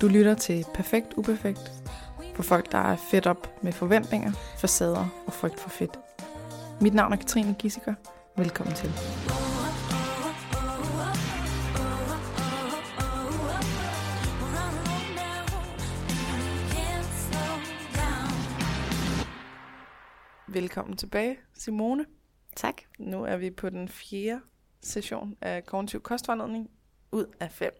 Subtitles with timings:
[0.00, 1.72] Du lytter til Perfekt Uperfekt
[2.34, 5.98] for folk, der er fedt op med forventninger, facader og frygt for fedt.
[6.80, 7.94] Mit navn er Katrine Gissiker.
[8.36, 8.90] Velkommen til.
[20.48, 22.06] Velkommen tilbage, Simone.
[22.56, 22.74] Tak.
[22.98, 24.40] Nu er vi på den fjerde
[24.80, 26.70] session af kognitiv kostvejledning
[27.12, 27.72] ud af fem.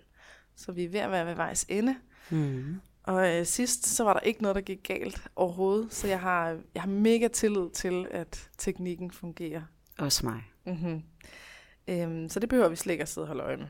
[0.56, 1.96] Så vi er ved at være ved vejs ende.
[2.30, 2.80] Mm.
[3.02, 5.94] Og øh, sidst, så var der ikke noget, der gik galt overhovedet.
[5.94, 9.62] Så jeg har, jeg har mega tillid til, at teknikken fungerer.
[9.98, 10.42] Også mig.
[10.64, 11.02] Mm-hmm.
[11.88, 13.66] Øhm, så det behøver vi slet ikke at sidde og holde øje med.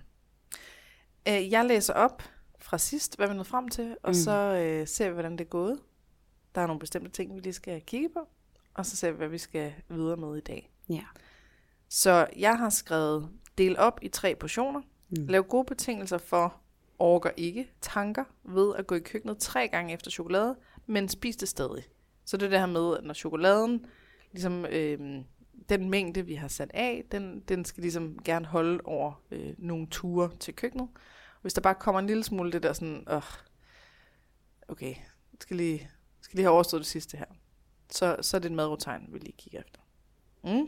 [1.29, 2.23] Øh, jeg læser op
[2.59, 4.15] fra sidst, hvad vi nåede frem til, og mm.
[4.15, 5.81] så øh, ser vi, hvordan det er gået.
[6.55, 8.29] Der er nogle bestemte ting, vi lige skal kigge på,
[8.75, 10.71] og så ser vi, hvad vi skal videre med i dag.
[10.89, 11.05] Ja.
[11.89, 14.81] Så jeg har skrevet del op i tre portioner.
[15.09, 15.27] Mm.
[15.27, 16.61] Lav gode betingelser for
[16.99, 21.49] orker ikke tanker ved at gå i køkkenet tre gange efter chokolade, men spis det
[21.49, 21.85] stadig.
[22.25, 23.87] Så det er det her med, at når chokoladen,
[24.33, 25.25] ligesom øh,
[25.69, 29.87] den mængde, vi har sat af, den, den skal ligesom gerne holde over øh, nogle
[29.87, 30.89] ture til køkkenet.
[31.43, 33.23] Hvis der bare kommer en lille smule det der sådan, øh,
[34.69, 34.95] okay,
[35.41, 35.91] skal lige,
[36.21, 37.27] skal lige have overstået det sidste her.
[37.91, 39.81] Så, så er det en madrotegn, vi lige kigger efter.
[40.45, 40.67] Mm.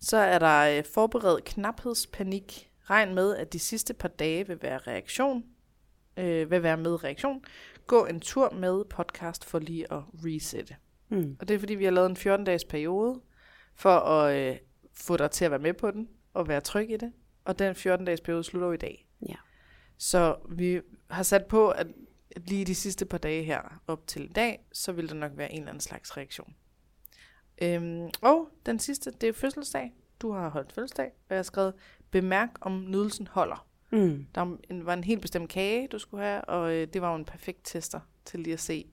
[0.00, 2.70] Så er der øh, forberedt knaphedspanik.
[2.90, 5.44] Regn med, at de sidste par dage vil være reaktion.
[6.16, 7.44] Øh, vil være med reaktion.
[7.86, 10.76] Gå en tur med podcast for lige at resette.
[11.08, 11.36] Mm.
[11.40, 13.20] Og det er fordi, vi har lavet en 14-dages periode
[13.74, 14.56] for at øh,
[14.94, 17.12] få dig til at være med på den og være tryg i det.
[17.44, 19.06] Og den 14-dages periode slutter jo i dag.
[19.28, 19.34] Ja.
[19.98, 21.86] Så vi har sat på, at
[22.36, 25.52] lige de sidste par dage her op til i dag, så vil der nok være
[25.52, 26.54] en eller anden slags reaktion.
[27.62, 29.92] Øhm, og den sidste, det er fødselsdag.
[30.20, 31.74] Du har holdt fødselsdag, og jeg har skrevet,
[32.20, 33.66] bemærk om nydelsen holder.
[33.90, 34.26] Mm.
[34.34, 37.24] Der var en, helt bestemt kage, du skulle have, og øh, det var jo en
[37.24, 38.86] perfekt tester til lige at se,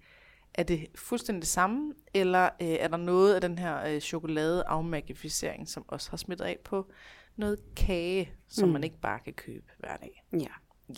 [0.53, 4.64] er det fuldstændig det samme, eller øh, er der noget af den her øh, chokolade
[4.64, 6.92] afmagificering, som også har smittet af på
[7.36, 8.73] noget kage, som Mm.
[8.73, 10.23] man ikke bare kan købe hver dag.
[10.33, 10.48] Ja.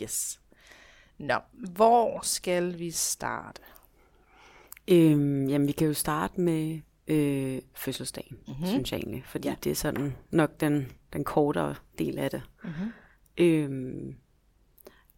[0.04, 0.42] Yes.
[1.18, 3.62] Nå, hvor skal vi starte?
[4.88, 8.44] Øhm, jamen, vi kan jo starte med øh, fødselsdagen, Mhm.
[8.48, 8.66] mm-hmm.
[8.66, 9.24] synes jeg egentlig.
[9.26, 9.56] Fordi Ja.
[9.64, 12.42] det er sådan nok den, den kortere del af det.
[12.64, 12.92] Mm-hmm.
[13.38, 14.16] Øhm,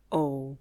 [0.09, 0.57] og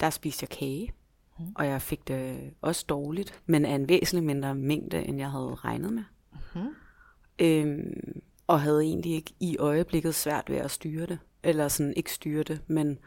[0.00, 0.92] der spiste jeg kage,
[1.38, 1.46] Mhm.
[1.48, 1.52] mm.
[1.56, 5.54] og jeg fik det også dårligt, men af en væsentlig mindre mængde, end jeg havde
[5.54, 6.04] regnet med.
[6.54, 6.68] Mhm.
[7.38, 11.18] Øhm, og havde egentlig ikke i øjeblikket svært ved at styre det.
[11.42, 12.98] Eller sådan ikke styre det, men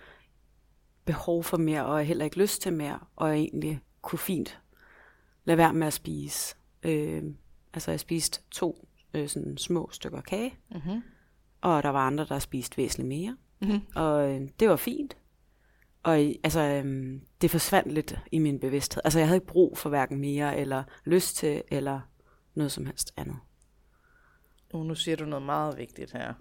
[1.05, 4.59] behov for mere, og heller ikke lyst til mere, og egentlig kunne fint
[5.45, 6.55] lade være med at spise.
[6.83, 7.37] Øhm,
[7.73, 11.01] altså jeg spiste to øh, sådan små stykker kage, Mm-hmm.
[11.61, 13.37] og der var andre, der spiste væsentligt mere.
[13.61, 13.81] Mm-hmm.
[13.95, 15.17] Og øh, det var fint.
[16.03, 19.01] Og øh, altså, øh, det forsvandt lidt i min bevidsthed.
[19.05, 21.99] Altså jeg havde ikke brug for hverken mere, eller lyst til, eller
[22.53, 23.37] noget som helst andet.
[24.73, 26.33] Uh, nu siger du noget meget vigtigt her.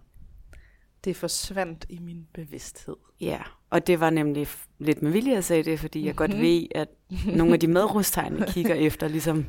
[1.05, 2.97] Det forsvandt i min bevidsthed.
[3.21, 3.39] Ja,
[3.71, 6.41] og det var nemlig f- lidt med vilje, jeg sagde det, fordi jeg godt Mhm.
[6.43, 6.89] ved, at
[7.37, 9.47] nogle af de medrustegn, jeg kigger efter, ligesom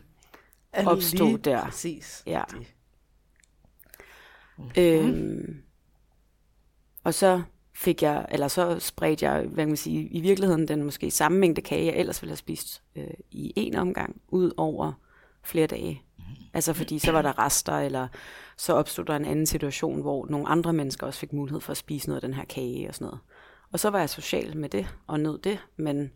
[0.73, 1.63] Opstod lige der.
[1.63, 2.23] Præcis.
[2.25, 2.43] Ja.
[4.75, 5.03] Det.
[5.03, 5.61] Øhm,
[7.03, 7.41] og så
[7.75, 11.39] fik jeg, eller så spredte jeg, hvad kan man sige, i virkeligheden den måske samme
[11.39, 14.93] mængde kage, jeg ellers ville have spist øh, i en omgang, ud over
[15.43, 16.01] flere dage.
[16.53, 18.07] Altså fordi så var der rester, eller
[18.57, 21.77] så opstod der en anden situation, hvor nogle andre mennesker også fik mulighed for at
[21.77, 23.19] spise noget af den her kage og sådan noget.
[23.71, 26.11] Og så var jeg social med det, og nød det, men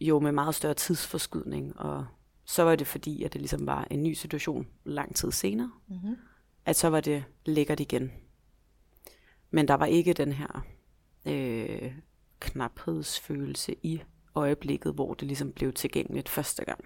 [0.00, 2.06] jo med meget større tidsforskydning, og
[2.48, 6.16] så var det fordi, at det ligesom var en ny situation lang tid senere, Mm-hmm.
[6.64, 8.12] at så var det lækkert igen.
[9.50, 10.66] Men der var ikke den her
[11.26, 11.92] øh,
[12.40, 14.02] knaphedsfølelse i
[14.34, 16.84] øjeblikket, hvor det ligesom blev tilgængeligt første gang.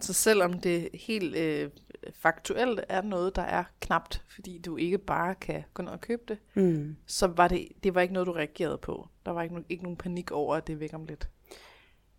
[0.00, 1.70] Så selvom det helt øh,
[2.14, 6.22] faktuelt er noget, der er knapt, fordi du ikke bare kan gå ned og købe
[6.28, 6.96] det, Mm.
[7.06, 9.08] så var det, det var ikke noget, du reagerede på.
[9.26, 11.28] Der var ikke, no- ikke nogen panik over, at det er væk om lidt.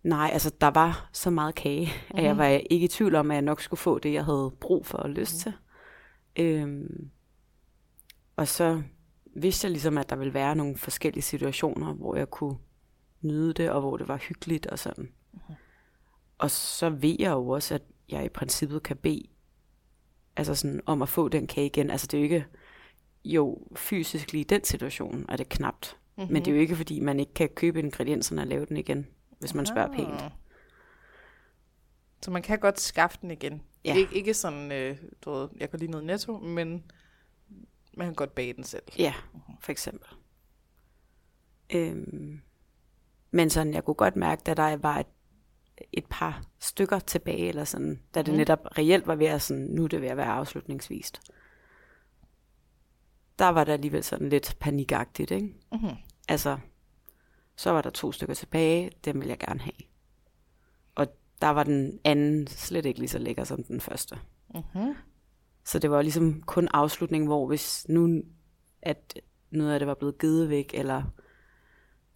[0.04, 2.18] Nej, altså der var så meget kage, mm-hmm.
[2.18, 4.52] at jeg var ikke i tvivl om, at jeg nok skulle få det, jeg havde
[4.60, 5.52] brug for og lyst til.
[6.36, 7.10] Øhm,
[8.36, 8.82] og så
[9.36, 12.56] vidste jeg ligesom, at der ville være nogle forskellige situationer, hvor jeg kunne
[13.20, 15.08] nyde det, og hvor det var hyggeligt og sådan.
[15.32, 15.54] Mm-hmm.
[16.38, 19.22] Og så ved jeg jo også, at jeg i princippet kan bede
[20.36, 21.90] altså sådan, om at få den kage igen.
[21.90, 22.46] Altså det er jo ikke,
[23.24, 25.96] jo fysisk lige i den situation er det knapt.
[26.16, 26.32] Mm-hmm.
[26.32, 29.06] Men det er jo ikke, fordi man ikke kan købe ingredienserne og lave den igen,
[29.38, 30.22] hvis man spørger pænt.
[30.22, 30.30] Ah.
[32.22, 33.62] Så man kan godt skaffe den igen.
[33.84, 33.94] Ja.
[33.94, 36.84] Ik- ikke sådan, øh, du ved, jeg kan lige noget netto, men
[37.96, 38.82] man kan godt bage den selv.
[38.98, 39.14] Ja,
[39.60, 40.08] for eksempel.
[41.74, 42.40] Øhm,
[43.30, 45.06] men sådan, jeg kunne godt mærke, da der var et,
[45.92, 48.38] et par stykker tilbage, eller sådan, da det Mm.
[48.38, 51.20] netop reelt var ved at sådan, nu er det ved at være afslutningsvist.
[53.38, 55.54] Der var der alligevel sådan lidt panikagtigt, ikke?
[55.72, 55.96] Mm-hmm.
[56.28, 56.58] Altså,
[57.56, 59.74] så var der to stykker tilbage, dem vil jeg gerne have.
[60.94, 61.06] Og
[61.40, 64.18] der var den anden slet ikke lige så lækker som den første.
[64.54, 64.94] Mm-hmm.
[65.64, 68.22] Så det var ligesom kun afslutningen, hvor hvis nu,
[68.82, 69.20] at
[69.50, 71.02] noget af det var blevet givet væk, eller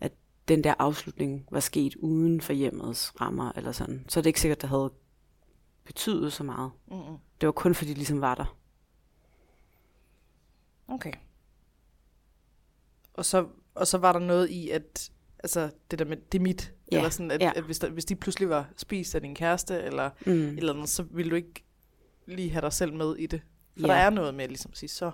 [0.01, 0.13] at
[0.49, 4.41] den der afslutning var sket uden for hjemmets rammer, eller sådan, så er det ikke
[4.41, 4.93] sikkert, det havde
[5.85, 6.71] betydet så meget.
[6.87, 7.17] Mm-hmm.
[7.41, 8.57] Det var kun fordi de ligesom var der.
[10.89, 11.13] Okay.
[13.15, 16.43] Og så, og så var der noget i, at altså, det der med, det er
[16.43, 17.53] mit, Ja, eller sådan, at, ja.
[17.57, 20.33] at hvis, der, hvis de pludselig var spist af din kæreste, eller Mm.
[20.33, 21.65] et eller andet, så ville du ikke
[22.27, 23.43] lige have dig selv med i det.
[23.81, 23.93] For Ja.
[23.93, 25.11] der er noget med ligesom at sige, så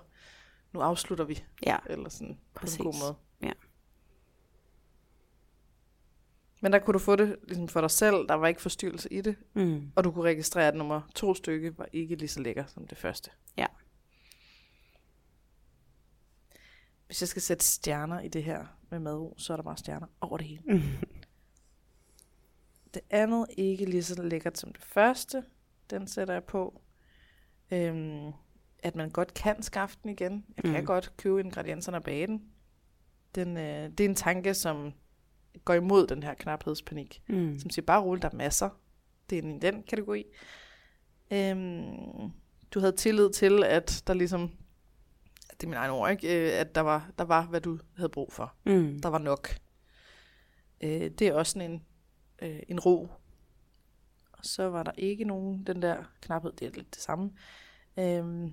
[0.72, 2.76] nu afslutter vi, Ja, eller sådan Præcis.
[2.76, 3.14] på en god måde.
[3.42, 3.52] Ja.
[6.60, 9.20] Men der kunne du få det ligesom for dig selv, der var ikke forstyrrelse i
[9.20, 9.92] det, mm.
[9.96, 12.98] og du kunne registrere, at nummer to stykke var ikke lige så lækker som det
[12.98, 13.30] første.
[13.56, 13.66] Ja.
[17.06, 20.06] Hvis jeg skal sætte stjerner i det her med madro, så er der bare stjerner
[20.20, 20.62] over det hele.
[20.66, 20.80] Mm.
[22.94, 25.44] Det andet ikke lige så lækkert som det første.
[25.90, 26.80] Den sætter jeg på.
[27.70, 28.32] Øhm,
[28.78, 30.44] at man godt kan skaffe den igen.
[30.56, 30.86] Jeg kan Mm.
[30.86, 32.42] godt købe ingredienserne og bage den.
[33.34, 34.92] den øh, det er en tanke, som
[35.64, 37.22] går imod den her knaphedspanik.
[37.28, 37.58] Mm.
[37.58, 38.70] Som siger, bare rulle, der er masser.
[39.30, 40.24] Det er i den kategori.
[41.32, 42.30] Øhm,
[42.70, 44.50] du havde tillid til, at der ligesom,
[45.60, 46.52] det er min egen ord, ikke?
[46.54, 48.54] Øh, at der var, der var, hvad du havde brug for.
[48.66, 49.00] Mm.
[49.02, 49.48] Der var nok.
[50.80, 51.82] Øh, det er også sådan en,
[52.42, 53.08] øh, en ro.
[54.32, 57.30] Og så var der ikke nogen, den der knaphed, det er lidt det samme.
[57.98, 58.50] Øhm,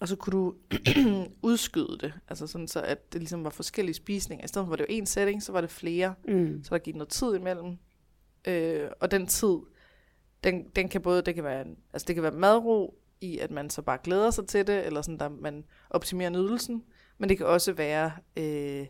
[0.00, 0.54] og så kunne du
[1.50, 4.44] udskyde det, altså sådan så, at det ligesom var forskellige spisninger.
[4.44, 6.64] I stedet for, at det var en setting, så var det flere, Mm.
[6.64, 7.78] så der gik noget tid imellem.
[8.44, 9.56] Øh, og den tid,
[10.44, 13.70] den, den kan både, det kan være, altså det kan være madro i, at man
[13.70, 16.84] så bare glæder sig til det, eller sådan, der man optimerer nydelsen,
[17.18, 18.86] men det kan også være øh,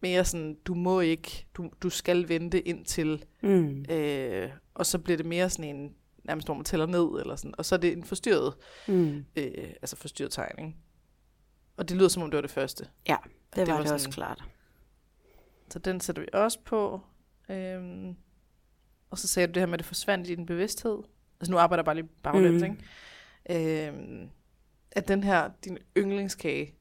[0.00, 3.84] mere sådan, du må ikke, du, du skal vente indtil, Mm.
[3.90, 5.94] øh, og så bliver det mere sådan en,
[6.24, 8.54] nærmest hvor man tæller ned, eller sådan, og så er det en forstyrret,
[8.88, 9.24] Mm.
[9.36, 10.76] øh, altså forstyrret tegning.
[11.76, 12.88] Og det lyder som om det var det første.
[13.08, 14.44] Ja, det, det det var var det også sådan- klart.
[15.70, 17.00] Så den sætter vi også på.
[17.50, 18.16] Øhm,
[19.10, 20.98] og så sagde du det her med, at det forsvandt i din bevidsthed.
[21.40, 22.70] Altså nu arbejder jeg bare lige baglæns, mm.
[22.70, 22.84] ikke?
[23.50, 24.30] Øhm,
[24.92, 26.74] at den her, din yndlingskage,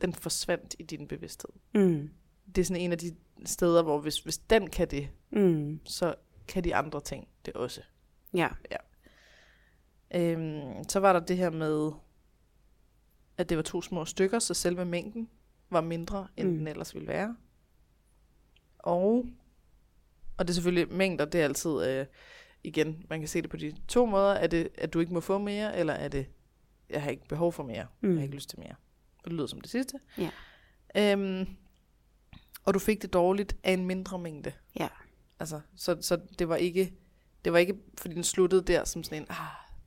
[0.00, 1.50] den forsvandt i din bevidsthed.
[1.74, 2.10] Mm.
[2.54, 5.80] Det er sådan en af de steder, hvor hvis, hvis den kan det, Mm.
[5.84, 6.14] så
[6.48, 7.80] kan de andre ting det også.
[8.34, 8.48] Ja.
[10.14, 11.92] Øhm, så var der det her med,
[13.36, 15.28] at det var to små stykker, så selve mængden
[15.70, 16.56] var mindre, end mm.
[16.58, 17.36] den ellers ville være.
[18.78, 19.26] Og,
[20.36, 22.06] og det er selvfølgelig mængder, det er altid, øh,
[22.64, 24.32] igen, man kan se det på de to måder.
[24.32, 26.26] Er det, at du ikke må få mere, eller er det,
[26.90, 28.08] jeg har ikke behov for mere, mm.
[28.08, 28.16] jeg Mm.
[28.16, 28.74] har ikke lyst til mere.
[29.18, 29.98] Og det lyder som det sidste.
[30.18, 30.30] Ja.
[30.96, 31.46] Øhm,
[32.64, 34.52] og du fik det dårligt af en mindre mængde.
[34.78, 34.88] Ja.
[35.40, 36.94] Altså, så, så det var ikke,
[37.44, 39.36] det var ikke, fordi den sluttede der som sådan en, ah,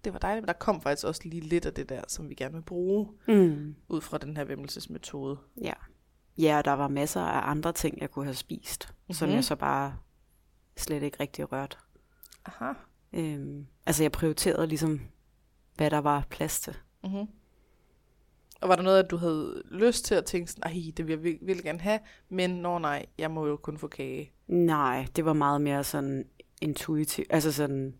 [0.03, 2.35] det var dejligt, men der kom faktisk også lige lidt af det der, som vi
[2.35, 3.75] gerne vil bruge, Mm.
[3.87, 5.37] ud fra den her vemmelsesmetode.
[5.61, 5.73] Ja.
[6.37, 9.13] Ja, og der var masser af andre ting, jeg kunne have spist, mm-hmm.
[9.13, 9.35] som Mhm.
[9.35, 9.97] jeg så bare
[10.77, 11.77] slet ikke rigtig rørte.
[12.45, 12.73] Aha.
[13.13, 15.01] Øhm, altså jeg prioriterede ligesom,
[15.75, 16.77] hvad der var plads til.
[17.03, 17.27] Mm-hmm.
[18.61, 21.13] Og var der noget, at du havde lyst til at tænke sådan, ej, det vil
[21.13, 24.31] jeg vil, vil gerne have, men når nej, jeg må jo kun få kage.
[24.47, 26.25] Nej, det var meget mere sådan
[26.61, 27.27] intuitivt.
[27.29, 27.95] Altså sådan,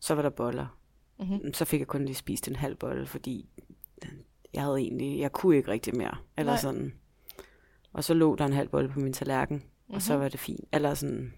[0.00, 0.78] så var der boller.
[1.18, 1.54] Mm-hmm.
[1.54, 3.48] Så fik jeg kun lige spist en halv bolle, fordi
[4.54, 6.16] jeg havde egentlig, jeg kunne ikke rigtig mere.
[6.36, 6.60] Eller Nej.
[6.60, 6.94] sådan.
[7.92, 9.94] Og så lå der en halv bolle på min tallerken, mm-hmm.
[9.94, 10.22] og så Mhm.
[10.22, 10.64] var det fint.
[10.72, 11.34] Eller sådan,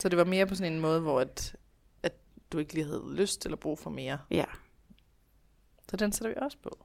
[0.00, 1.56] Så det var mere på sådan en måde, hvor at,
[2.02, 2.12] at
[2.52, 4.18] du ikke lige havde lyst eller brug for mere.
[4.30, 4.44] ja.
[5.90, 6.84] Så den sætter vi også på.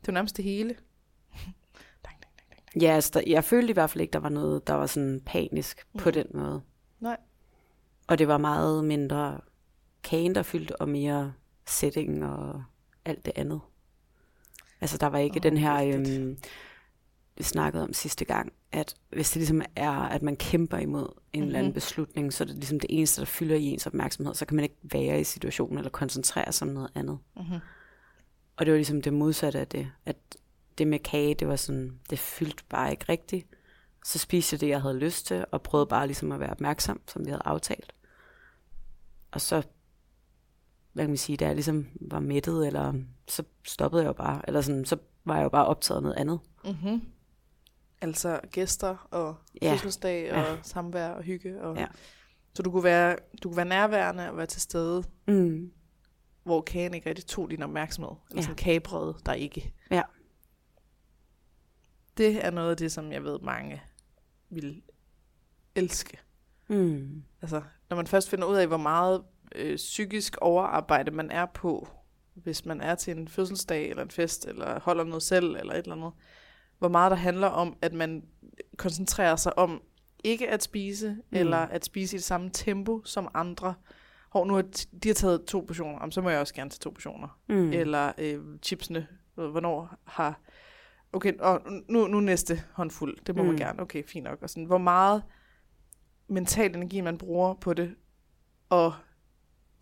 [0.00, 0.68] Det var nærmest det hele.
[2.04, 2.82] dang, dang, dang, dang.
[2.82, 5.20] Ja, altså, der, jeg følte i hvert fald ikke, der var noget, der var sådan
[5.26, 6.00] panisk mm.
[6.00, 6.62] på den måde.
[7.00, 7.16] Nej.
[8.06, 9.40] Og det var meget mindre
[10.02, 11.34] kagen, der fyldte, og mere
[11.66, 12.64] setting og
[13.04, 13.60] alt det andet.
[14.80, 16.38] Altså, der var ikke oh, den her, øhm,
[17.36, 21.08] vi snakkede om sidste gang, at hvis det ligesom er, at man kæmper imod en
[21.08, 21.46] mm-hmm.
[21.46, 21.74] eller anden Mhm.
[21.74, 24.62] beslutning, så er det ligesom det eneste, der fylder i ens opmærksomhed, så kan man
[24.62, 27.18] ikke være i situationen eller koncentrere sig om noget andet.
[27.36, 27.58] Mm-hmm.
[28.56, 30.16] Og det var ligesom det modsatte af det, at
[30.78, 33.46] det med kage, det var sådan, det fyldte bare ikke rigtigt.
[34.04, 37.00] Så spiste jeg det, jeg havde lyst til, og prøvede bare ligesom at være opmærksom,
[37.08, 37.92] som vi havde aftalt.
[39.30, 39.62] Og så
[40.92, 42.94] hvad kan man sige, da jeg ligesom var mættet, eller
[43.28, 46.16] så stoppede jeg jo bare, eller sådan, så var jeg jo bare optaget af noget
[46.16, 46.40] andet.
[46.64, 47.02] Mm-hmm.
[48.00, 49.72] Altså gæster og Ja.
[49.72, 50.56] fødselsdag og Ja.
[50.62, 51.62] samvær og hygge.
[51.62, 51.76] Og...
[51.76, 51.86] Ja.
[52.54, 55.72] Så du kunne, være, du kunne være nærværende og være til stede, Mm.
[56.42, 58.10] hvor kagen ikke rigtig tog din opmærksomhed.
[58.30, 58.42] Eller Ja.
[58.42, 59.72] sådan kagebrød, der ikke.
[59.90, 60.02] Ja.
[62.16, 63.82] Det er noget af det, som jeg ved, mange
[64.50, 64.82] vil
[65.74, 66.18] elske.
[66.68, 67.22] Mm.
[67.42, 69.24] Altså, når man først finder ud af, hvor meget
[69.54, 71.88] øh, psykisk overarbejde man er på,
[72.34, 75.78] hvis man er til en fødselsdag eller en fest, eller holder noget selv, eller et
[75.78, 76.12] eller andet.
[76.78, 78.22] Hvor meget der handler om, at man
[78.76, 79.82] koncentrerer sig om
[80.24, 81.38] ikke at spise, mm.
[81.38, 83.74] eller at spise i det samme tempo som andre.
[84.30, 84.62] Hov, nu har
[85.02, 87.38] de har taget to portioner, Jamen, så må jeg også gerne tage to portioner.
[87.48, 87.72] Mm.
[87.72, 90.40] Eller øh, chipsene, hvornår har...
[91.12, 93.48] Okay, og nu, nu næste håndfuld, det må mm.
[93.48, 93.82] man gerne.
[93.82, 94.42] Okay, fint nok.
[94.42, 95.22] Og sådan, hvor meget
[96.28, 97.94] mental energi man bruger på det,
[98.68, 98.94] og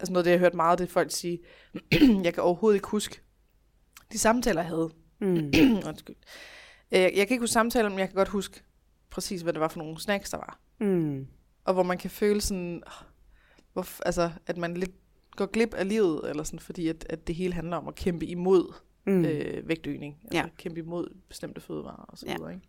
[0.01, 1.39] altså noget af det, jeg har hørt meget, det er folk sige,
[2.25, 3.21] jeg kan overhovedet ikke huske
[4.13, 4.91] de samtaler, jeg havde.
[5.19, 5.53] Mm.
[5.89, 6.17] Undskyld.
[6.93, 8.63] Øh, Jeg kan ikke huske samtaler, men jeg kan godt huske
[9.11, 10.59] præcis, hvad det var for nogle snacks, der var.
[10.79, 11.27] Mm.
[11.65, 12.83] Og hvor man kan føle sådan,
[13.73, 14.91] hvor, altså, at man lidt
[15.31, 18.27] går glip af livet, eller sådan, fordi at, at det hele handler om at kæmpe
[18.27, 18.73] imod
[19.09, 19.25] Mm.
[19.25, 20.19] øh, vægtøgning.
[20.25, 20.49] Altså Ja.
[20.59, 22.37] kæmpe imod bestemte fødevarer og så Ja.
[22.37, 22.55] videre.
[22.55, 22.67] Ikke?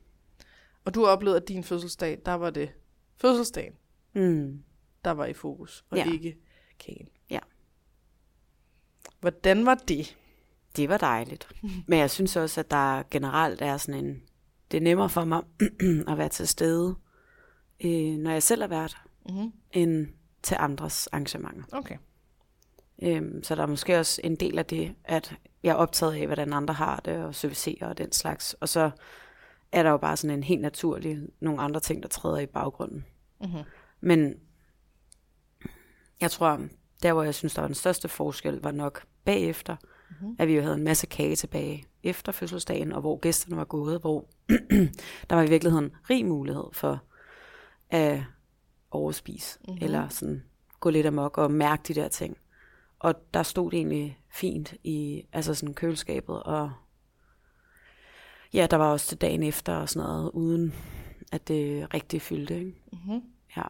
[0.85, 2.69] Og du har oplevet, at din fødselsdag, der var det
[3.15, 3.73] fødselsdagen,
[4.13, 4.63] Mm.
[5.05, 6.11] der var i fokus, og Ja.
[6.11, 6.37] ikke
[6.79, 7.07] kagen.
[7.29, 7.39] Ja.
[9.19, 10.17] Hvordan var det?
[10.77, 11.47] Det var dejligt.
[11.87, 14.21] Men jeg synes også, at der generelt er sådan en...
[14.71, 15.41] Det er nemmere for mig
[16.11, 16.95] at være til stede,
[17.85, 18.97] øh, når jeg selv er vært,
[19.29, 19.51] Mm-hmm.
[19.71, 20.07] end
[20.43, 21.63] til andres arrangementer.
[21.71, 21.97] Okay.
[23.03, 26.25] Øhm, så der er måske også en del af det, at jeg er optaget af,
[26.25, 28.53] hvordan andre har det, og servicerer og den slags.
[28.53, 28.91] Og så
[29.71, 33.05] er der jo bare sådan en helt naturlig, nogle andre ting, der træder i baggrunden.
[33.41, 33.63] Mm-hmm.
[34.01, 34.33] Men
[36.21, 36.61] jeg tror,
[37.03, 39.75] der hvor jeg synes, der var den største forskel, var nok bagefter,
[40.09, 40.35] mm-hmm.
[40.39, 44.01] at vi jo havde en masse kage tilbage efter fødselsdagen, og hvor gæsterne var gået,
[44.01, 44.25] hvor
[45.29, 47.03] der var i virkeligheden rig mulighed for
[47.89, 48.23] at
[48.91, 49.83] overspise, mm-hmm.
[49.85, 50.43] eller sådan
[50.79, 52.37] gå lidt amok og mærke de der ting.
[52.99, 56.71] Og der stod det egentlig fint i altså sådan køleskabet, og
[58.53, 60.73] ja, der var også til dagen efter og sådan noget, uden
[61.31, 62.59] at det rigtig fyldte.
[62.59, 62.75] Ikke?
[62.91, 63.21] Mm-hmm.
[63.57, 63.63] Ja.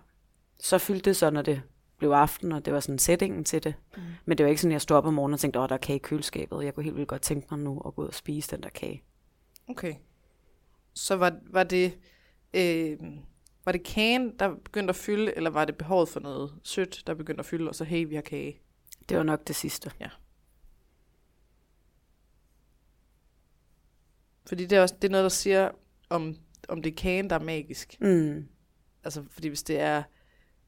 [0.59, 1.61] Så fyldte det så, når det
[1.97, 3.73] blev aften, og det var sådan sætningen til det.
[3.97, 4.01] Mm.
[4.25, 5.75] Men det var ikke sådan, at jeg stod op om morgenen og tænkte, åh, der
[5.75, 6.65] er kage i køleskabet.
[6.65, 8.69] Jeg kunne helt vildt godt tænke mig nu at gå ud og spise den der
[8.69, 9.03] kage.
[9.67, 9.95] Okay.
[10.93, 11.97] Så var, var det...
[12.53, 12.97] Øh,
[13.65, 17.13] var det kagen, der begyndte at fylde, eller var det behovet for noget sødt, der
[17.13, 18.61] begyndte at fylde, og så hey, vi har kage?
[19.09, 19.91] Det var nok det sidste.
[24.45, 25.71] Fordi det er, også, det er noget, der siger,
[26.09, 26.35] om,
[26.69, 28.01] om det er kagen, der er magisk.
[28.01, 28.47] Mm.
[29.03, 30.03] Altså, fordi hvis det er,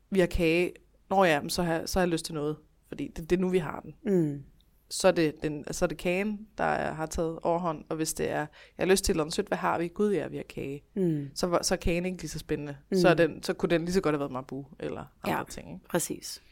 [0.10, 0.74] vi har kage,
[1.10, 2.58] når ja, men så har, så har jeg lyst til noget.
[2.88, 3.96] Fordi det, det er nu, vi har den.
[4.14, 4.44] Mm.
[4.92, 7.86] Så er det, den, så er det kagen, der er, har taget overhånd.
[7.90, 8.48] Og hvis det er, jeg
[8.80, 9.88] har lyst til noget sødt, hvad har vi?
[9.88, 10.84] Gud ja, vi har kage.
[10.96, 11.30] Mm.
[11.36, 12.78] Så, så er kagen ikke lige så spændende.
[12.92, 12.98] Mm.
[12.98, 15.44] Så, er den, så kunne den lige så godt have været Mabu, eller andre Ja.
[15.50, 15.74] ting.
[15.74, 15.86] Ikke?
[15.88, 16.44] Præcis.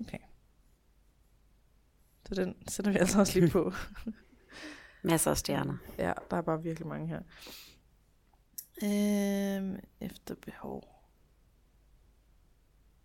[0.00, 0.18] Okay.
[2.28, 3.72] Så den sætter vi altså også lige på.
[5.04, 5.76] Masser af stjerner.
[5.98, 7.20] ja, der er bare virkelig mange her.
[8.84, 10.82] Øhm, efter behov.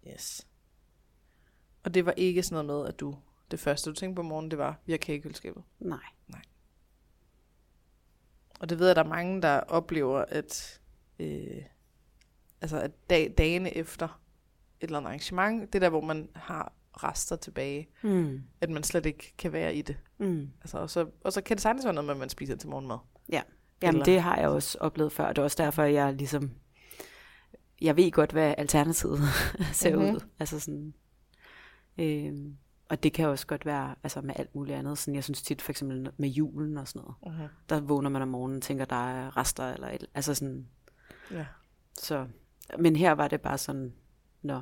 [0.07, 0.47] Yes.
[1.83, 3.15] Og det var ikke sådan noget med, at du,
[3.51, 5.63] det første du tænkte på om morgenen, det var, vi har kage i køleskabet.
[5.79, 5.99] Nej.
[8.59, 10.79] Og det ved jeg, at der er mange, der oplever, at,
[11.19, 11.61] øh,
[12.61, 14.11] altså at dag, dagene efter et
[14.87, 18.43] eller andet arrangement, det der, hvor man har rester tilbage, Mm.
[18.61, 19.97] at man slet ikke kan være i det.
[20.17, 20.49] Mm.
[20.61, 22.69] Altså, og, så, og så kan det sagtens være noget med, at man spiser til
[22.69, 22.97] morgenmad.
[23.31, 23.41] Ja.
[23.81, 25.25] Jamen, Eller- det har jeg også oplevet før.
[25.25, 26.51] og Det er også derfor, jeg ligesom...
[27.81, 29.19] Jeg ved godt, hvad alternativet
[29.73, 29.99] ser Mhm.
[29.99, 30.15] mm-hmm.
[30.15, 30.19] ud.
[30.39, 30.93] Altså sådan...
[31.97, 32.57] Øhm,
[32.89, 34.97] og det kan også godt være altså med alt muligt andet.
[34.97, 37.35] Sådan, jeg synes tit for eksempel med julen og sådan noget.
[37.35, 37.49] Uh-huh.
[37.69, 40.67] Der vågner man om morgenen og tænker, der er rester eller et, altså sådan.
[41.31, 41.45] Ja,
[41.93, 42.27] Så,
[42.79, 43.93] men her var det bare sådan,
[44.41, 44.61] nå,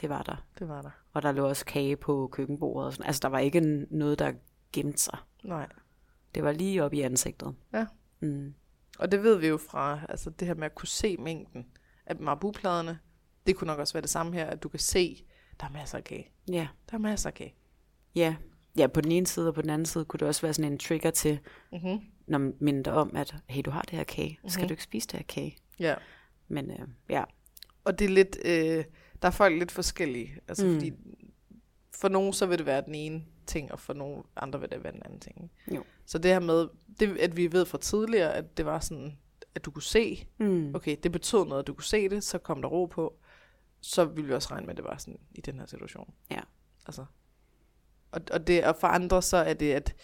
[0.00, 0.36] det var der.
[0.58, 0.90] det var der.
[1.12, 2.86] Og der lå også kage på køkkenbordet.
[2.86, 3.06] Og sådan.
[3.06, 4.32] Altså der var ikke noget, der
[4.72, 5.18] gemte sig.
[5.44, 5.68] Nej.
[6.34, 7.54] Det var lige op i ansigtet.
[7.72, 7.86] Ja.
[8.20, 8.54] Mm.
[8.98, 11.66] Og det ved vi jo fra, altså det her med at kunne se mængden
[12.06, 12.98] af marbupladerne.
[13.46, 15.24] Det kunne nok også være det samme her, at du kan se,
[15.60, 16.30] der er masser af kage.
[16.52, 16.68] Ja.
[16.90, 17.54] Der er masser af kage.
[18.14, 18.34] Ja.
[18.78, 20.72] ja, på den ene side og på den anden side kunne det også være sådan
[20.72, 21.38] en trigger til,
[21.72, 22.00] Mm-hmm.
[22.26, 24.38] når man minder om, at hey, du har det her kage.
[24.48, 24.68] Skal Mhm.
[24.68, 25.56] du ikke spise det her kage?
[25.78, 25.94] Ja.
[26.48, 26.78] Men øh,
[27.08, 27.24] ja,
[27.84, 28.84] Og det er lidt, øh,
[29.22, 30.34] der er folk lidt forskellige.
[30.48, 30.72] Altså Mm.
[30.74, 30.92] fordi,
[32.00, 34.84] for nogen så vil det være den ene ting, og for nogle andre vil det
[34.84, 35.50] være den anden ting.
[35.74, 35.84] Jo.
[36.06, 36.68] Så det her med,
[37.00, 39.18] det, at vi ved fra tidligere, at det var sådan,
[39.54, 40.74] at du kunne se, mm.
[40.74, 43.14] okay, det betød noget, at du kunne se det, så kom der ro på,
[43.82, 46.14] så ville vi også regne med, at det var sådan i den her situation.
[46.30, 46.40] Ja.
[46.86, 47.04] Altså,
[48.12, 49.94] Og, og, det, og for andre så er det, at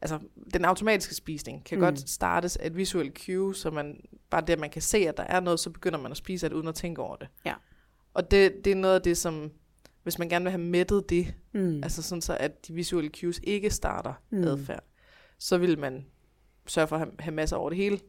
[0.00, 0.18] altså,
[0.54, 1.84] den automatiske spisning kan mm.
[1.84, 5.16] godt startes af et visuelt cue, så man bare det, at man kan se, at
[5.16, 7.28] der er noget, så begynder man at spise det, uden at tænke over det.
[7.44, 7.54] Ja.
[8.14, 9.52] Og det, det er noget af det, som,
[10.02, 11.82] hvis man gerne vil have mættet det, Mm.
[11.82, 14.42] altså sådan så, at de visuelle cues ikke starter Mm.
[14.44, 14.84] adfærd,
[15.38, 16.06] så vil man
[16.66, 18.00] sørge for at have, have masser over det hele,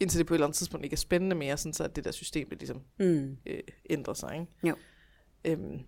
[0.00, 2.04] indtil det på et eller andet tidspunkt ikke er spændende mere, sådan så at det
[2.04, 3.36] der system det ligesom Mm.
[3.46, 3.60] øh,
[3.90, 4.34] ændrer sig.
[4.40, 4.68] Ikke?
[4.68, 4.74] Jo.
[5.44, 5.78] Øhm,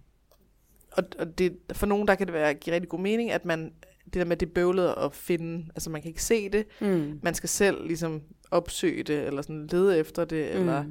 [0.92, 3.72] og, og det, for nogen, der kan det være, give rigtig god mening, at man,
[4.04, 7.20] det der med, det bøvlet at finde, altså man kan ikke se det, Mm.
[7.22, 10.60] man skal selv ligesom opsøge det, eller sådan lede efter det, mm.
[10.60, 10.84] eller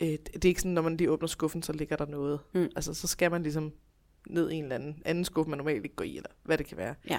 [0.00, 2.40] øh, det er ikke sådan, når man lige åbner skuffen, så ligger der noget.
[2.54, 2.68] Mm.
[2.76, 3.72] Altså, så skal man ligesom
[4.28, 6.66] ned i en eller anden, anden skuffe, man normalt ikke går i, eller hvad det
[6.66, 6.94] kan være.
[7.10, 7.18] Ja.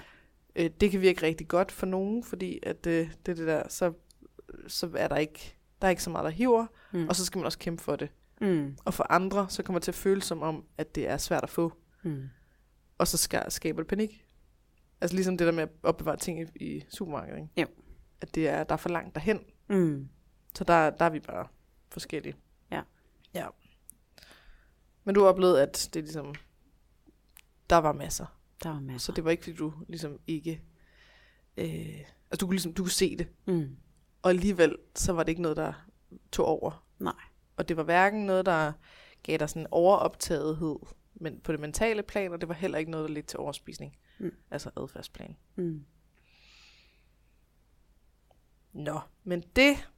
[0.56, 3.94] Øh, det kan virke rigtig godt for nogen, fordi at øh, det det der, så,
[4.68, 7.08] så er der ikke, der er ikke så meget, der hiver, Mm.
[7.08, 8.10] og så skal man også kæmpe for det.
[8.42, 8.77] Mm.
[8.86, 11.44] Og for andre, så kommer det til at føles som om, at det er svært
[11.44, 11.74] at få,
[12.04, 12.30] Mm.
[12.98, 14.24] og så skal, skaber det panik.
[15.01, 17.62] Altså ligesom det der med at opbevare ting i, i supermarkedet, ikke?
[17.62, 17.68] Jo.
[18.22, 19.39] At det er, der er for langt derhen.
[19.70, 20.10] Mm.
[20.56, 21.48] Så der, der er vi bare
[21.89, 22.36] forskellige.
[22.72, 22.82] Ja.
[23.34, 23.48] Ja.
[25.04, 26.36] Men du oplevede, at det ligesom,
[27.70, 28.25] der var masser.
[28.63, 29.06] Der var masser.
[29.06, 30.62] Så det var ikke, fordi du ligesom ikke,
[31.58, 32.00] øh,
[32.32, 33.27] altså du kunne ligesom, du kunne se det.
[33.46, 33.75] Mm.
[34.27, 35.74] Og alligevel, så var det ikke noget, der
[36.31, 36.86] tog over.
[37.00, 37.13] Nej.
[37.55, 38.74] Og det var hverken noget, der
[39.24, 40.75] gav dig sådan en overoptagethed
[41.19, 43.98] men på det mentale plan, og det var heller ikke noget, der ledte til overspisning.
[44.19, 44.31] Mm.
[44.51, 45.38] Altså adfærdsplan.
[45.55, 45.86] Mm.
[48.74, 49.89] Nå, men det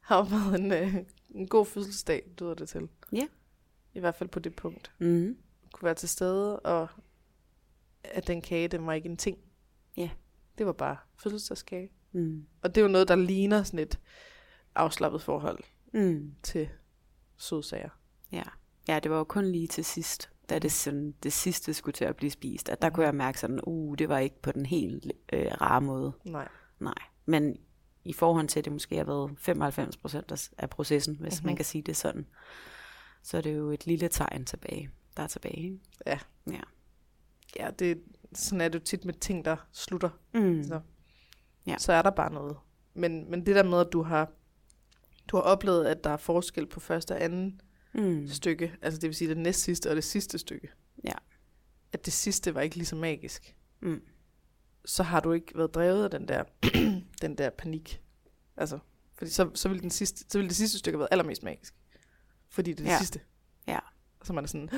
[0.00, 0.94] har været en, øh,
[1.30, 2.88] en god fødselsdag, lyder det til.
[3.12, 3.28] Ja.
[3.94, 4.92] I hvert fald på det punkt.
[4.98, 5.38] Mm.
[5.72, 6.88] Kunne være til stede, og
[8.04, 9.38] at den kage, den var ikke en ting.
[9.96, 10.10] Ja.
[10.58, 11.90] Det var bare fødselsdagskage.
[12.12, 12.46] Mm.
[12.62, 13.98] Og det er jo noget, der ligner sådan et
[14.74, 15.58] afslappet forhold
[15.92, 16.34] Mm.
[16.42, 16.68] til
[17.36, 17.88] sødsager.
[18.32, 18.42] Ja.
[18.88, 22.04] ja, det var jo kun lige til sidst, da det, sådan, det sidste skulle til
[22.04, 24.66] at blive spist, at der kunne jeg mærke sådan, uh, det var ikke på den
[24.66, 26.12] helt øh, rare måde.
[26.24, 26.48] Nej.
[26.80, 26.94] Nej,
[27.26, 27.56] men
[28.04, 31.30] i forhold til, at det måske har været 95 procent af, af processen, hvis Mhm.
[31.36, 31.46] mm-hmm.
[31.46, 32.26] man kan sige det sådan,
[33.22, 35.56] så er det jo et lille tegn tilbage, der er tilbage.
[35.62, 35.78] Ikke?
[36.06, 36.18] Ja.
[36.50, 36.60] Ja.
[37.56, 38.02] Ja, det,
[38.34, 40.10] sådan er det jo tit med ting, der slutter.
[40.34, 40.64] Mm.
[40.64, 40.80] Så,
[41.68, 41.78] Ja.
[41.78, 42.56] så er der bare noget.
[42.94, 44.32] Men, men det der med, at du har,
[45.28, 47.60] du har oplevet, at der er forskel på første og anden
[47.94, 48.28] Mm.
[48.28, 50.68] stykke, altså det vil sige det næst sidste og det sidste stykke.
[51.04, 51.12] Ja.
[51.92, 53.56] At det sidste var ikke lige så magisk.
[53.80, 54.00] Mm.
[54.84, 56.44] Så har du ikke været drevet af den der,
[57.22, 58.02] den der panik.
[58.56, 58.78] Altså,
[59.14, 61.74] fordi så, så, vil den sidste, så vil det sidste stykke have været allermest magisk.
[62.48, 62.98] Fordi det er det Ja.
[62.98, 63.20] sidste.
[63.66, 63.78] Ja.
[64.20, 64.68] Og så man er sådan,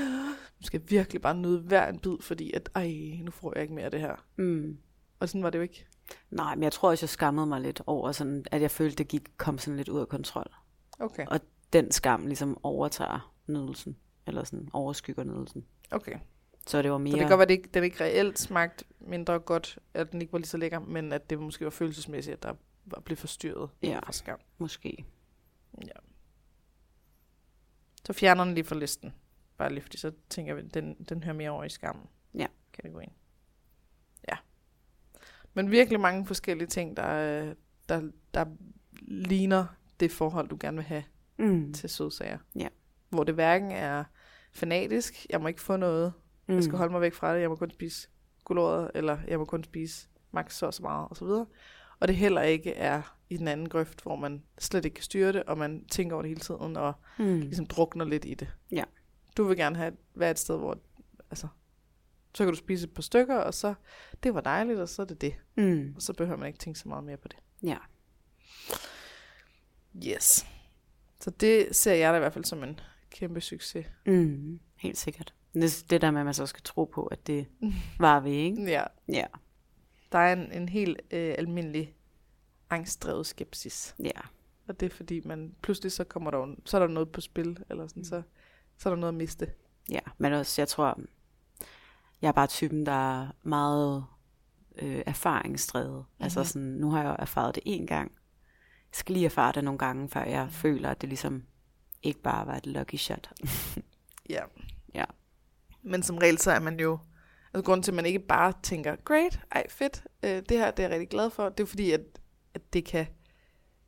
[0.61, 3.63] nu skal jeg virkelig bare nyde hver en bid, fordi at, ej, nu får jeg
[3.63, 4.27] ikke mere af det her.
[4.37, 4.79] Mm.
[5.21, 5.87] Og sådan var det jo ikke.
[6.31, 9.09] Nej, men jeg tror også, jeg skammede mig lidt over, sådan, at jeg følte, det
[9.09, 10.55] gik, kom sådan lidt ud af kontrol.
[11.01, 11.27] Okay.
[11.27, 11.41] Og
[11.73, 13.97] den skam ligesom overtager nydelsen,
[14.27, 15.65] eller sådan overskygger nydelsen.
[15.91, 16.19] Okay.
[16.67, 17.11] Så det var mere...
[17.11, 20.13] Så det kan godt være, at det ikke, den ikke reelt smagte mindre godt, at
[20.13, 23.01] den ikke var lige så lækker, men at det måske var følelsesmæssigt, at der var
[23.01, 23.99] blevet forstyrret Ja.
[24.05, 24.39] fra skam.
[24.59, 25.05] Måske.
[28.07, 29.15] Så fjerner den lige fra listen.
[29.57, 32.07] Bare lige fordi, så tænker vi, den, den hører mere over i skammen.
[32.35, 32.47] Ja.
[32.73, 33.13] Kategorien.
[35.55, 37.55] Men virkelig mange forskellige ting, der, øh,
[37.89, 38.03] der,
[38.35, 38.45] der
[39.03, 39.67] ligner
[40.01, 41.05] det forhold, du gerne vil have
[41.39, 41.73] Mm.
[41.73, 42.39] til sødsager.
[42.57, 42.69] Ja.
[43.09, 44.05] Hvor det hverken er
[44.53, 46.13] fanatisk, jeg må ikke få noget,
[46.47, 46.55] Mm.
[46.55, 48.09] jeg skal holde mig væk fra det, jeg må kun spise
[48.45, 51.47] gulerødder, eller jeg må kun spise max så og så meget, og så videre.
[52.01, 55.33] Og det heller ikke er i den anden grøft, hvor man slet ikke kan styre
[55.33, 57.41] det, og man tænker over det hele tiden, og Mm.
[57.41, 58.49] ligesom drukner lidt i det.
[58.73, 58.85] Ja.
[59.37, 60.79] Du vil gerne have være et sted, hvor,
[61.31, 61.49] altså,
[62.35, 63.75] så kan du spise et par stykker, og så,
[64.23, 65.35] det var dejligt, og så er det det.
[65.57, 65.93] Mm.
[65.97, 67.37] Og så behøver man ikke tænke så meget mere på det.
[67.63, 67.77] Ja.
[70.07, 70.47] Yes.
[71.21, 73.87] Så det ser jeg da i hvert fald som en kæmpe succes.
[74.07, 74.61] Mm.
[74.77, 75.35] Helt sikkert.
[75.55, 77.47] Det, det der med, at man så skal tro på, at det
[78.01, 78.63] var vi, ikke?
[78.63, 79.25] Ja, Ja.
[80.13, 81.95] der er en, en helt øh, almindelig
[82.71, 83.95] angstdrevet skepsis.
[83.99, 84.21] Ja.
[84.69, 87.65] Og det er fordi, man pludselig så kommer der så er der noget på spil,
[87.71, 88.23] eller sådan, så,
[88.79, 89.53] så er der noget at miste.
[89.91, 91.01] Ja, men også, jeg tror,
[92.23, 94.05] jeg er bare typen, der er meget
[94.79, 95.97] øh, erfaringsdrevet.
[95.99, 96.25] Mm-hmm.
[96.25, 98.13] Altså sådan, nu har jeg jo erfaret det en gang.
[98.91, 100.51] Jeg skal lige erfare det nogle gange, før jeg mm.
[100.51, 101.43] føler, at det ligesom
[102.03, 103.31] ikke bare var et lucky shot.
[104.31, 104.43] Ja.
[104.95, 105.05] Ja.
[105.83, 106.99] Men som regel, så er man jo,
[107.55, 110.83] altså grunden til, at man ikke bare tænker, great, ej fedt, øh, det her det
[110.83, 112.01] er jeg rigtig glad for, det er fordi, at,
[112.55, 113.07] at det kan,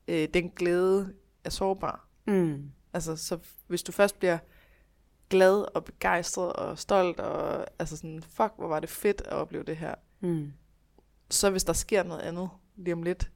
[0.08, 1.14] øh, den glæde
[1.44, 2.08] er sårbar.
[2.26, 2.70] Mm.
[2.92, 4.38] Altså, så hvis du først bliver
[5.32, 9.64] glad og begejstret og stolt, og altså sådan, fuck, hvor var det fedt at opleve
[9.64, 10.52] det her, Mm.
[11.30, 13.30] så hvis der sker noget andet lige om lidt,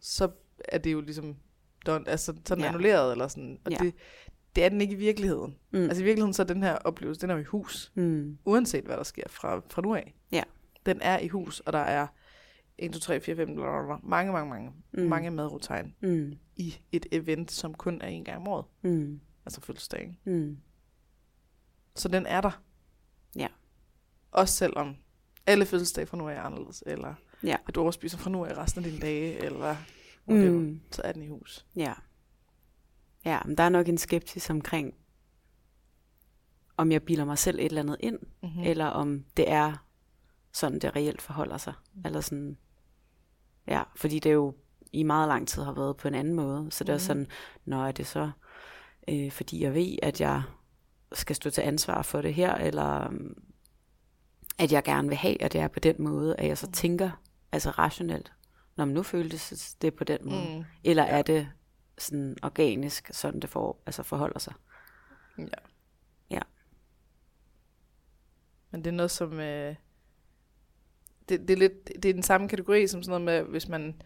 [0.00, 0.30] så
[0.68, 1.36] er det jo ligesom
[1.86, 2.68] done, altså sådan Ja.
[2.68, 3.76] annulleret, eller sådan, og Ja.
[3.80, 3.94] det,
[4.56, 5.56] det er den ikke i virkeligheden.
[5.70, 5.78] Mm.
[5.82, 8.38] Altså i virkeligheden så er den her oplevelse, den er jo i hus, Mm.
[8.44, 10.14] uanset hvad der sker fra, fra nu af.
[10.32, 10.42] Ja.
[10.86, 12.06] Den er i hus, og der er
[12.78, 15.02] 1, 2, 3, 4, 5, blablabla, mange, mange, mange, Mm.
[15.02, 16.32] mange madrotegn Mm.
[16.56, 18.64] i et event, som kun er en gang om året.
[18.82, 19.20] Mm.
[19.46, 20.00] Altså fødselsdag.
[20.00, 20.16] ikke?
[20.24, 20.58] Mm.
[21.96, 22.62] Så den er der.
[23.36, 23.48] Ja.
[24.32, 24.96] Også selvom
[25.46, 27.56] alle fødselsdage fra nu af er anderledes, eller Ja.
[27.68, 29.76] at du overspiser fra nu af resten af dine dage, eller
[30.28, 30.64] whatever, Mm.
[30.66, 30.80] mm.
[30.90, 31.66] så er den i hus.
[31.76, 31.92] Ja.
[33.24, 34.94] Ja, men der er nok en skepsis omkring,
[36.76, 38.48] om jeg bilder mig selv et eller andet ind, Mm.
[38.48, 38.62] mm.
[38.62, 39.86] eller om det er
[40.52, 41.74] sådan, det reelt forholder sig.
[41.94, 42.02] Mm.
[42.04, 42.58] Eller sådan,
[43.66, 44.54] ja, fordi det jo
[44.92, 46.70] i meget lang tid har været på en anden måde.
[46.70, 47.00] Så det er Mhm.
[47.00, 47.26] sådan,
[47.64, 48.30] når er det så,
[49.08, 50.42] øh, fordi jeg ved, at jeg
[51.14, 53.36] skal stå til ansvar for det her, eller um,
[54.58, 57.10] at jeg gerne vil have, at det er på den måde, at jeg så tænker,
[57.52, 58.32] altså rationelt,
[58.76, 60.58] når man nu føles det på den måde.
[60.58, 60.64] Mm.
[60.84, 61.48] Eller er det
[61.98, 64.54] sådan organisk, sådan det for, altså forholder sig?
[65.38, 65.44] Ja.
[66.30, 66.40] Ja.
[68.70, 69.40] Men det er noget som...
[69.40, 69.74] Øh,
[71.28, 74.02] det, det, er lidt, det er den samme kategori som sådan noget med, hvis man,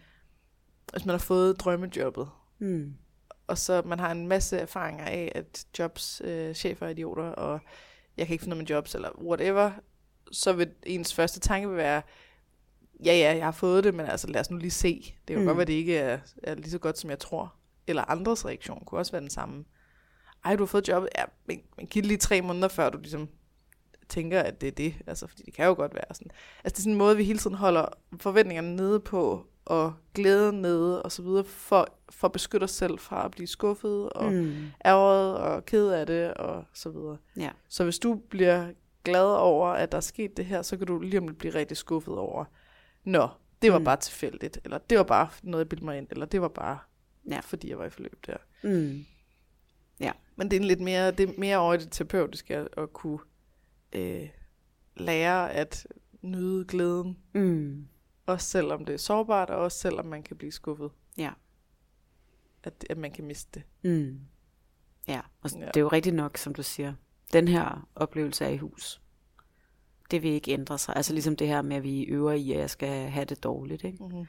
[0.93, 2.95] hvis man har fået drømmejobbet, Mm.
[3.49, 7.61] Og så man har en masse erfaringer af, at jobs, øh, chefer er idioter, og
[8.17, 9.71] jeg kan ikke finde noget med jobs, eller whatever,
[10.33, 12.03] så vil ens første tanke være,
[13.05, 14.95] ja, ja, jeg har fået det, men altså lad os nu lige se.
[14.97, 15.47] Det kan jo mm.
[15.47, 17.55] godt være, det ikke er, er lige så godt, som jeg tror.
[17.87, 19.65] Eller andres reaktion kunne også være den samme.
[20.45, 22.99] Ej, du har fået jobbet, ja, men, men giv det lige tre måneder, før du
[22.99, 23.29] ligesom
[24.09, 24.95] tænker, at det er det.
[25.07, 26.31] Altså, fordi det kan jo godt være sådan.
[26.65, 27.87] Altså, det er sådan en måde, vi hele tiden holder
[28.21, 32.99] forventningerne nede på, og glæden nede, og så videre, for, for at beskytte os selv
[32.99, 34.55] fra at blive skuffet, og mm.
[34.85, 37.17] Ærget, og ked af det, og så videre.
[37.37, 37.51] Ja.
[37.69, 38.73] Så hvis du bliver
[39.05, 41.55] glad over, at der er sket det her, så kan du lige om lidt blive
[41.55, 42.45] rigtig skuffet over,
[43.05, 43.29] nå,
[43.63, 43.85] det var Mm.
[43.85, 46.79] bare tilfældigt, eller det var bare noget, jeg bildte mig ind, eller det var bare,
[47.29, 47.35] Ja.
[47.35, 47.41] ja.
[47.41, 48.37] fordi jeg var i forløb der.
[48.63, 49.05] Mm.
[50.37, 52.93] Men det er en lidt mere, det er mere over i det terapeutiske at, at
[52.93, 53.19] kunne
[53.93, 54.29] øh,
[54.97, 55.87] lære at
[56.23, 57.87] nyde glæden, Mm.
[58.29, 60.91] Også selvom det er sårbart, og også selvom man kan blive skuffet.
[61.19, 61.31] Ja.
[62.63, 63.51] At, at man kan miste
[63.83, 63.91] det.
[63.91, 64.21] Mm.
[65.09, 65.67] Ja, og ja.
[65.67, 66.95] Det er jo rigtigt nok, som du siger.
[67.33, 69.01] Den her oplevelse er i hus.
[70.11, 70.97] Det vil ikke ændre sig.
[70.97, 73.85] Altså ligesom det her med, at vi øver i, at jeg skal have det dårligt.
[73.85, 74.05] Ikke?
[74.05, 74.27] Mm-hmm.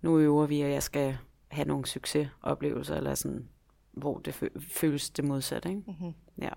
[0.00, 3.48] Nu øver vi, at jeg skal have nogle succesoplevelser, eller sådan,
[3.92, 5.68] hvor det fø- føles det modsatte.
[5.68, 5.82] Ikke?
[5.86, 6.12] Mm-hmm.
[6.42, 6.50] Ja.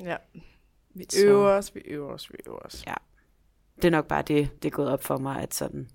[0.00, 0.16] Ja.
[0.90, 2.84] Vi Så- øver os, vi øver os, vi øver os.
[2.86, 2.94] Ja.
[3.82, 5.88] Det er nok bare det, det er gået op for mig, at sådan,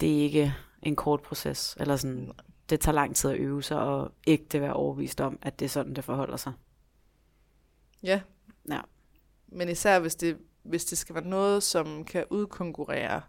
[0.00, 2.32] det er ikke en kort proces, eller sådan,
[2.70, 5.64] det tager lang tid at øve sig, og ikke det være overbevist om, at det
[5.64, 6.52] er sådan, det forholder sig.
[8.02, 8.20] Ja.
[8.68, 8.80] Ja.
[9.48, 13.22] Men især hvis det, hvis det skal være noget, som kan udkonkurrere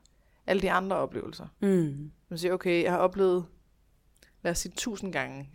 [0.48, 1.48] alle de andre oplevelser.
[1.60, 2.12] Mm.
[2.30, 3.46] Man siger, okay, jeg har oplevet,
[4.42, 5.50] lad os sige tusind gange,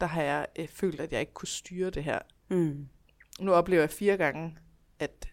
[0.00, 2.18] der har jeg øh, følt, at jeg ikke kunne styre det her.
[2.48, 2.88] Mm.
[3.40, 4.58] Nu oplever jeg fire gange,
[4.98, 5.28] at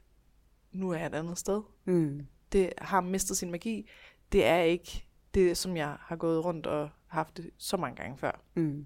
[0.73, 1.61] nu er jeg et andet sted.
[1.85, 2.27] Mm.
[2.51, 3.89] Det har mistet sin magi.
[4.31, 8.17] Det er ikke det, som jeg har gået rundt og haft det så mange gange
[8.17, 8.41] før.
[8.55, 8.85] Mm.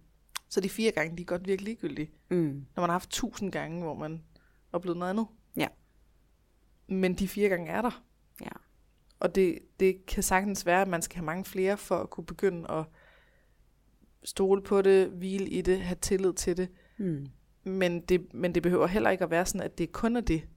[0.49, 2.11] Så de fire gange, de er godt virkelig ligegyldige.
[2.29, 2.65] Mm.
[2.75, 4.23] Når man har haft tusind gange, hvor man
[4.71, 5.27] oplevede noget andet.
[5.55, 5.67] Ja.
[6.87, 8.03] Men de fire gange er der.
[8.41, 8.49] Ja.
[9.19, 12.25] Og det, det kan sagtens være, at man skal have mange flere for at kunne
[12.25, 12.85] begynde at
[14.23, 16.69] stole på det, hvile i det, have tillid til det.
[16.97, 17.27] Mm.
[17.63, 20.47] Men det, men det behøver heller ikke at være sådan, at det kun er det.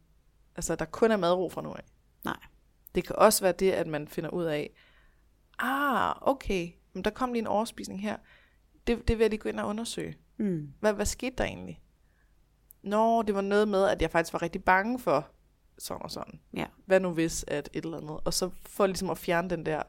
[0.61, 1.85] Altså, der kun er madro fra nu af.
[2.25, 2.37] Nej.
[2.94, 4.70] Det kan også være det, at man finder ud af,
[5.59, 8.16] ah, okay, men der kom lige en overspisning her.
[8.87, 10.16] Det, det vil jeg lige gå ind og undersøge.
[10.37, 10.73] Mm.
[10.81, 11.81] Hvad, hvad skete der egentlig?
[12.83, 15.29] Nå, det var noget med, at jeg faktisk var rigtig bange for
[15.79, 16.40] sådan og sådan.
[16.57, 16.66] Ja.
[16.87, 18.20] Hvad nu hvis, at et eller andet.
[18.25, 19.83] Og så for ligesom at fjerne den der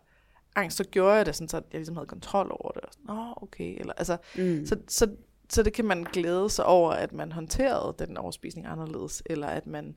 [0.55, 2.81] angst, så gjorde jeg det sådan, så jeg ligesom havde kontrol over det.
[2.81, 3.79] Og sådan, Nå, okay.
[3.79, 4.65] Eller, altså, Mm.
[4.65, 5.15] så, så,
[5.49, 9.67] så det kan man glæde sig over, at man håndterede den overspisning anderledes, eller at
[9.67, 9.95] man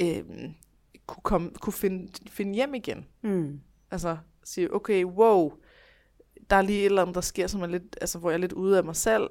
[0.00, 0.54] øhm,
[1.06, 3.06] kunne, komme, kunne finde, finde hjem igen.
[3.22, 3.60] Mm.
[3.90, 5.52] Altså sige, okay, wow,
[6.50, 8.40] der er lige et eller andet, der sker, som er lidt, altså, hvor jeg er
[8.40, 9.30] lidt ude af mig selv.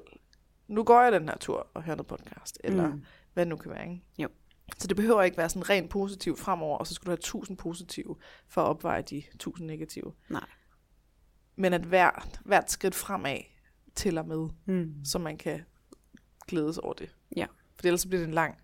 [0.68, 3.02] Nu går jeg den her tur og hører noget podcast, eller Mm.
[3.34, 3.82] hvad det nu kan være.
[3.90, 4.02] Ikke?
[4.18, 4.28] Jo.
[4.78, 7.56] Så det behøver ikke være sådan rent positivt fremover, og så skal du have 1000
[7.56, 8.16] positive
[8.48, 10.12] for at opveje de 1000 negative.
[10.30, 10.46] Nej.
[11.56, 13.38] Men at hvert, hvert skridt fremad
[13.94, 15.04] tæller med, Mm.
[15.04, 15.60] så man kan
[16.48, 17.14] glædes over det.
[17.36, 17.46] Ja.
[17.76, 18.54] For ellers så bliver det en lang,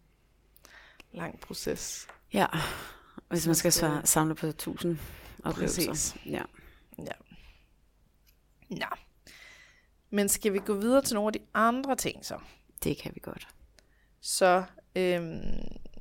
[1.14, 2.06] lang proces.
[2.32, 2.46] Ja,
[3.28, 4.98] hvis man skal så samle på tusind
[5.44, 5.90] oplevelser.
[5.90, 6.16] Præcis.
[6.26, 6.42] Ja.
[8.70, 8.86] Ja.
[10.10, 12.38] Men skal vi gå videre til nogle af de andre ting så?
[12.84, 13.48] Det kan vi godt.
[14.20, 14.64] Så
[14.96, 15.40] øhm,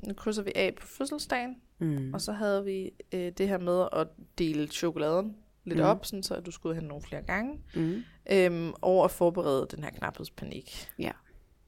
[0.07, 2.13] nu krydser vi af på fødselsdagen, Mm.
[2.13, 5.85] og så havde vi øh, det her med at dele chokoladen lidt Mm.
[5.85, 8.03] op, sådan så du skulle have nogle flere gange, Mm.
[8.31, 10.89] øhm, og at forberede den her knaphedspanik.
[10.99, 11.11] Ja.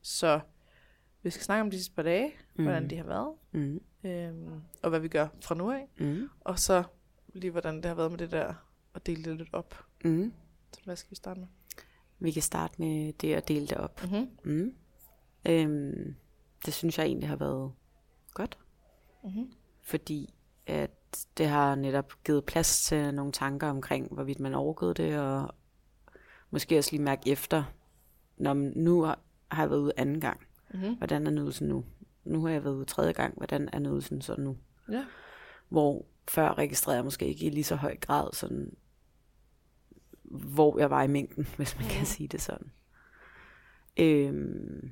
[0.02, 0.40] Så
[1.24, 2.64] vi skal snakke om de sidste par dage, mm.
[2.64, 3.82] hvordan de har været, Mm.
[4.04, 5.88] øhm, og hvad vi gør fra nu af.
[6.00, 6.30] Mm.
[6.40, 6.84] Og så
[7.34, 8.54] lige, hvordan det har været med det der,
[8.96, 9.86] at dele det lidt op.
[10.04, 10.34] Mm.
[10.74, 11.48] Så hvad skal vi starte med?
[12.20, 14.02] Vi kan starte med det at dele det op.
[14.04, 14.30] Mm-hmm.
[14.44, 14.76] Mm.
[15.50, 16.16] Øhm,
[16.66, 17.72] det synes jeg egentlig har været
[18.34, 18.58] godt,
[19.24, 19.52] Mm-hmm.
[19.82, 20.34] fordi
[20.68, 20.92] at
[21.38, 25.56] det har netop givet plads til nogle tanker omkring, hvorvidt man overgået det, og
[26.50, 27.64] måske også lige mærke efter,
[28.38, 29.20] når nu har
[29.52, 30.42] har jeg været ude anden gang.
[30.74, 30.96] Mm-hmm.
[30.96, 31.86] Hvordan er nydelsen nu?
[32.24, 33.38] Nu har jeg været ude tredje gang.
[33.38, 34.58] Hvordan er nydelsen så nu?
[34.92, 35.06] Ja.
[35.70, 38.76] Hvor før registrerede jeg måske ikke i lige så høj grad sådan,
[40.24, 42.72] hvor jeg var i mængden, hvis man kan sige det sådan.
[43.98, 44.92] Øhm,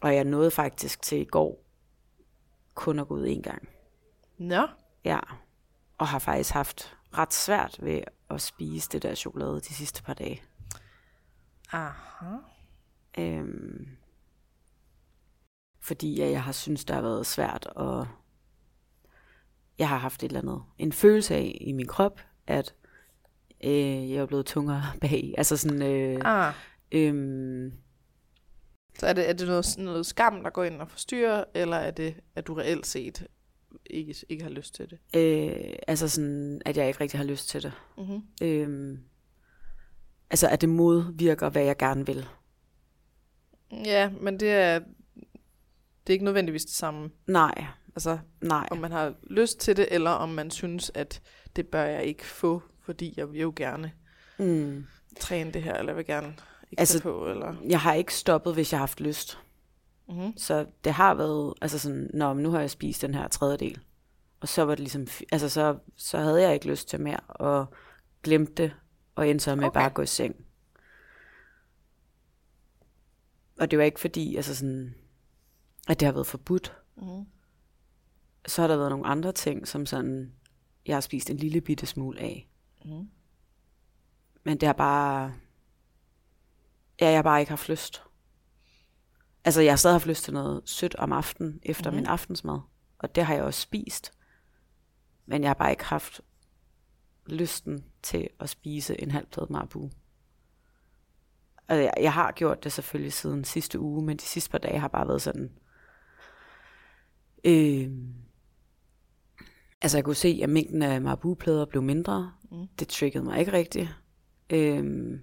[0.00, 1.64] og jeg nåede faktisk til i går
[2.74, 3.68] kun at gå ud en gang.
[4.38, 4.66] Nå,
[5.04, 5.20] Ja,
[5.98, 8.00] og har faktisk haft ret svært ved
[8.30, 10.42] at spise det der chokolade de sidste par dage.
[11.72, 12.36] aha.
[13.18, 13.88] Øhm,
[15.84, 18.06] fordi jeg har synes der har været svært, og
[19.78, 22.74] jeg har haft et eller andet, en følelse af i min krop, at
[23.64, 25.34] øh, jeg er blevet tungere bag.
[25.38, 26.54] Altså sådan, øh, Ah,
[26.92, 27.72] øhm,
[28.98, 31.90] så er det, er det noget, noget skam, der går ind og forstyrrer, eller er
[31.90, 33.26] det, at du reelt set
[33.86, 34.98] ikke, ikke har lyst til det?
[35.16, 37.72] øh, altså sådan, at jeg ikke rigtig har lyst til det.
[37.98, 38.22] Mm-hmm.
[38.42, 38.98] Øhm,
[40.30, 42.26] altså at det modvirker, hvad jeg gerne vil.
[43.84, 44.80] Ja, men det er,
[46.06, 47.10] det er ikke nødvendigvis det samme.
[47.26, 47.64] Nej,
[47.96, 48.68] Altså, nej.
[48.70, 51.22] om man har lyst til det, eller om man synes, at
[51.56, 53.92] det bør jeg ikke få, fordi jeg vil jo gerne
[54.38, 54.86] Mm.
[55.20, 56.26] træne det her, eller jeg vil gerne
[56.70, 57.54] ikke Altså- på, eller...
[57.68, 59.38] Jeg har ikke stoppet, hvis jeg har haft lyst.
[60.08, 60.36] Mm-hmm.
[60.36, 63.78] Så det har været, altså sådan, Nå, nu har jeg spist den her tredjedel.
[64.40, 67.66] Og så var det ligesom, altså så, så havde jeg ikke lyst til mere, og
[68.22, 68.72] glemte det,
[69.14, 69.64] og endte så med.
[69.64, 69.74] Okay.
[69.74, 70.44] bare at gå i seng.
[73.60, 74.94] Og det var ikke fordi, altså sådan,
[75.88, 76.76] at det har været forbudt.
[76.96, 77.26] Mm-hmm.
[78.46, 80.32] Så har der været nogle andre ting, som sådan,
[80.86, 82.48] jeg har spist en lille bitte smule af.
[82.84, 83.10] Mm-hmm.
[84.44, 85.34] Men det har bare,
[87.00, 88.02] ja, jeg har bare ikke haft lyst.
[89.44, 91.96] Altså, jeg har stadig haft lyst til noget sødt om aftenen, efter mm.
[91.96, 92.60] min aftensmad.
[92.98, 94.12] Og det har jeg også spist.
[95.26, 96.20] Men jeg har bare ikke haft
[97.26, 99.90] lysten til at spise en halv plade marbu.
[101.68, 104.78] Og jeg, jeg har gjort det selvfølgelig siden sidste uge, men de sidste par dage
[104.78, 105.58] har bare været sådan...
[107.44, 107.90] Øh,
[109.82, 112.32] altså, jeg kunne se, at mængden af marbu-plader blev mindre.
[112.50, 112.66] Mm.
[112.78, 113.88] Det triggede mig ikke rigtigt.
[114.50, 115.20] Øhm,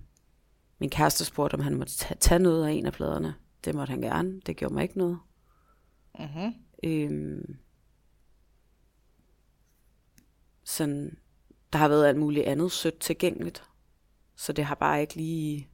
[0.80, 3.36] min kæreste spurgte, om han måtte ta- tage noget af en af pladerne.
[3.66, 4.42] Det måtte han gerne.
[4.46, 5.20] Det gjorde mig ikke noget.
[6.20, 6.54] Mm-hmm.
[6.84, 7.58] Øhm,
[10.64, 11.18] sådan,
[11.74, 13.64] der har været alt muligt andet sødt tilgængeligt.
[14.36, 15.70] Så det har bare ikke lige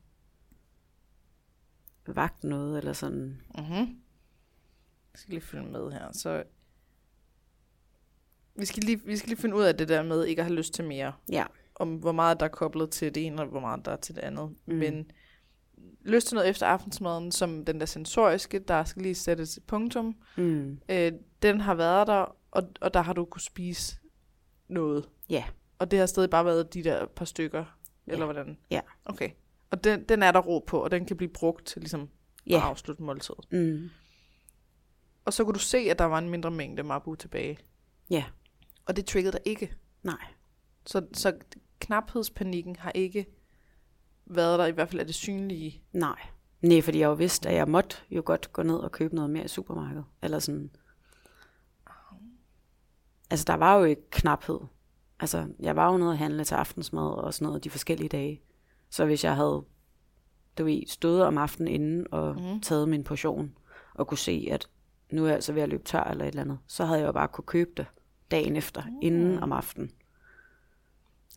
[2.07, 3.41] vagt noget, eller sådan.
[3.57, 4.01] Mm-hmm.
[5.17, 6.12] Jeg skal lige følge med her.
[6.12, 6.43] Så
[8.56, 10.56] vi skal, lige, vi skal lige finde ud af det der med ikke at have
[10.56, 11.13] lyst til mere.
[11.32, 11.45] Ja.
[11.75, 14.15] Om hvor meget der er koblet til det ene, og hvor meget der er til
[14.15, 14.56] det andet.
[14.65, 14.75] Mm.
[14.75, 15.12] Men
[16.01, 20.15] lyst til noget efter aftensmaden, som den der sensoriske, der skal lige sættes et punktum,
[20.38, 20.80] Mm.
[20.89, 23.97] øh, den har været der, og, og der har du kunne spise
[24.67, 25.10] noget.
[25.30, 25.43] Ja.
[25.80, 27.65] Og det har stadig bare været de der par stykker,
[28.08, 28.12] Ja.
[28.12, 28.58] eller hvordan?
[28.71, 28.82] Ja.
[29.06, 29.30] Okay.
[29.71, 32.10] Og den, den er der ro på, og den kan blive brugt til ligesom
[32.47, 32.56] Ja.
[32.56, 33.45] at afslutte måltidet.
[33.51, 33.89] Mm.
[35.27, 37.57] Og så kunne du se, at der var en mindre mængde marbu tilbage.
[38.09, 38.25] Ja.
[38.85, 39.73] Og det triggede dig ikke.
[40.03, 40.21] Nej.
[40.85, 41.33] Så, så
[41.79, 43.25] knaphedspanikken har ikke
[44.25, 45.83] været der, i hvert fald er det synlige.
[45.93, 46.19] Nej.
[46.61, 49.29] Nej, fordi jeg jo vidste, at jeg måtte jo godt gå ned og købe noget
[49.29, 50.05] mere i supermarkedet.
[50.21, 50.71] Eller sådan.
[53.29, 54.59] Altså, der var jo ikke knaphed.
[55.19, 58.41] Altså, jeg var jo nede at handle til aftensmad og sådan noget de forskellige dage.
[58.89, 59.65] Så hvis jeg havde,
[60.57, 62.61] du ved, stået om aftenen inden og mm.
[62.61, 63.57] taget min portion,
[63.93, 64.69] og kunne se, at
[65.12, 67.08] nu er jeg altså ved at løbe tør eller et eller andet, så havde jeg
[67.08, 67.86] jo bare kunne købe det
[68.32, 69.00] dagen efter, mm.
[69.02, 69.91] inden om aftenen.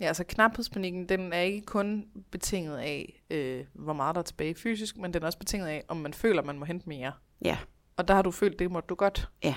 [0.01, 4.55] Ja, altså knaphedspanikken, den er ikke kun betinget af, øh, hvor meget der er tilbage
[4.55, 7.13] fysisk, men den er også betinget af, om man føler, man må hente mere.
[7.45, 7.59] Ja,
[7.97, 9.29] Og der har du følt, det måtte du godt.
[9.45, 9.55] Ja.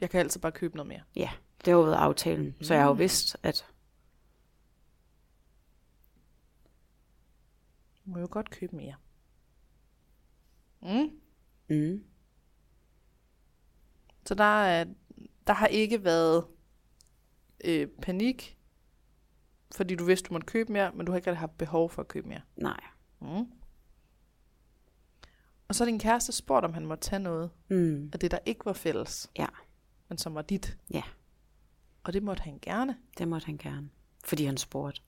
[0.00, 1.00] Jeg kan altid bare købe noget mere.
[1.16, 1.30] ja.
[1.64, 2.46] Det har jo været aftalen.
[2.46, 2.62] Mm.
[2.62, 2.98] Så jeg har jo Mm.
[2.98, 3.66] vidst, at
[8.06, 8.94] Du må jo godt købe mere.
[10.82, 11.10] Mm.
[11.68, 12.04] mm,
[14.26, 14.84] Så der, er,
[15.46, 16.44] der har ikke været
[17.64, 18.58] øh, panik,
[19.74, 22.08] fordi du vidste, du måtte købe mere, men du har ikke haft behov for at
[22.08, 22.40] købe mere.
[22.56, 22.80] nej.
[23.20, 23.46] Mm.
[25.68, 28.64] Og så din kæreste spurgt, om han måtte tage noget Mm, af det, der ikke
[28.64, 29.30] var fælles.
[29.38, 29.46] Ja.
[30.08, 30.78] Men som var dit.
[30.90, 31.02] Ja.
[32.04, 32.96] Og det måtte han gerne.
[33.18, 33.88] det måtte han gerne.
[34.24, 35.00] Fordi han spurgte.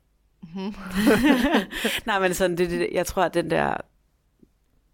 [0.43, 0.75] Mm-hmm.
[2.07, 3.77] Nej, men sådan, det, det, jeg tror, at den der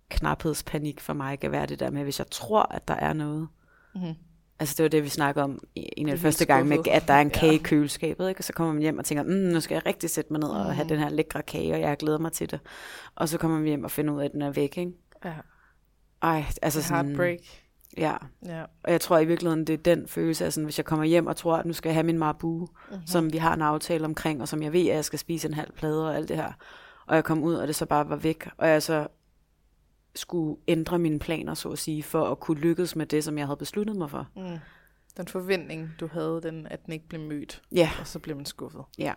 [0.09, 3.49] knaphedspanik for mig kan være det der med, hvis jeg tror, at der er noget.
[3.95, 4.15] Mhm.
[4.61, 7.09] Altså det var det, vi snakkede om en af de første helt gang med, at
[7.09, 7.39] der er en Ja.
[7.41, 8.41] kage i køleskabet, ikke?
[8.41, 10.49] og så kommer man hjem og tænker, mm, nu skal jeg rigtig sætte mig ned
[10.49, 10.89] og have Mhm.
[10.89, 12.61] den her lækre kage, og jeg glæder mig til det.
[13.15, 14.93] Og så kommer man hjem og finder ud af, at den er væk, ikke?
[15.25, 15.33] Ja.
[16.23, 17.39] Ej, altså sådan, Heartbreak.
[17.97, 18.15] ja.
[18.47, 18.63] Ja.
[18.85, 21.27] Og jeg tror i virkeligheden, det er den følelse af sådan, hvis jeg kommer hjem
[21.27, 22.69] og tror, at nu skal jeg have min marabu, Mhm.
[22.91, 23.07] mm-hmm.
[23.07, 25.55] som vi har en aftale omkring, og som jeg ved, at jeg skal spise en
[25.55, 26.53] halv plade og alt det her.
[27.07, 29.07] Og jeg kom ud, og det så bare var væk, og jeg så
[30.15, 33.47] skulle ændre mine planer, så at sige, for at kunne lykkes med det, som jeg
[33.47, 34.29] havde besluttet mig for.
[34.37, 34.59] Mm.
[35.17, 38.47] Den forventning, du havde, den, at den ikke blev mødt, Ja, og så blev man
[38.47, 38.85] skuffet.
[38.99, 39.15] ja.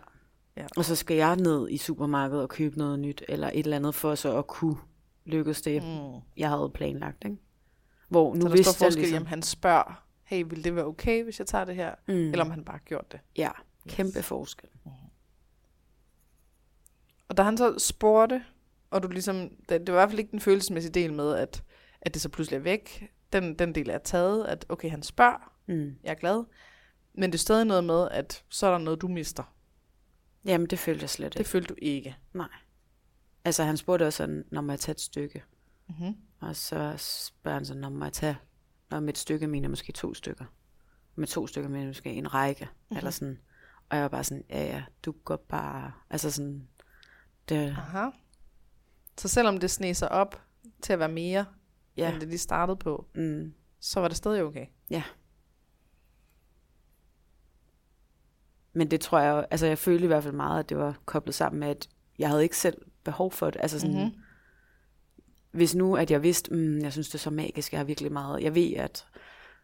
[0.56, 0.66] Ja.
[0.76, 3.94] Og så skal jeg ned i supermarkedet og købe noget nyt, eller et eller andet,
[3.94, 4.76] for så at kunne
[5.24, 6.20] lykkes det, Mm.
[6.36, 7.24] jeg havde planlagt.
[7.24, 7.36] Ikke?
[8.08, 9.26] Hvor nu Så der vidste står forskel, ligesom, ligesom...
[9.26, 11.94] han spørger, hey, vil det være okay, hvis jeg tager det her?
[12.08, 13.20] mm, Eller om han bare gjort det.
[13.36, 13.50] ja,
[13.88, 14.68] kæmpe forskel.
[17.28, 18.44] Og da han så spurgte,
[18.94, 21.62] og du ligesom, det, det var i hvert fald ikke den følelsesmæssige del med, at,
[22.00, 23.10] at det så pludselig er væk.
[23.32, 25.96] Den, den del er taget, at okay, han spørger, Mm.
[26.04, 26.44] jeg er glad.
[27.14, 29.54] Men det er stadig noget med, at så er der noget, du mister.
[30.44, 31.38] Jamen, det følte jeg slet ikke.
[31.38, 32.16] Det følte du ikke.
[32.32, 32.48] Nej.
[33.44, 35.42] Altså, han spurgte også sådan, når må jeg tage et stykke?
[35.88, 36.16] Mm-hmm.
[36.40, 38.36] Og så spørger han sådan, når må jeg tage,
[38.90, 40.44] når med et stykke mener måske to stykker.
[41.14, 42.70] Med to stykker mener måske en række, Mhm.
[42.72, 42.96] mm-hmm.
[42.96, 43.38] eller sådan.
[43.90, 46.68] Og jeg var bare sådan, ja ja, du går bare, altså sådan,
[47.48, 48.10] det, Aha.
[49.18, 50.42] Så selvom det sne sig op
[50.82, 51.46] til at være mere,
[51.96, 52.02] ja.
[52.02, 54.66] ja, end det lige startede på, mm, så var det stadig okay.
[58.76, 61.34] men det tror jeg, altså jeg følte i hvert fald meget, at det var koblet
[61.34, 63.60] sammen med, at jeg havde ikke selv behov for det.
[63.60, 64.04] Altså sådan, Mhm.
[64.04, 64.20] mm-hmm.
[65.50, 68.12] hvis nu, at jeg vidste, mm, jeg synes det er så magisk, jeg har virkelig
[68.12, 69.06] meget, jeg ved, at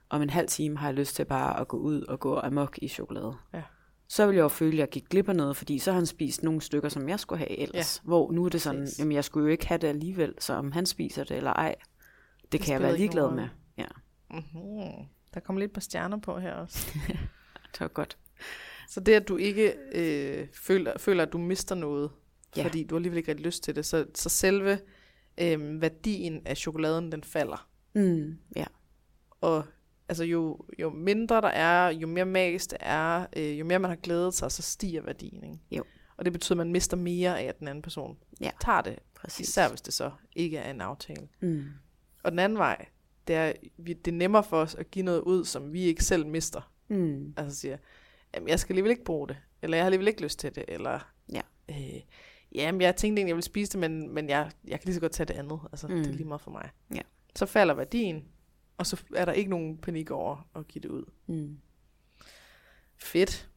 [0.08, 2.78] om en halv time har jeg lyst til bare at gå ud og gå amok
[2.82, 3.34] i chokolade.
[3.54, 3.62] Ja.
[4.10, 6.06] Så ville jeg jo føle, at jeg gik glip af noget, fordi så har han
[6.06, 8.00] spist nogle stykker, som jeg skulle have ellers.
[8.04, 8.08] Ja.
[8.08, 10.72] Hvor nu er det sådan, jamen jeg skulle jo ikke have det alligevel, så om
[10.72, 11.74] han spiser det eller ej,
[12.42, 13.48] det, det kan jeg være ligeglad med.
[13.78, 13.86] Ja,
[14.30, 15.06] Mm-hmm.
[15.34, 16.98] Der kom lidt på stjerner på her også.
[17.72, 18.18] det var godt.
[18.88, 22.10] Så det, at du ikke øh, føler, føler, at du mister noget,
[22.56, 22.64] ja.
[22.64, 24.78] fordi du alligevel ikke har lyst til det, så, så selve
[25.40, 27.68] øh, værdien af chokoladen, den falder.
[27.94, 28.64] Mm, ja.
[29.40, 29.64] Og
[30.10, 33.90] altså, jo, jo mindre der er, jo mere magisk det er, øh, jo mere man
[33.90, 35.44] har glædet sig, så stiger værdien.
[35.44, 35.58] Ikke?
[35.70, 35.84] Jo.
[36.16, 38.50] Og det betyder, at man mister mere af, at den anden person Ja.
[38.60, 38.98] tager det.
[39.14, 39.48] Præcis.
[39.48, 41.28] Især hvis det så ikke er en aftale.
[41.40, 41.64] Mm.
[42.22, 42.86] Og den anden vej,
[43.26, 46.04] det er, vi, det er nemmere for os at give noget ud, som vi ikke
[46.04, 46.72] selv mister.
[46.88, 47.34] Mm.
[47.36, 47.76] Altså siger,
[48.34, 50.64] jamen, jeg skal alligevel ikke bruge det, eller jeg har alligevel ikke lyst til det,
[50.68, 51.40] eller Ja.
[51.70, 52.00] øh,
[52.54, 55.00] jamen, jeg tænkte egentlig, jeg ville spise det, men, men jeg, jeg kan lige så
[55.00, 55.60] godt tage det andet.
[55.72, 55.94] Altså, mm.
[55.96, 56.16] det er Mm.
[56.16, 56.70] lige meget for mig.
[56.94, 57.00] Ja.
[57.36, 58.24] Så falder værdien,
[58.80, 61.04] og så er der ikke nogen panik over at give det ud.
[61.26, 61.58] Mm.
[62.96, 63.50] Fedt.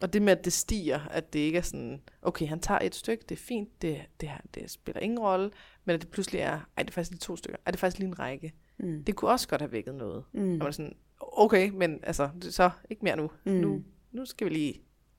[0.00, 2.94] Og det med, at det stiger, at det ikke er sådan, okay, han tager et
[2.94, 5.50] stykke, det er fint, det, det, her, det spiller ingen rolle,
[5.84, 7.80] men at det pludselig er, ej, det er faktisk lige to stykker, ej, det er
[7.80, 8.52] faktisk lige en række.
[8.78, 9.04] Mm.
[9.04, 10.24] Det kunne også godt have vækket noget.
[10.32, 10.40] Mm.
[10.40, 13.30] Og man er sådan, okay, men altså, så ikke mere nu.
[13.44, 13.52] Mm.
[13.52, 14.72] Nu, nu skal vi lige,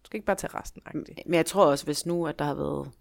[0.04, 0.82] du skal ikke bare tage resten.
[0.88, 1.22] -agtigt.
[1.26, 2.92] Men jeg tror også, hvis nu, at der har været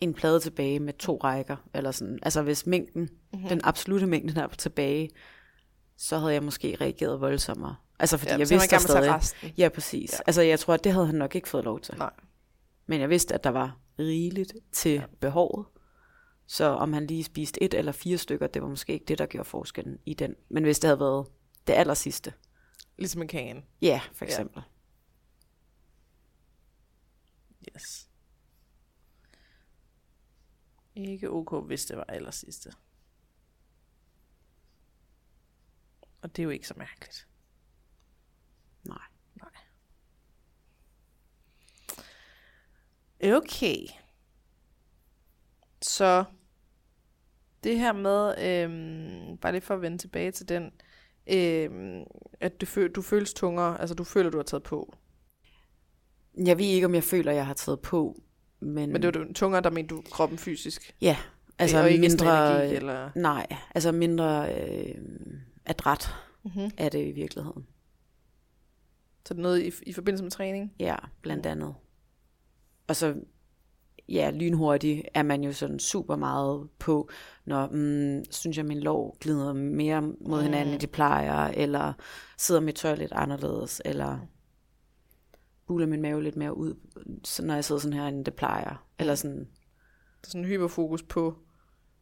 [0.00, 3.48] en plade tilbage med to rækker, eller sådan, altså hvis mængden, mm-hmm.
[3.48, 5.10] den absolute mængde der er tilbage,
[5.96, 7.76] så havde jeg måske reageret voldsommere.
[7.98, 9.14] Altså fordi Ja, ja, jeg vidste der tage stadig.
[9.14, 9.50] resten.
[9.58, 10.12] Ja, præcis.
[10.12, 10.16] Ja.
[10.16, 10.22] Ja.
[10.26, 11.94] Altså jeg tror, at det havde han nok ikke fået lov til.
[11.98, 12.10] Nej.
[12.86, 15.02] Men jeg vidste, at der var rigeligt til ja.
[15.20, 15.66] behovet.
[16.46, 19.26] Så om han lige spiste et eller fire stykker, det var måske ikke det, der
[19.26, 20.34] gjorde forskellen i den.
[20.48, 21.26] Men hvis det havde været
[21.66, 22.32] det aller sidste,
[22.98, 23.64] Ligesom en kagen.
[23.82, 24.28] ja, for Ja.
[24.30, 24.62] eksempel.
[27.76, 28.08] Yes.
[31.04, 32.72] Ikke ok, hvis det var aller sidste.
[36.22, 37.28] Og det er jo ikke så mærkeligt.
[38.84, 38.98] Nej.
[43.24, 43.86] Okay.
[45.82, 46.24] Så
[47.64, 50.72] det her med, øhm, bare lige for at vende tilbage til den,
[51.26, 52.04] øhm,
[52.40, 54.94] at du, føl, du føles tungere, altså du føler, du har taget på.
[56.44, 58.22] Jeg ved ikke, om jeg føler, jeg har taget på,
[58.60, 58.92] men...
[58.92, 60.94] Men det var du tungere, der mente du kroppen fysisk.
[61.00, 61.16] Ja,
[61.58, 62.56] altså og ikke mindre...
[62.56, 63.10] energi, eller...
[63.14, 64.94] Nej, altså mindre øh,
[65.66, 66.70] adræt Mm-hmm.
[66.76, 67.66] er det i virkeligheden.
[69.26, 70.72] Så det er noget i, i forbindelse med træning?
[70.78, 71.74] Ja, blandt andet.
[72.88, 73.14] Og så,
[74.08, 77.10] ja, lynhurtigt er man jo sådan super meget på,
[77.44, 80.72] når, mm, synes jeg, min lov glider mere mod hinanden, Mm.
[80.72, 81.92] end de plejer, eller
[82.38, 84.18] sidder mit tøj lidt anderledes, eller
[85.70, 86.74] buler min mave lidt mere ud,
[87.42, 88.86] når jeg sidder sådan her, end det plejer.
[88.98, 89.44] Eller sådan, Der
[90.24, 91.38] er sådan en hyperfokus på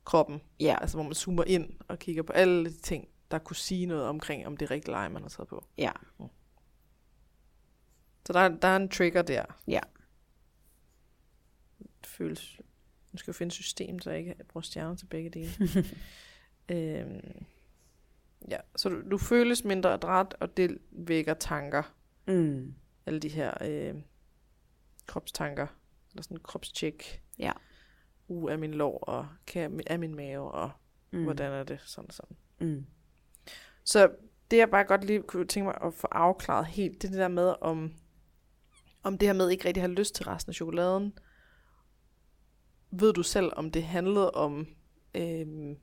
[0.04, 0.40] kroppen.
[0.60, 3.86] ja, Altså hvor man zoomer ind og kigger på alle de ting, der kunne sige
[3.86, 5.64] noget omkring, om det er rigtigt leje, man har taget på.
[5.78, 5.92] ja,
[8.26, 9.44] Så der, er- der er en trigger der.
[9.66, 9.80] Ja.
[11.78, 12.60] Det føles
[13.12, 15.50] Nu skal jeg finde et system, så jeg ikke bruger stjerner til begge dele.
[17.00, 17.44] øhm,
[18.50, 21.82] ja, så du, du føles mindre adræt, og det vækker tanker.
[22.26, 22.74] Mm.
[23.08, 23.94] Alle de her øh,
[25.06, 25.66] kropstanker,
[26.10, 27.22] eller sådan kropstjek.
[27.38, 27.52] Ja.
[28.28, 30.70] Uh, er min lår, og kan jeg, er min mave, og
[31.10, 31.24] mm.
[31.24, 32.36] hvordan er det, sådan sådan.
[32.60, 32.86] Mm.
[33.84, 34.10] Så
[34.50, 37.18] det jeg bare godt lige kunne tænke mig at få afklaret helt, det er det
[37.18, 37.94] der med, om,
[39.02, 41.18] om det her med ikke rigtig har lyst til resten af chokoladen.
[42.90, 44.66] Ved du selv, om det handlede om,
[45.14, 45.76] øhm,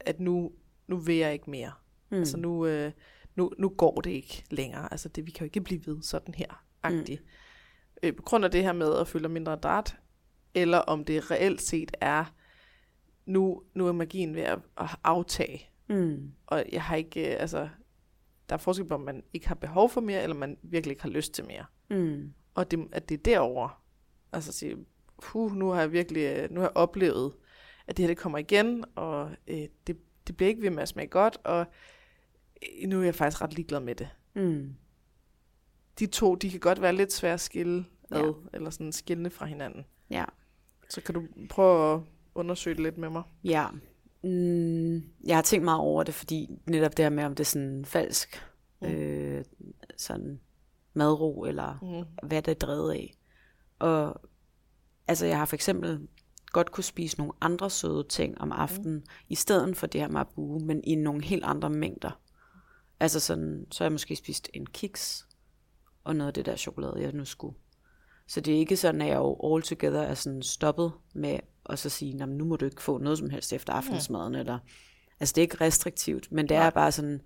[0.00, 0.52] at nu,
[0.86, 1.72] nu vil jeg ikke mere.
[2.10, 2.16] Mm.
[2.16, 2.92] Altså nu, øh,
[3.34, 4.92] nu, nu går det ikke længere.
[4.92, 7.22] Altså det, vi kan jo ikke blive ved sådan her, agtigt.
[7.22, 7.28] Mm.
[8.02, 9.96] Øh, på grund af det her med at føle mindre dræt,
[10.54, 12.24] eller om det reelt set er,
[13.26, 15.70] nu, nu er magien ved at, at aftage.
[15.88, 16.32] Mm.
[16.46, 17.68] Og jeg har ikke, øh, altså,
[18.48, 21.02] der er forskel på, om man ikke har behov for mere, eller man virkelig ikke
[21.02, 21.64] har lyst til mere.
[21.90, 22.32] Mm.
[22.54, 23.86] Og det, at det er derover
[24.32, 24.76] altså sige,
[25.22, 27.32] puh, nu har jeg virkelig, øh, nu har jeg oplevet,
[27.86, 30.88] at det her det kommer igen, og øh, det, det bliver ikke ved med at
[30.88, 31.66] smage godt, og
[32.80, 34.08] øh, nu er jeg faktisk ret ligeglad med det.
[34.34, 34.74] Mm.
[35.98, 38.32] De to, de kan godt være lidt svære at skille ad, ja.
[38.52, 39.84] eller sådan skille fra hinanden.
[40.10, 40.24] Ja.
[40.88, 42.00] Så kan du prøve at
[42.34, 43.22] undersøge det lidt med mig?
[43.44, 43.66] Ja.
[44.22, 44.94] Mm,
[45.26, 47.84] jeg har tænkt meget over det, fordi netop det her med, om det er sådan
[47.84, 48.42] falsk
[48.82, 48.88] mm.
[48.88, 49.44] øh,
[49.96, 50.40] sådan
[50.94, 52.26] madro, eller mm.
[52.28, 53.14] hvad det er drevet af.
[53.78, 54.20] Og
[55.08, 56.08] altså, jeg har for eksempel
[56.46, 59.04] godt kunne spise nogle andre søde ting om aftenen, mm.
[59.28, 62.20] i stedet for det her mabu, men i nogle helt andre mængder.
[63.00, 65.26] Altså sådan, så har jeg måske spist en kiks,
[66.06, 67.56] og noget af det der chokolade, jeg nu skulle.
[68.26, 71.38] Så det er ikke sådan, at jeg jo all together er sådan stoppet med
[71.70, 74.38] at så sige, nu må du ikke få noget som helst efter aftensmaden, mm.
[74.38, 74.58] eller,
[75.20, 77.20] altså det er ikke restriktivt, men det er bare sådan,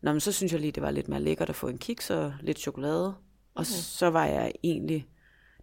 [0.00, 2.10] Nå, men så synes jeg lige, det var lidt mere lækkert at få en kiks
[2.10, 3.14] og lidt chokolade.
[3.54, 3.64] Og mm.
[3.64, 5.08] så var jeg egentlig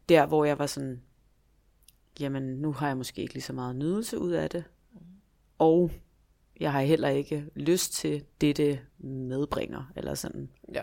[0.10, 1.02] der, hvor jeg var sådan,
[2.20, 4.64] jamen nu har jeg måske ikke lige så meget nydelse ud af det.
[4.94, 5.00] Mm.
[5.58, 5.92] Og
[6.60, 10.50] jeg har heller ikke lyst til det, det medbringer, eller sådan.
[10.74, 10.82] Ja.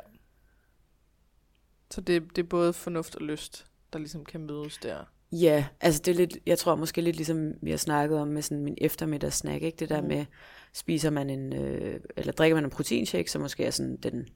[1.93, 5.05] Så det, det er både fornuft og lyst, der ligesom kan mødes der.
[5.33, 8.43] Ja, altså det er lidt, jeg tror måske lidt ligesom vi har snakket om med
[8.43, 9.77] sådan min eftermiddagssnack, ikke?
[9.77, 10.09] Det der mm.
[10.09, 10.25] med,
[10.73, 14.29] spiser man en, øh, eller drikker man en proteinshake, som måske er sådan den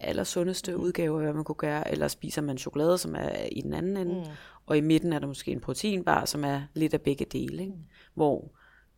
[0.00, 0.80] allersundeste mm.
[0.80, 3.96] udgave af, hvad man kunne gøre, eller spiser man chokolade, som er i den anden
[3.96, 4.34] ende, mm.
[4.66, 7.74] og i midten er der måske en proteinbar, som er lidt af begge dele, ikke?
[7.74, 7.84] Mm.
[8.14, 8.52] hvor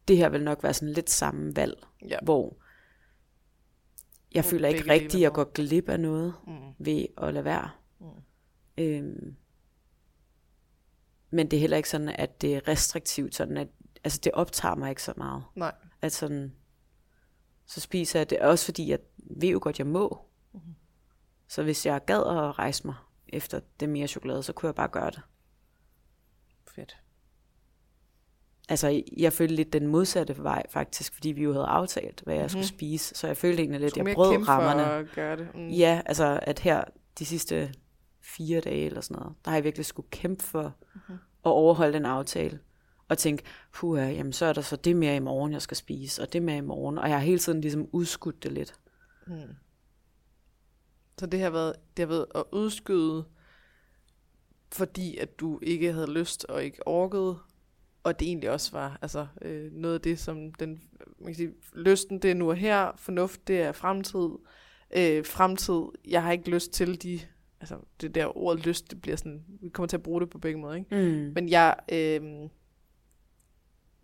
[0.09, 2.18] det her vil nok være sådan lidt samme valg, ja.
[2.22, 2.57] hvor
[4.34, 6.53] jeg føler ikke rigtigt, at jeg går glip af noget mm.
[6.78, 7.70] ved at lade være.
[8.79, 9.37] Øhm,
[11.31, 13.68] men det er heller ikke sådan, at det er restriktivt, sådan at,
[14.05, 15.45] altså det optager mig ikke så meget.
[15.55, 15.75] Nej.
[16.03, 16.53] At sådan,
[17.66, 20.29] så spiser jeg det også fordi, jeg ved jo godt, jeg må.
[20.53, 20.75] Mm-hmm.
[21.49, 22.95] Så hvis jeg gad at rejse mig
[23.29, 25.20] efter det mere chokolade, så kunne jeg bare gøre det.
[26.68, 26.97] Fedt.
[28.68, 32.41] Altså, jeg følte lidt den modsatte vej, faktisk, fordi vi jo havde aftalt, hvad jeg
[32.43, 32.49] mm-hmm.
[32.49, 33.14] skulle spise.
[33.14, 34.85] Så jeg følte egentlig lidt, at jeg brød rammerne.
[34.85, 35.55] For at gøre det.
[35.55, 35.68] Mm.
[35.68, 36.85] Ja, altså, at her
[37.18, 37.75] de sidste
[38.23, 41.14] fire dage eller sådan noget, der har jeg virkelig skulle kæmpe for mm-hmm.
[41.45, 42.59] at overholde den aftale.
[43.09, 43.43] Og tænke,
[43.73, 46.43] puha, jamen så er der så det mere i morgen, jeg skal spise, og det
[46.43, 46.99] mere i morgen.
[46.99, 48.75] Og jeg har hele tiden ligesom udskudt det lidt.
[49.27, 49.35] Mm.
[51.18, 53.25] Så det har været, det har været at udskyde,
[54.73, 57.39] fordi at du ikke havde lyst og ikke orkede,
[58.03, 60.83] og det egentlig også var altså, øh, noget af det, som den,
[61.18, 64.29] man kan sige, lysten det er nu og her, fornuft det er fremtid,
[64.97, 67.20] øh, fremtid, jeg har ikke lyst til de
[67.62, 70.38] altså det der ord lyst, det bliver sådan, vi kommer til at bruge det på
[70.38, 70.96] begge måder, ikke?
[70.96, 71.32] Mm.
[71.34, 72.48] Men jeg, øh,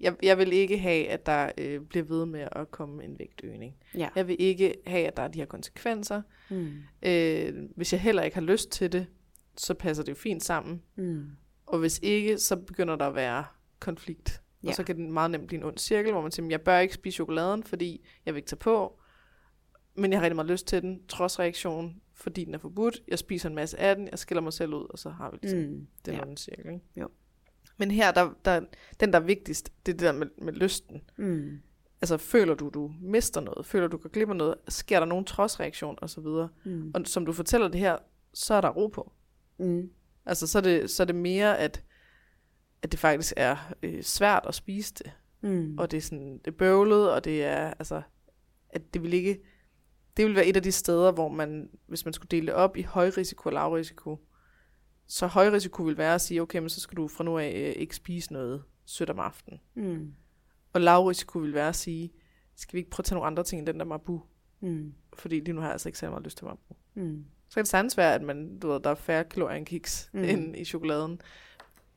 [0.01, 3.77] jeg, jeg vil ikke have, at der øh, bliver ved med at komme en vægtøgning.
[3.95, 4.09] Ja.
[4.17, 6.23] Jeg vil ikke have, at der er de her konsekvenser.
[6.51, 6.73] Mm.
[7.03, 9.07] Øh, hvis jeg heller ikke har lyst til det,
[9.57, 10.83] så passer det jo fint sammen.
[10.97, 11.31] Mm.
[11.67, 13.45] Og hvis ikke, så begynder der at være
[13.81, 14.43] konflikt.
[14.63, 14.69] Ja.
[14.69, 16.79] Og så kan det meget nemt blive en ond cirkel, hvor man siger, jeg bør
[16.79, 19.01] ikke spise chokoladen, fordi jeg vil ikke tage på
[19.99, 23.03] men jeg har rigtig meget lyst til den, trods reaktion, fordi den er forbudt.
[23.09, 25.39] Jeg spiser en masse af den, jeg skiller mig selv ud, og så har vi
[25.43, 26.37] ligesom mm, den ja.
[26.37, 26.73] cirkel.
[26.73, 26.85] Ikke?
[26.97, 27.09] Jo.
[27.77, 28.61] Men her, der, der,
[29.01, 31.03] den der er vigtigst, det er det der med, med lysten.
[31.17, 31.61] Mm.
[32.01, 33.67] Altså, føler du, du mister noget?
[33.67, 34.55] Føler du, du går glip af noget?
[34.69, 36.49] Sker der nogen trodsreaktion og så videre?
[36.65, 36.91] Mm.
[36.95, 37.97] Og som du fortæller det her,
[38.35, 39.13] så er der ro på.
[39.59, 39.91] Mm.
[40.27, 41.85] Altså, så er, det, så er det mere, at,
[42.83, 45.13] at det faktisk er øh, svært at spise det.
[45.41, 45.79] Mm.
[45.79, 48.03] Og det er sådan, det er bøvlet, og det er, altså,
[48.71, 49.41] at det vil ikke
[50.19, 52.77] det vil være et af de steder, hvor man, hvis man skulle dele det op
[52.77, 54.27] i højrisiko og lavrisiko,
[55.07, 57.83] så højrisiko vil være at sige, okay, men så skal du fra nu af øh,
[57.83, 59.61] ikke spise noget sødt om aftenen.
[59.75, 60.15] Mm.
[60.73, 62.13] Og lavrisiko vil være at sige,
[62.57, 64.23] skal vi ikke prøve at tage nogle andre ting end den der mabu?
[64.61, 64.95] Mm.
[65.15, 66.75] Fordi lige nu har jeg altså ikke særlig meget lyst til mabu.
[66.95, 67.25] Mm.
[67.49, 70.11] Så kan det sagtens være, at man, du ved, der er færre kalorier end kiks
[70.13, 70.25] mm.
[70.25, 71.21] end i chokoladen.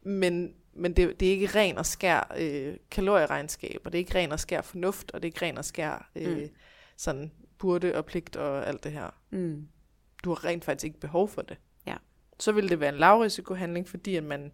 [0.03, 4.15] Men men det, det er ikke ren og skær øh, kalorieregnskab, og det er ikke
[4.15, 6.49] ren og skær fornuft, og det er ikke ren og skær øh, mm.
[6.97, 9.09] sådan burde og pligt og alt det her.
[9.29, 9.67] Mm.
[10.23, 11.57] Du har rent faktisk ikke behov for det.
[11.87, 11.95] Ja.
[12.39, 14.51] Så vil det være en lavrisikohandling, fordi at man,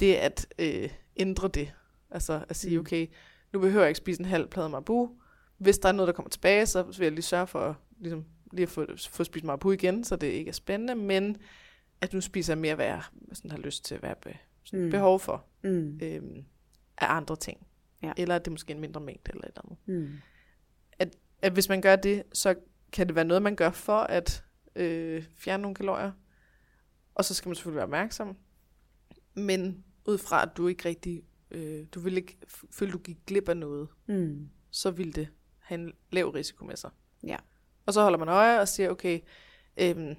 [0.00, 1.72] det at øh, ændre det,
[2.10, 2.80] altså at sige, Mm.
[2.80, 3.06] okay,
[3.52, 5.10] nu behøver jeg ikke spise en halv plade marabu.
[5.58, 8.62] Hvis der er noget, der kommer tilbage, så vil jeg lige sørge for ligesom, lige
[8.62, 11.36] at få, få spist marabu igen, så det ikke er spændende, men
[12.00, 13.02] at nu spiser jeg mere, hvad jeg
[13.32, 14.90] sådan har lyst til, hvad jeg be, sådan Mm.
[14.90, 15.98] behov for Mm.
[16.02, 16.44] øhm,
[16.98, 17.66] af andre ting.
[18.02, 18.12] Ja.
[18.16, 20.08] Eller at det er måske en mindre mængde eller et eller andet.
[20.10, 20.18] Mm.
[21.42, 22.54] At hvis man gør det, så
[22.92, 24.44] kan det være noget, man gør for at
[24.76, 26.12] øh, fjerne nogle kalorier.
[27.14, 28.36] Og så skal man selvfølgelig være opmærksom.
[29.34, 32.38] Men ud fra, at du ikke rigtig, øh, du vil ikke
[32.70, 34.48] føle, du gik glip af noget, Mm.
[34.70, 35.28] så vil det
[35.58, 36.90] have en lav risiko med sig.
[37.26, 37.36] Ja.
[37.86, 39.20] Og så holder man øje og siger, okay,
[39.76, 40.14] øhm,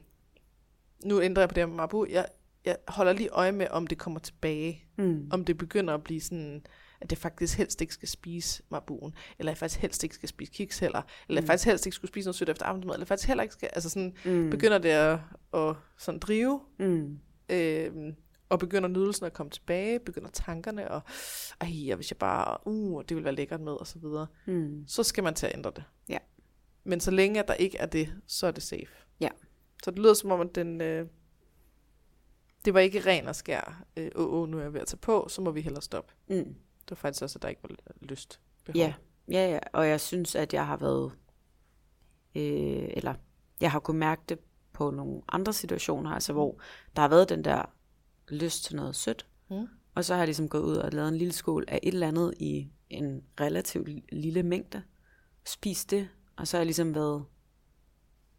[1.06, 2.06] nu ændrer jeg på det med Marabu.
[2.10, 2.26] Jeg,
[2.66, 4.84] jeg holder lige øje med, om det kommer tilbage.
[4.98, 5.30] Mm.
[5.32, 6.66] Om det begynder at blive sådan,
[7.02, 9.14] at det faktisk helst ikke skal spise Marabuen.
[9.40, 11.02] Eller jeg faktisk helst ikke skal spise kiks heller.
[11.28, 11.48] Eller jeg Mm.
[11.48, 12.94] faktisk helst ikke skulle spise noget sødt efter aftensmad.
[12.96, 14.50] Eller jeg faktisk heller ikke skal, altså sådan, Mm.
[14.50, 15.20] begynder det at,
[15.54, 16.62] at sådan drive.
[16.80, 17.20] Mm.
[17.50, 18.16] Øhm,
[18.50, 21.02] og begynder nydelsen at komme tilbage, begynder tankerne, og
[21.62, 24.84] ej, og hvis jeg bare, uh, det vil være lækkert med, og så videre Mm.
[24.88, 25.84] så skal man til at ændre det.
[26.10, 26.18] Ja.
[26.84, 28.88] Men så længe at der ikke er det, så er det safe.
[29.20, 29.30] Ja.
[29.84, 31.08] Så det lyder som om, at den, øh,
[32.66, 34.98] det var ikke ren og skær, øh, åh, åh, nu er jeg ved at tage
[34.98, 36.14] på, så må vi hellere stoppe.
[36.30, 36.56] Mm.
[36.84, 38.40] Det var faktisk også, at der ikke var lyst.
[38.66, 38.78] Behov.
[38.78, 38.94] Ja,
[39.32, 39.60] ja, ja.
[39.74, 41.12] Og jeg synes, at jeg har været,
[42.36, 43.14] øh, eller
[43.62, 44.40] jeg har kunnet mærke det
[44.74, 46.60] på nogle andre situationer, altså hvor
[46.96, 47.64] der har været den der
[48.30, 49.68] lyst til noget sødt, Mm.
[49.96, 52.08] og så har jeg ligesom gået ud og lavet en lille skål af et eller
[52.08, 54.82] andet i en relativt lille mængde,
[55.46, 57.26] spist det, og så har jeg ligesom været,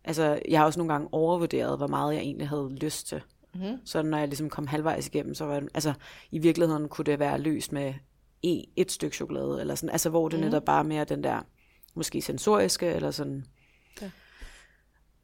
[0.05, 3.23] altså jeg har også nogle gange overvurderet, hvor meget jeg egentlig havde lyst til.
[3.55, 3.79] Mm-hmm.
[3.87, 5.95] Så når jeg ligesom kom halvvejs igennem, så var det, altså
[6.31, 7.95] i virkeligheden kunne det være løst med
[8.43, 10.45] e, et stykke chokolade, eller sådan, altså hvor det mm.
[10.45, 11.41] netop bare mere den der,
[11.95, 13.47] måske sensoriske, eller sådan.
[14.03, 14.11] Ja.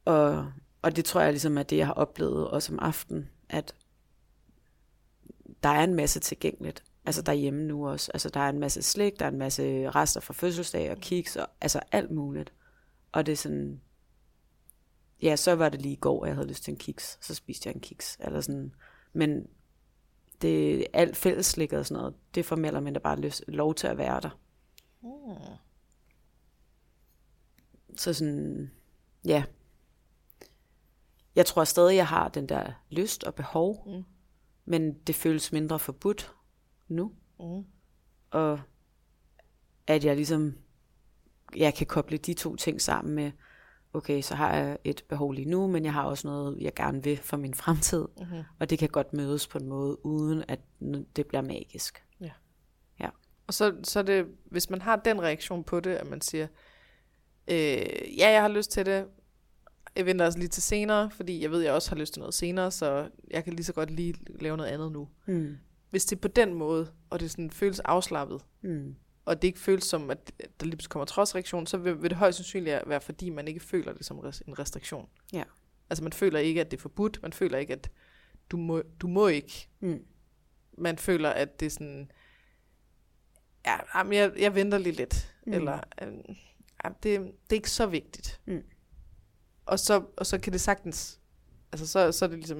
[0.05, 0.51] Og,
[0.81, 3.75] og det tror jeg ligesom er det, jeg har oplevet også om aftenen, at
[5.63, 6.83] der er en masse tilgængeligt.
[7.05, 8.11] Altså derhjemme nu også.
[8.13, 11.35] Altså der er en masse slik, der er en masse rester fra fødselsdag og kiks,
[11.35, 12.53] og altså alt muligt.
[13.11, 13.81] Og det er sådan,
[15.21, 17.67] ja, så var det lige i går, jeg havde lyst til en kiks, så spiste
[17.67, 18.73] jeg en kiks, eller sådan.
[19.13, 19.47] Men
[20.41, 23.87] det alt fælleslik og sådan noget, det får mere eller mindre bare lyst, lov til
[23.87, 24.39] at være der.
[25.01, 25.09] Mm.
[27.97, 28.71] Så sådan,
[29.25, 29.43] ja.
[31.35, 34.03] Jeg tror stadig, jeg har den der lyst og behov, Mm.
[34.65, 36.33] men det føles mindre forbudt
[36.87, 37.11] nu.
[37.39, 37.65] Mm.
[38.31, 38.59] Og
[39.87, 40.57] at jeg ligesom,
[41.55, 43.31] jeg kan koble de to ting sammen med,
[43.93, 47.03] okay, så har jeg et behov lige nu, men jeg har også noget, jeg gerne
[47.03, 48.05] vil for min fremtid.
[48.17, 48.43] Mm-hmm.
[48.59, 50.59] Og det kan godt mødes på en måde, uden at
[51.15, 52.03] det bliver magisk.
[53.49, 56.47] Og så, så er det, hvis man har den reaktion på det, at man siger,
[57.47, 59.05] øh, ja, jeg har lyst til det,
[59.95, 62.33] jeg venter også lige til senere, fordi jeg ved, jeg også har lyst til noget
[62.33, 65.07] senere, så jeg kan lige så godt lige lave noget andet nu.
[65.25, 65.57] Mm.
[65.89, 68.95] Hvis det er på den måde, og det sådan føles afslappet, Mm.
[69.29, 72.17] Og det ikke føles som, at der lige pludselig kommer trodsreaktion, så vil, vil det
[72.17, 74.17] højst sandsynligt være, fordi man ikke føler det som
[74.47, 75.09] en restriktion.
[75.33, 75.43] Ja.
[75.89, 77.91] Altså man føler ikke, at det er forbudt, man føler ikke, at
[78.49, 79.67] du må, du må ikke.
[79.79, 80.05] Mm.
[80.77, 82.11] Man føler, at det er sådan,
[83.65, 85.53] ja, jamen, jeg, jeg venter lige lidt, Mm.
[85.53, 86.13] eller øh,
[86.83, 88.41] ja, det, det er ikke så vigtigt.
[88.45, 88.63] Mm.
[89.65, 91.19] Og, så, og så kan det sagtens,
[91.71, 92.57] altså så, så er det ligesom,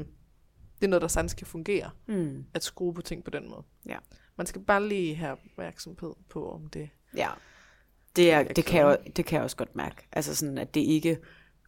[0.80, 2.46] det er noget, der sagtens kan fungere, Mm.
[2.54, 3.64] at skrue på ting på den måde.
[3.86, 3.98] Ja.
[4.40, 7.30] Man skal bare lige have opmærksomhed på, om det Ja.
[8.16, 10.08] Det, er, det, kan jeg, det kan jeg også godt mærke.
[10.12, 11.20] Altså sådan, at det ikke...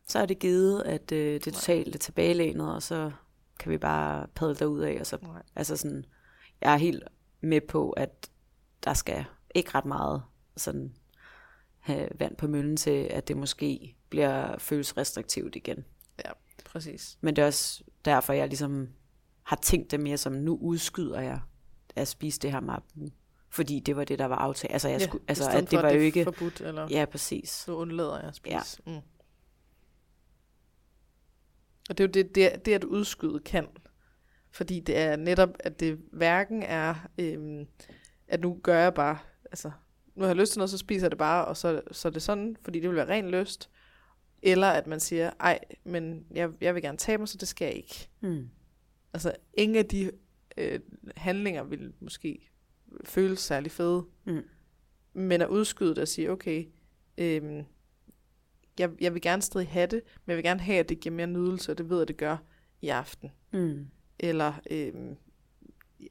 [0.07, 3.11] Så er det givet, at øh, det er totalt tilbagelænet, og så
[3.59, 4.97] kan vi bare padle derud af.
[4.99, 5.41] Og så, Nej.
[5.55, 6.05] altså sådan,
[6.61, 7.03] jeg er helt
[7.41, 8.29] med på, at
[8.83, 10.23] der skal ikke ret meget
[10.57, 10.95] sådan,
[11.79, 15.85] have vand på møllen til, at det måske bliver føles restriktivt igen.
[16.65, 17.17] præcis.
[17.21, 18.89] Men det er også derfor, jeg ligesom
[19.43, 21.39] har tænkt det mere som, nu udskyder jeg
[21.95, 23.09] at spise det her marabu.
[23.49, 24.73] Fordi det var det, der var aftalt.
[24.73, 26.23] Altså, jeg skulle, i altså at det var jo er ikke...
[26.23, 27.49] forbudt, eller Ja, præcis.
[27.49, 28.55] så undlader jeg at spise.
[28.87, 28.91] Ja.
[28.91, 29.01] Mm.
[31.89, 33.67] Og det er jo det, det, det, at udskyde kan.
[34.51, 37.67] Fordi det er netop, at det hverken er, øhm,
[38.27, 39.71] at nu gør jeg bare, altså,
[40.15, 42.11] nu har jeg lyst til noget, så spiser jeg det bare, og så, så er
[42.11, 43.69] det sådan, fordi det vil være ren lyst.
[44.41, 47.65] Eller at man siger, ej, men jeg, jeg vil gerne tabe mig, så det skal
[47.65, 48.09] jeg ikke.
[48.21, 48.49] Mm.
[49.13, 50.11] Altså, ingen af de
[50.61, 50.79] øh,
[51.17, 52.49] handlinger vil måske
[53.05, 54.05] føles særlig fede.
[54.25, 54.41] Mm.
[55.13, 56.65] Men at udskyde det og sige, okay,
[57.17, 57.63] øhm,
[58.79, 61.15] jeg, jeg vil gerne stadig have det, men jeg vil gerne have, at det giver
[61.15, 62.37] mere nydelse, og det ved jeg, det gør
[62.81, 63.31] i aften.
[63.53, 63.87] Mm.
[64.19, 65.15] Eller, øhm,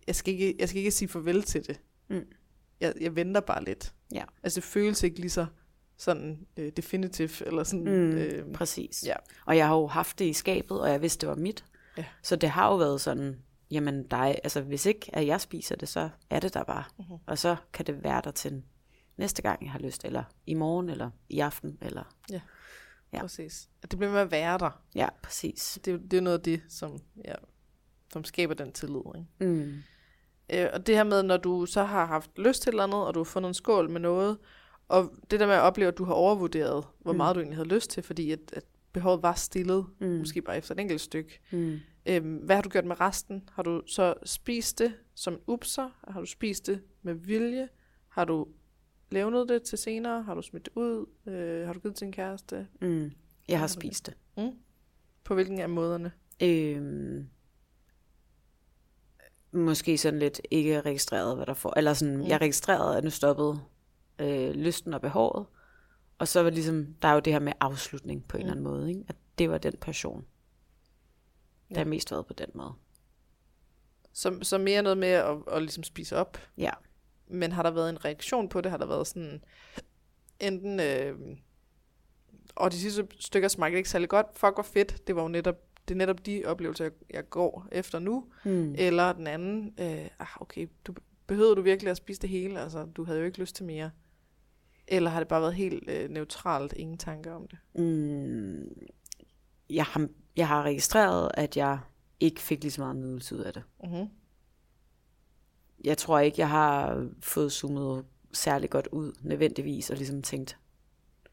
[0.06, 1.80] jeg skal ikke, jeg skal ikke sige farvel til det.
[2.08, 2.26] Mm.
[2.80, 3.94] Jeg, jeg venter bare lidt.
[4.14, 4.24] Ja.
[4.42, 5.46] Altså det føles ikke lige så
[5.96, 9.04] sådan øh, definitivt, eller sådan, Mm, øh, Præcis.
[9.06, 9.14] ja.
[9.46, 11.64] Og jeg har jo haft det i skabet, og jeg vidste, det var mit.
[11.98, 12.04] Ja.
[12.22, 13.36] Så det har jo været sådan,
[13.70, 16.84] jamen dig, altså hvis ikke at jeg spiser det, så er det der bare.
[16.98, 17.18] Mhm.
[17.26, 18.62] Og så kan det være der til
[19.16, 22.14] næste gang, jeg har lyst, eller i morgen, eller i aften, eller...
[22.30, 22.40] ja.
[23.12, 23.20] Ja.
[23.20, 23.68] præcis.
[23.82, 24.82] At det bliver med at være der.
[24.94, 25.78] Ja, præcis.
[25.84, 27.34] Det, er det er noget af det, som, ja,
[28.12, 29.00] som skaber den tillid.
[29.16, 29.52] Ikke?
[29.52, 29.82] Mm.
[30.52, 33.06] Øh, og det her med, når du så har haft lyst til et eller andet,
[33.06, 34.38] og du har fundet en skål med noget,
[34.88, 37.16] og det der med at opleve, at du har overvurderet, hvor Mm.
[37.16, 40.06] meget du egentlig havde lyst til, fordi at, at behovet var stillet, mm.
[40.08, 41.40] måske bare efter et enkelt stykke.
[41.52, 41.78] Mm.
[42.10, 43.48] Øhm, hvad har du gjort med resten?
[43.52, 45.90] Har du så spist det som en upser?
[46.08, 47.68] Har du spist det med vilje?
[48.08, 48.46] Har du
[49.10, 50.22] levnet det til senere?
[50.22, 51.06] Har du smidt det ud?
[51.26, 52.66] Øh, har du givet til en kæreste?
[52.80, 53.10] Mm.
[53.48, 53.74] Jeg har det?
[53.74, 54.14] spist det.
[54.36, 54.50] Mm?
[55.24, 56.12] På hvilken af måderne?
[56.42, 57.28] Øhm,
[59.52, 61.74] måske sådan lidt ikke registreret, hvad der får.
[61.76, 62.20] Eller sådan, Mm.
[62.22, 62.26] mm.
[62.28, 63.60] jeg registrerede, at nu stoppede
[64.18, 65.46] øh, lysten og behovet.
[66.18, 68.46] Og så var det ligesom, der er jo det her med afslutning på en Mm.
[68.46, 68.88] eller anden måde.
[68.88, 69.04] Ikke?
[69.08, 70.24] At det var den passion.
[71.70, 71.78] Ja.
[71.78, 72.72] har mest været på den måde.
[74.12, 76.38] Så, så mere noget med at, at ligesom spise op.
[76.58, 76.70] Ja.
[77.28, 78.70] Men har der været en reaktion på det?
[78.70, 79.44] Har der været sådan
[80.40, 80.80] enten...
[80.80, 81.18] Øh,
[82.54, 84.26] og de sidste stykker smagte ikke særlig godt.
[84.34, 85.06] Fuck, hvor fedt.
[85.06, 85.56] Det var jo netop,
[85.88, 88.24] det er netop de oplevelser, jeg, jeg går efter nu.
[88.44, 88.74] Mm.
[88.78, 90.94] Eller den anden, øh, ah, okay, du,
[91.26, 92.60] behøvede du virkelig at spise det hele?
[92.60, 93.90] Altså, du havde jo ikke lyst til mere.
[94.88, 97.58] Eller har det bare været helt øh, neutralt, ingen tanker om det?
[97.74, 98.86] Mm.
[99.70, 100.08] Jeg, har,
[100.40, 101.78] jeg har registreret, at jeg
[102.20, 103.62] ikke fik lige så meget nydelse ud af det.
[103.84, 104.08] Mm-hmm.
[105.84, 110.58] jeg tror ikke, jeg har fået zoomet særlig godt ud, nødvendigvis, og ligesom tænkt.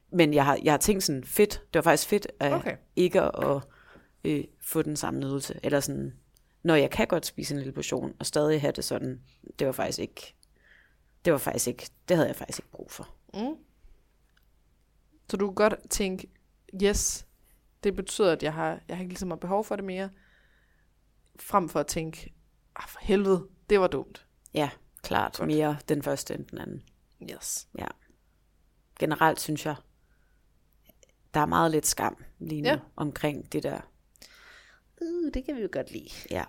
[0.09, 2.77] Men jeg har, jeg har tænkt sådan, fedt, det var faktisk fedt, at Okay.
[2.95, 3.61] ikke at
[4.23, 5.59] øh, få den samme nydelse.
[5.63, 6.13] Eller sådan,
[6.63, 9.21] når jeg kan godt spise en lille portion, og stadig have det sådan,
[9.59, 10.35] det var faktisk ikke,
[11.25, 13.09] det var faktisk ikke, det havde jeg faktisk ikke brug for.
[13.33, 13.55] Mm.
[15.29, 16.27] Så du kan godt tænke,
[16.83, 17.26] yes,
[17.88, 20.09] det betyder, at jeg har, jeg har ikke lige så meget behov for det mere,
[21.39, 22.33] frem for at tænke,
[22.75, 24.25] ah, for helvede, det var dumt.
[24.53, 24.69] Ja,
[25.03, 25.47] klart, Godt.
[25.47, 26.83] mere den første end den anden.
[27.31, 27.67] Yes.
[28.99, 29.75] Generelt synes jeg,
[31.33, 32.73] der er meget lidt skam lige nu Ja.
[32.73, 32.79] ja.
[32.95, 33.81] omkring det der
[35.01, 36.09] Uh, det kan vi jo godt lide.
[36.31, 36.43] Ja.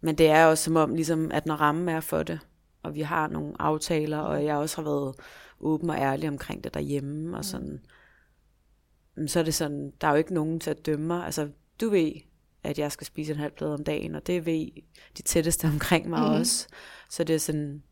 [0.00, 2.40] Men det er også som om, ligesom, at når rammen er for det,
[2.82, 5.14] og vi har nogle aftaler, og jeg også har været
[5.60, 7.88] åben og ærlig omkring det derhjemme, og sådan, mm.
[9.26, 11.24] Så er det sådan, der er jo ikke nogen til at dømme mig.
[11.24, 11.50] Altså,
[11.80, 12.12] du ved,
[12.62, 14.68] at jeg skal spise en halv plade om dagen, og det ved
[15.18, 16.40] de tætteste omkring mig mm.
[16.40, 16.68] også.
[17.10, 17.82] Så det er sådan,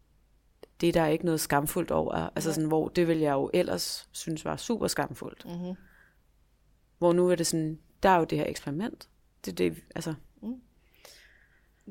[0.80, 2.12] det er der ikke noget skamfuldt over.
[2.12, 5.44] Altså sådan, hvor det vil jeg jo ellers synes var super skamfuldt.
[5.44, 5.74] Mm-hmm.
[6.98, 9.08] Hvor nu er det sådan, der er jo det her eksperiment.
[9.44, 10.14] Det det, altså,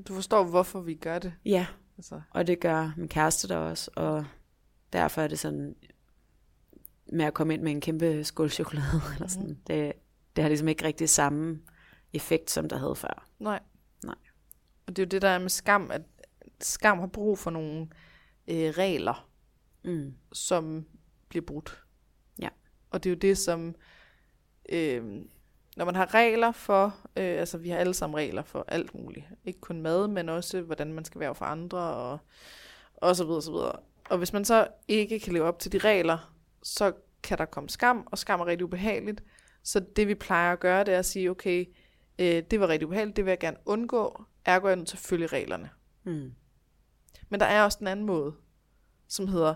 [0.08, 1.34] Du forstår, hvorfor vi gør det.
[1.46, 1.66] ja,
[1.98, 4.26] Altså, Og det gør min kæreste der også, og
[4.94, 5.76] derfor er det sådan,
[7.12, 9.94] med at komme ind med en kæmpe skål chokolade, eller sådan, det,
[10.36, 11.60] det har ligesom ikke rigtig samme
[12.14, 13.28] effekt, som der havde før.
[13.40, 13.60] nej.
[14.04, 14.16] Nej.
[14.88, 16.02] Og det er jo det, der er med skam, at
[16.62, 17.88] skam har brug for nogle
[18.48, 19.30] øh, regler,
[19.86, 20.14] Mm.
[20.34, 20.86] som
[21.30, 21.84] bliver brudt.
[22.42, 22.50] Ja.
[22.90, 23.76] Og det er jo det, som...
[24.70, 25.04] Øh,
[25.78, 26.86] når man har regler for...
[27.18, 29.26] Øh, altså, vi har alle sammen regler for alt muligt.
[29.46, 32.18] Ikke kun mad, men også, hvordan man skal være for andre, og,
[32.96, 33.76] og så videre, så videre.
[34.10, 36.33] Og hvis man så ikke kan leve op til de regler,
[36.64, 36.94] så
[37.24, 39.24] kan der komme skam, og skam er rigtig ubehageligt.
[39.64, 41.66] Så det, vi plejer at gøre, det er at sige, okay,
[42.20, 44.96] øh, det var rigtig ubehageligt, det vil jeg gerne undgå, ergo er jeg nødt til
[44.96, 45.70] at følge reglerne.
[46.04, 46.34] Mm.
[47.30, 48.36] Men der er også den anden måde,
[49.08, 49.54] som hedder,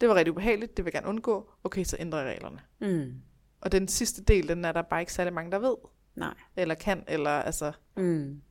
[0.00, 2.60] det var rigtig ubehageligt, det vil jeg gerne undgå, okay, så ændrer jeg reglerne.
[2.80, 3.14] Mm.
[3.60, 5.76] Og den sidste del, den er der bare ikke særlig mange, der ved,
[6.16, 6.34] Nej.
[6.56, 7.72] eller kan, eller altså...
[7.96, 8.42] Mm.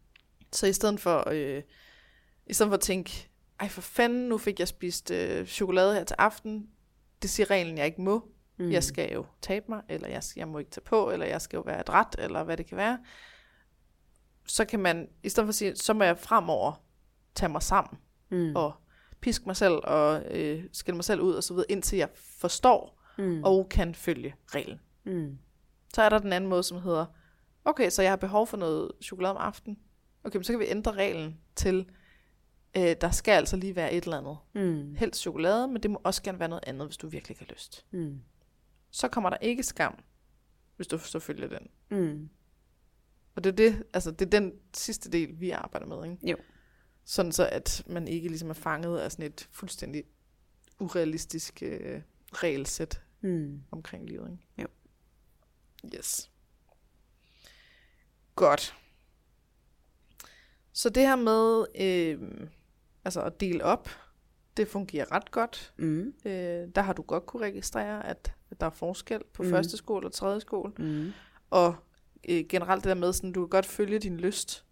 [0.52, 1.64] Så i stedet for, øh,
[2.48, 3.30] i stedet for at tænke,
[3.60, 6.70] ej for fanden, nu fik jeg spist øh, chokolade her til aften,
[7.24, 8.30] det siger reglen, jeg ikke må.
[8.57, 8.71] Mm.
[8.71, 11.57] Jeg skal jo tabe mig, eller jeg, jeg må ikke tage på, eller jeg skal
[11.57, 12.99] jo være adræt, eller hvad det kan være.
[14.45, 16.84] Så kan man, i stedet for at sige, så må jeg fremover
[17.36, 17.99] tage mig sammen,
[18.32, 18.55] mm.
[18.55, 18.74] og
[19.21, 23.01] piske mig selv, og øh, skille mig selv ud, og så videre, indtil jeg forstår,
[23.17, 23.43] mm.
[23.43, 24.80] og kan følge reglen.
[25.03, 25.38] Mm.
[25.93, 27.05] Så er der den anden måde, som hedder,
[27.65, 29.80] okay, så jeg har behov for noget chokolade om aftenen.
[30.24, 31.89] Okay, men så kan vi ændre reglen til,
[32.78, 34.38] øh, der skal altså lige være et eller andet.
[34.53, 34.95] Mm.
[34.95, 37.86] Helst chokolade, men det må også gerne være noget andet, hvis du virkelig har lyst.
[37.91, 38.21] Mm.
[38.91, 39.95] Så kommer der ikke skam,
[40.76, 41.67] hvis du så følger den.
[41.89, 42.30] Mm.
[43.36, 46.30] Og det er, det, altså, det er den sidste del, vi arbejder med, ikke?
[46.32, 46.38] Jo.
[47.05, 50.03] Sådan så, at man ikke ligesom er fanget af sådan et fuldstændig
[50.80, 52.01] urealistisk øh,
[52.34, 53.61] regelsæt Mm.
[53.71, 54.43] omkring livet, ikke?
[54.61, 54.67] Jo.
[55.97, 56.32] Yes.
[58.36, 58.76] Godt.
[60.74, 62.47] Så det her med, øh,
[63.06, 63.89] altså at dele op,
[64.58, 65.74] det fungerer ret godt.
[65.78, 66.14] Mm.
[66.26, 69.49] Øh, der har du godt kunne registrere, at, der er forskel på mm.
[69.49, 70.74] første skole og tredje skole.
[70.80, 71.12] Mm.
[71.49, 71.76] Og
[72.30, 74.66] øh, generelt det der med, sådan, du kan godt følge din lyst,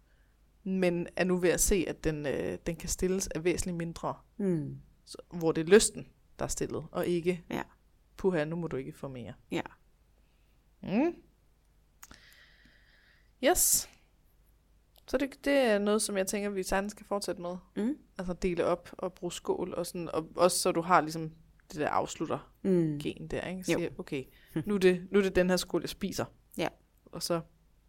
[0.64, 4.14] men er nu ved at se, at den, øh, den kan stilles af væsentligt mindre,
[4.36, 4.78] Mm.
[5.04, 6.08] så, hvor det er lysten,
[6.38, 7.62] der er stillet, og ikke, Ja.
[8.16, 9.32] puha, nu må du ikke få mere.
[9.50, 9.62] Ja.
[10.82, 11.14] Mm.
[13.44, 13.88] Yes.
[15.08, 17.56] Så det, det er noget, som jeg tænker, vi sagtens skal fortsætte med.
[17.76, 17.96] Mm.
[18.18, 21.30] Altså dele op og bruge skål, og, sådan, og også så du har ligesom
[21.72, 22.98] det der afslutter Mm.
[22.98, 23.58] gen der, ikke?
[23.72, 23.78] Jo.
[23.78, 24.24] Siger, okay,
[24.66, 26.24] nu er, det, nu er det den her skål, jeg spiser.
[26.58, 26.68] Ja.
[27.04, 27.40] Og så,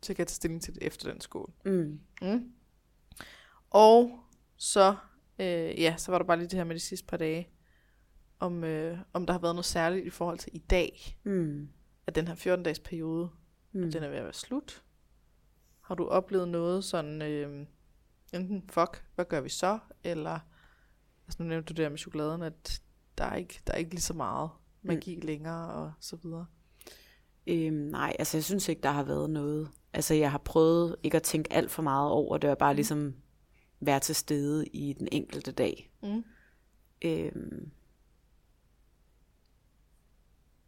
[0.01, 1.51] så kan jeg tage stilling til det efter den skål.
[1.65, 1.99] Mm.
[2.21, 2.51] Mm.
[3.69, 4.19] Og
[4.57, 4.95] så,
[5.39, 5.45] øh,
[5.81, 7.49] ja, så var der bare lige det her med de sidste par dage,
[8.39, 11.69] om, øh, om der har været noget særligt i forhold til i dag, Mm.
[12.07, 13.29] at den her 14-dages periode,
[13.71, 13.91] mm.
[13.91, 14.83] den er ved at være slut.
[15.93, 17.65] Har du oplevet noget sådan, øh,
[18.33, 20.39] enten fuck, hvad gør vi så, eller,
[21.27, 22.81] altså nu nævnte du der med chokoladen, at
[23.17, 24.49] der er ikke, der er ikke lige så meget
[24.81, 25.21] magi mm.
[25.21, 26.45] længere, og så videre.
[27.47, 29.69] Øhm, nej, altså jeg synes ikke, der har været noget.
[29.93, 33.15] Altså jeg har prøvet ikke at tænke alt for meget over det, og bare ligesom
[33.79, 35.91] være til stede i den enkelte dag.
[36.03, 36.23] Mm.
[37.01, 37.71] Øhm,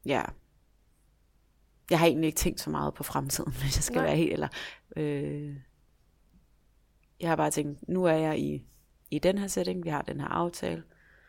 [0.06, 0.24] ja.
[1.90, 4.06] Jeg har egentlig ikke tænkt så meget på fremtiden, hvis jeg skal Nej.
[4.06, 4.48] være helt, eller...
[4.98, 5.56] Øh,
[7.20, 8.66] jeg har bare tænkt, nu er jeg i,
[9.12, 10.84] i den her setting, vi har den her aftale,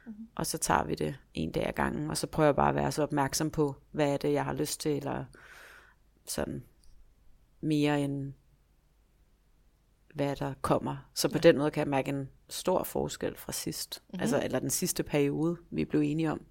[0.06, 0.28] mm-hmm.
[0.34, 2.74] og så tager vi det en dag ad gangen, og så prøver jeg bare at
[2.74, 5.24] være så opmærksom på, hvad er det, jeg har lyst til, eller
[6.24, 6.64] sådan
[7.60, 8.32] mere end
[10.14, 10.96] hvad der kommer.
[11.14, 11.40] Så på ja.
[11.40, 14.02] den måde kan jeg mærke en stor forskel fra sidst.
[14.08, 14.20] Mm-hmm.
[14.20, 16.44] Altså, eller den sidste periode, vi blev enige om.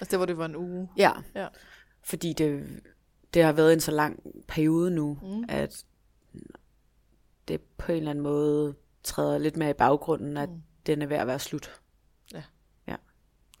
[0.00, 0.88] Altså det, hvor det var en uge.
[0.96, 1.12] Ja.
[1.34, 1.48] Ja.
[2.06, 2.80] Fordi det,
[3.34, 5.44] det har været en så lang periode nu, mm.
[5.48, 5.84] at
[7.48, 10.62] det på en eller anden måde træder lidt mere i baggrunden, at mm.
[10.86, 11.80] den er ved at være slut.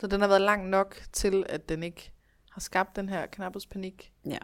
[0.00, 2.12] Så den har været lang nok til, at den ikke
[2.50, 4.12] har skabt den her knapphedspanik.
[4.26, 4.38] Ja.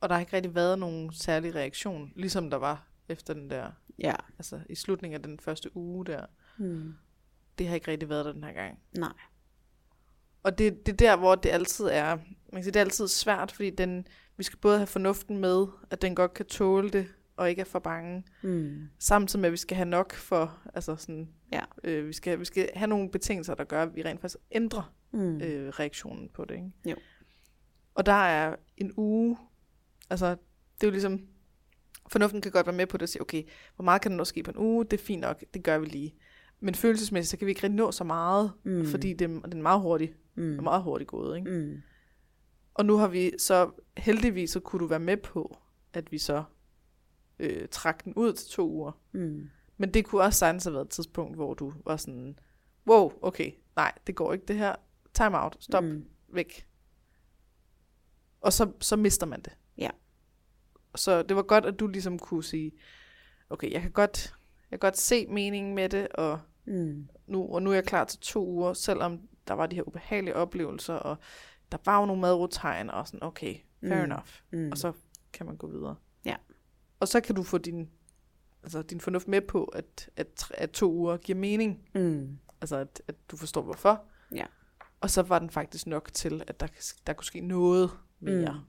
[0.00, 3.70] Og der har ikke rigtig været nogen særlig reaktion, ligesom der var efter den der,
[3.98, 4.14] Ja.
[4.38, 6.26] altså i slutningen af den første uge der.
[6.58, 6.94] Hmm.
[7.58, 8.78] Det har ikke rigtig været der den her gang.
[8.98, 9.12] Nej.
[10.42, 13.08] Og det, det er der, hvor det altid er, man kan sige, det er altid
[13.08, 17.06] svært, fordi den, vi skal både have fornuften med, at den godt kan tåle det,
[17.36, 18.24] og ikke er for bange.
[18.42, 18.88] Hmm.
[18.98, 21.60] Samtidig med, at vi skal have nok for, altså sådan, Ja.
[21.84, 24.92] øh, vi, skal, vi skal have nogle betingelser, der gør, at vi rent faktisk ændrer
[25.10, 25.40] Hmm.
[25.40, 26.54] øh, reaktionen på det.
[26.54, 26.70] Ikke?
[26.90, 26.96] Jo.
[27.94, 29.36] Og der er en uge,
[30.10, 31.20] altså det er jo ligesom,
[32.08, 33.42] fornuften kan godt være med på det og sige, okay,
[33.76, 35.78] hvor meget kan den nå ske på en uge, det er fint nok, det gør
[35.78, 36.14] vi lige.
[36.60, 38.72] Men følelsesmæssigt, så kan vi ikke rigtig nå så meget, Mm.
[38.72, 38.86] mm.
[38.86, 40.42] fordi det, er- det er meget hurtigt, Mm.
[40.42, 40.62] mm.
[40.62, 41.36] meget hurtigt gået.
[41.38, 41.50] Ikke?
[41.50, 41.82] Mm.
[42.74, 45.58] Og nu har vi så, heldigvis så kunne du være med på,
[45.92, 46.44] at vi så
[47.38, 48.92] øh, trak den ud til to uger.
[49.12, 49.50] Mm.
[49.76, 52.38] Men det kunne også sagtens have været et tidspunkt, hvor du var sådan,
[52.86, 54.74] wow, okay, nej, det går ikke det her.
[55.14, 55.84] Time out, stop.
[55.84, 56.04] Mm.
[56.28, 56.66] væk.
[58.40, 59.52] Og så, så mister man det.
[59.78, 59.90] Ja.
[60.94, 62.72] Så det var godt, at du ligesom kunne sige,
[63.50, 64.34] okay, jeg kan godt,
[64.70, 67.08] jeg kan godt se meningen med det, og Mm.
[67.26, 69.20] nu, og nu er jeg klar til to uger, selvom
[69.50, 71.16] der var de her ubehagelige oplevelser, og
[71.72, 73.98] der var jo nogle madrotegn, og sådan, okay, fair Mm.
[73.98, 74.04] mm.
[74.04, 74.28] enough.
[74.52, 74.68] Mm.
[74.72, 74.92] Og så
[75.32, 75.96] kan man gå videre.
[76.24, 76.36] Ja.
[77.00, 77.88] Og så kan du få din,
[78.62, 81.88] altså din fornuft med på, at, at, at to uger giver mening.
[81.94, 82.38] Mm.
[82.60, 84.04] Altså, at, at du forstår hvorfor.
[84.34, 84.44] Ja.
[85.00, 86.66] Og så var den faktisk nok til, at der,
[87.06, 87.90] der kunne ske noget
[88.20, 88.52] mere.
[88.52, 88.60] Mm.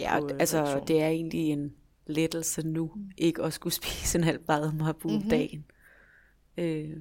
[0.00, 0.86] Ja, på, øh, altså reaktion.
[0.86, 1.74] det er egentlig en
[2.06, 5.20] lettelse nu, ikke at skulle spise en halv bademarabu mm-hmm.
[5.22, 5.30] Mhm.
[5.30, 5.64] dagen.
[6.58, 6.96] Øh,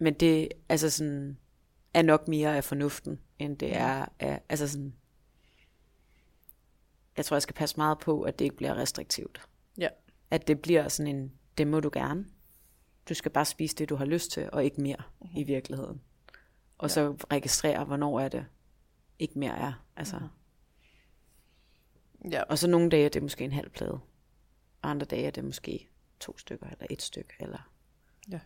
[0.00, 1.38] men det altså sådan,
[1.94, 4.94] er nok mere af fornuften, end det er af, altså sådan,
[7.16, 9.48] jeg tror, jeg skal passe meget på, at det ikke bliver restriktivt.
[9.78, 9.88] Ja.
[10.30, 12.26] At det bliver sådan en, det må du gerne.
[13.08, 15.36] Du skal bare spise det, du har lyst til, og ikke mere mm-hmm.
[15.40, 16.00] i virkeligheden.
[16.78, 16.94] Og Ja.
[16.94, 18.46] så registrere, hvornår er det
[19.18, 19.84] ikke mere er.
[19.96, 20.18] Altså.
[20.18, 20.28] Mhm.
[22.32, 23.92] Ja, Og så nogle dage er det måske en halv plade.
[24.82, 25.88] Og andre dage er det måske
[26.20, 27.70] to stykker, eller et stykke, eller...
[28.30, 28.40] Ja.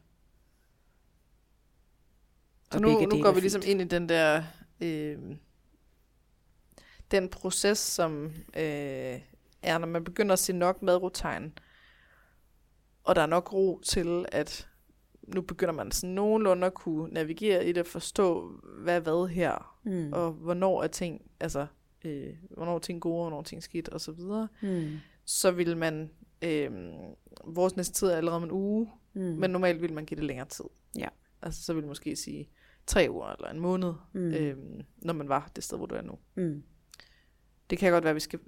[2.73, 3.81] Så nu, nu går vi ligesom fint.
[3.81, 4.43] ind i den der,
[4.81, 5.19] øh,
[7.11, 8.25] den proces, som
[8.57, 9.21] øh,
[9.63, 11.59] er, når man begynder at se nok madrotegn,
[13.05, 14.69] og der er nok ro til, at
[15.23, 18.51] nu begynder man sådan nogenlunde at kunne navigere i det, forstå,
[18.83, 20.13] hvad er hvad her, Mm.
[20.13, 21.67] og hvornår er ting, altså,
[22.05, 24.97] øh, hvornår er ting gode, og hvornår er ting skidt, og så videre, Mm.
[25.25, 26.11] så vil man,
[26.43, 26.71] øh,
[27.45, 29.21] vores næste tid er allerede om en uge, Mm.
[29.23, 30.65] men normalt vil man give det længere tid.
[30.99, 31.09] Ja.
[31.43, 32.49] Altså så vil man måske sige
[32.89, 34.21] tre uger eller en måned, Mm.
[34.35, 36.19] øhm, når man var det sted, hvor du er nu.
[36.35, 36.63] Mm.
[37.71, 38.41] Det kan godt være, at vi skal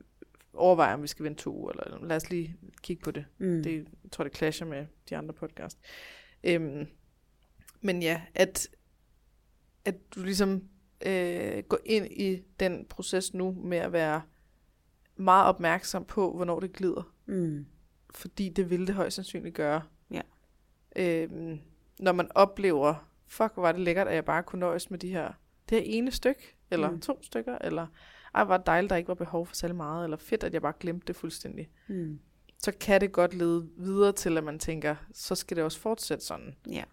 [0.54, 3.24] overveje, om vi skal vente to uger, eller lad os lige kigge på det.
[3.38, 3.62] Mm.
[3.62, 3.74] Det
[4.04, 5.78] jeg tror det clasher med de andre podcast.
[6.44, 6.86] Øhm,
[7.80, 8.68] Men ja, at,
[9.84, 10.68] at du ligesom
[11.06, 14.22] øh, går ind i den proces nu med at være
[15.16, 17.14] meget opmærksom på, hvornår det glider.
[17.26, 17.66] Mm.
[18.14, 19.82] Fordi det vil det højst sandsynligt gøre.
[20.10, 20.20] Ja.
[20.96, 21.58] Øhm,
[21.98, 25.08] når man oplever, fuck, hvor var det lækkert, at jeg bare kunne nøjes med de
[25.08, 25.32] her,
[25.68, 27.00] det her ene stykke, eller Mm.
[27.00, 27.86] to stykker, eller
[28.34, 30.72] ej, hvor dejligt, der ikke var behov for særlig meget, eller fedt, at jeg bare
[30.80, 31.68] glemte det fuldstændig.
[31.88, 32.20] Mm.
[32.58, 36.24] Så kan det godt lede videre til, at man tænker, så skal det også fortsætte
[36.24, 36.54] sådan.
[36.70, 36.84] Ja.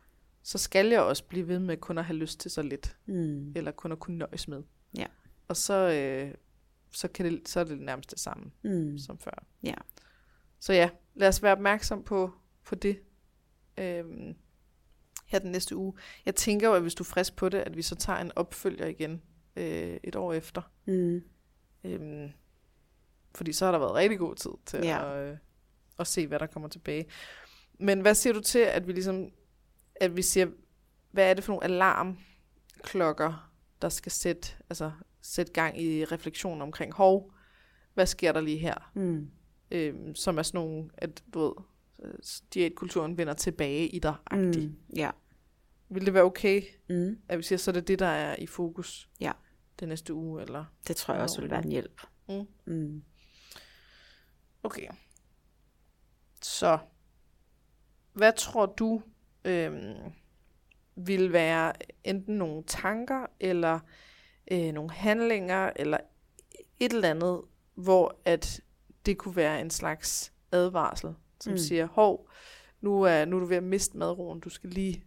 [0.43, 3.53] Så skal jeg også blive ved med kun at have lyst til så lidt, Mm.
[3.55, 4.63] eller kun at kunne nøjes med.
[4.97, 5.05] Ja.
[5.47, 6.33] Og så, øh,
[6.91, 8.97] så, kan det, så er det nærmest det samme Mm.
[8.97, 9.43] som før.
[9.63, 9.73] Ja.
[10.59, 12.31] Så ja, lad os være opmærksom på,
[12.63, 12.99] på det
[13.77, 14.35] øhm,
[15.27, 15.93] her den næste uge.
[16.25, 18.31] Jeg tænker jo, at hvis du er frisk på det, at vi så tager en
[18.35, 19.21] opfølger igen
[19.55, 20.61] øh, et år efter.
[20.85, 21.23] Mm.
[21.83, 22.31] Øhm,
[23.35, 25.15] fordi så har der været rigtig god tid til Ja.
[25.15, 25.37] at, øh,
[25.99, 27.05] at se, hvad der kommer tilbage.
[27.79, 29.31] Men hvad siger du til, at vi ligesom,
[29.95, 30.47] at vi siger,
[31.11, 33.51] hvad er det for nogle alarmklokker,
[33.81, 37.33] der skal sætte, altså, sætte gang i refleksion omkring, hov,
[37.93, 38.91] hvad sker der lige her?
[38.95, 39.29] Mm.
[39.71, 41.53] øhm, som er sådan nogle, at du ved,
[42.53, 44.15] diætkulturen vender tilbage i dig.
[44.31, 44.75] Mm.
[44.95, 45.11] Ja.
[45.89, 47.19] Vil det være okay, Mm.
[47.29, 49.31] at vi siger, så er det det, der er i fokus Ja.
[49.79, 50.41] den næste uge?
[50.41, 50.65] Eller?
[50.87, 52.01] Det tror jeg også vil være en hjælp.
[52.29, 52.47] Mm.
[52.73, 53.03] Mm.
[54.63, 54.87] Okay.
[56.41, 56.77] Så,
[58.13, 59.01] hvad tror du
[59.45, 60.11] øhm,
[60.95, 61.73] vil være
[62.03, 63.79] enten nogle tanker, eller
[64.51, 65.97] øh, nogle handlinger, eller
[66.79, 67.41] et eller andet,
[67.75, 68.61] hvor at
[69.05, 71.57] det kunne være en slags advarsel, som Mm.
[71.57, 72.29] siger, hov,
[72.81, 75.03] nu er, nu er du ved at miste madroen, du skal lige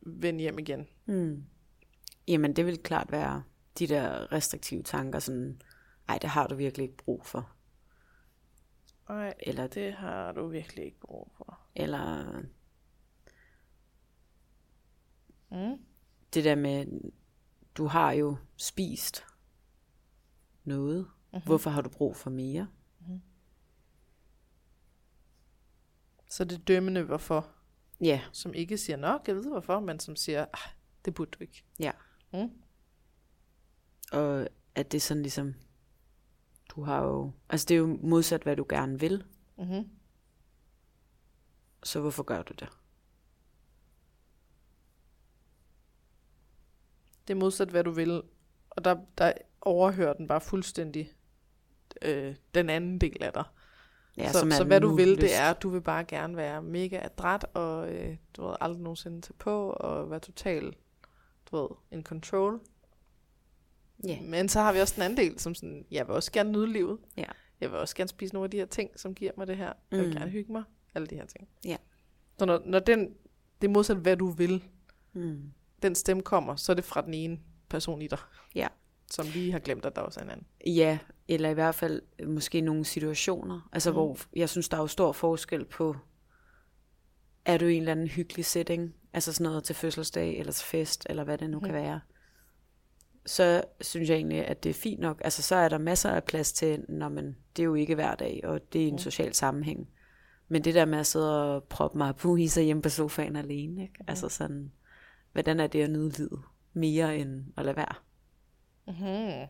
[0.00, 0.86] vende hjem igen.
[1.06, 1.44] Mm.
[2.28, 3.42] Jamen, det vil klart være
[3.78, 5.60] de der restriktive tanker, sådan,
[6.08, 7.50] ej, det har du virkelig ikke brug for.
[9.08, 11.60] Nej, Eller, det har du virkelig ikke brug for.
[11.74, 12.40] eller
[15.50, 15.78] Mm.
[16.34, 16.86] det der med,
[17.74, 19.24] du har jo spist
[20.64, 21.06] noget.
[21.32, 21.42] Mhm.
[21.44, 22.68] Hvorfor har du brug for mere?
[26.28, 27.48] Så det dømmende hvorfor,
[28.00, 30.72] Ja, som ikke siger nok, jeg ved hvorfor, men som siger, ah,
[31.04, 31.64] det burde du ikke.
[31.80, 31.92] ja.
[32.32, 32.50] Mm.
[34.12, 35.54] Og at det er sådan ligesom,
[36.68, 39.24] du har jo, altså det er jo modsat, hvad du gerne vil.
[39.58, 39.88] Mm-hmm.
[41.82, 42.68] Så hvorfor gør du det?
[47.28, 48.22] Det er modsat, hvad du vil.
[48.70, 51.12] Og der, der overhører den bare fuldstændig
[52.02, 53.44] øh, den anden del af dig.
[54.18, 55.20] Ja, så, så hvad du vil, lyst.
[55.20, 58.82] det er, at du vil bare gerne være mega adræt, og øh, du ved, aldrig
[58.82, 60.74] nogensinde tage på, og være total,
[61.50, 62.60] du ved, in control.
[64.04, 64.18] Ja.
[64.22, 66.72] Men så har vi også den anden del, som sådan, jeg vil også gerne nyde
[66.72, 66.98] livet.
[67.16, 67.24] Ja.
[67.60, 69.72] Jeg vil også gerne spise nogle af de her ting, som giver mig det her.
[69.90, 70.12] Jeg vil Mm.
[70.14, 70.62] gerne hygge mig.
[70.94, 71.48] Alle de her ting.
[71.64, 71.76] Ja.
[72.38, 73.08] Så når, når den,
[73.60, 74.64] det er modsat, hvad du vil,
[75.12, 75.42] Mm.
[75.82, 77.38] den stemme kommer, så er det fra den ene
[77.68, 78.18] person i dig.
[78.54, 78.68] Ja.
[79.10, 80.46] Som lige har glemt, at der også er en anden.
[80.66, 80.98] Ja,
[81.28, 83.94] eller i hvert fald måske nogle situationer, altså mm.
[83.94, 84.02] Mm.
[84.02, 85.96] hvor jeg synes, der er jo stor forskel på,
[87.44, 90.66] er du i en eller anden hyggelig setting, altså sådan noget til fødselsdag, eller til
[90.66, 91.64] fest, eller hvad det nu mm.
[91.64, 92.00] kan være,
[93.26, 95.20] så synes jeg egentlig, at det er fint nok.
[95.24, 98.14] Altså så er der masser af plads til, når man, det er jo ikke hver
[98.14, 98.98] dag, og det er en Mm.
[98.98, 99.88] social sammenhæng.
[100.48, 103.36] Men det der med at sidde og proppe mig på i sig hjemme på sofaen
[103.36, 104.04] alene, ikke?
[104.06, 104.72] altså sådan,
[105.32, 106.40] hvordan er det at nyde livet
[106.72, 107.94] mere end at lade være?
[108.88, 109.46] Mm-hmm.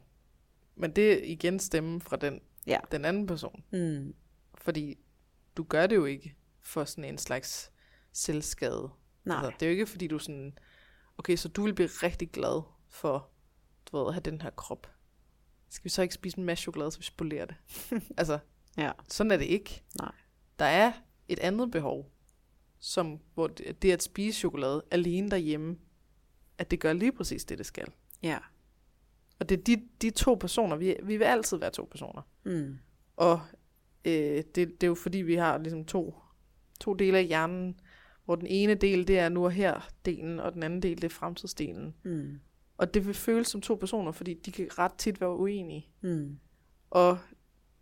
[0.77, 2.79] Men det er igen stemmen fra den, Ja.
[2.93, 3.65] den anden person.
[3.73, 4.15] Mm.
[4.55, 4.99] Fordi
[5.57, 7.73] du gør det jo ikke for sådan en slags
[8.13, 8.91] selvskade.
[9.25, 9.37] Nej.
[9.37, 10.59] Altså, det er jo ikke, fordi du sådan...
[11.19, 13.31] Okay, så du vil blive rigtig glad for,
[13.87, 14.91] du ved, at have den her krop.
[15.69, 17.57] Skal vi så ikke spise en masse chokolade, så vi spolerer det?
[18.19, 18.39] altså,
[18.79, 18.93] Ja.
[19.09, 19.83] sådan er det ikke.
[20.01, 20.13] Nej.
[20.59, 20.93] Der er
[21.29, 22.13] et andet behov,
[22.79, 25.77] som, hvor det, det at spise chokolade alene derhjemme,
[26.59, 27.93] at det gør lige præcis det, det skal.
[28.23, 28.39] Ja.
[29.39, 32.23] Og det er de, de to personer, vi, vi vil altid være to personer.
[32.45, 32.79] Mm.
[33.17, 33.41] Og
[34.05, 36.15] øh, det, det er jo fordi, vi har ligesom to,
[36.81, 37.81] to dele af hjernen,
[38.25, 41.05] hvor den ene del, det er nu og her delen, og den anden del, det
[41.05, 41.95] er fremtidsdelen.
[42.05, 42.41] Mm.
[42.79, 45.87] Og det vil føles som to personer, fordi de kan ret tit være uenige.
[46.01, 46.39] Mm.
[46.91, 47.19] Og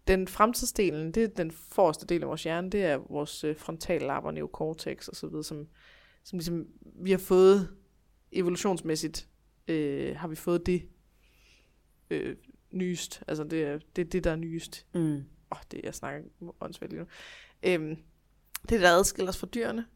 [0.08, 4.30] den fremtidsdelen, det er den forreste del af vores hjerne, det er vores øh, frontallapper,
[4.30, 5.66] neocortex og så videre, som,
[6.24, 7.68] som ligesom, vi har fået
[8.32, 9.28] evolutionsmæssigt,
[9.68, 10.82] øh, har vi fået det
[12.10, 12.36] øh,
[12.72, 13.22] nyest.
[13.28, 14.86] Altså det er det, er det, der er nyest.
[14.94, 15.00] Mm.
[15.00, 16.22] Åh, oh, det jeg snakker
[16.60, 17.06] åndssvagt lige nu.
[17.62, 17.96] Øhm,
[18.62, 19.86] det er det, der adskiller os fra dyrene.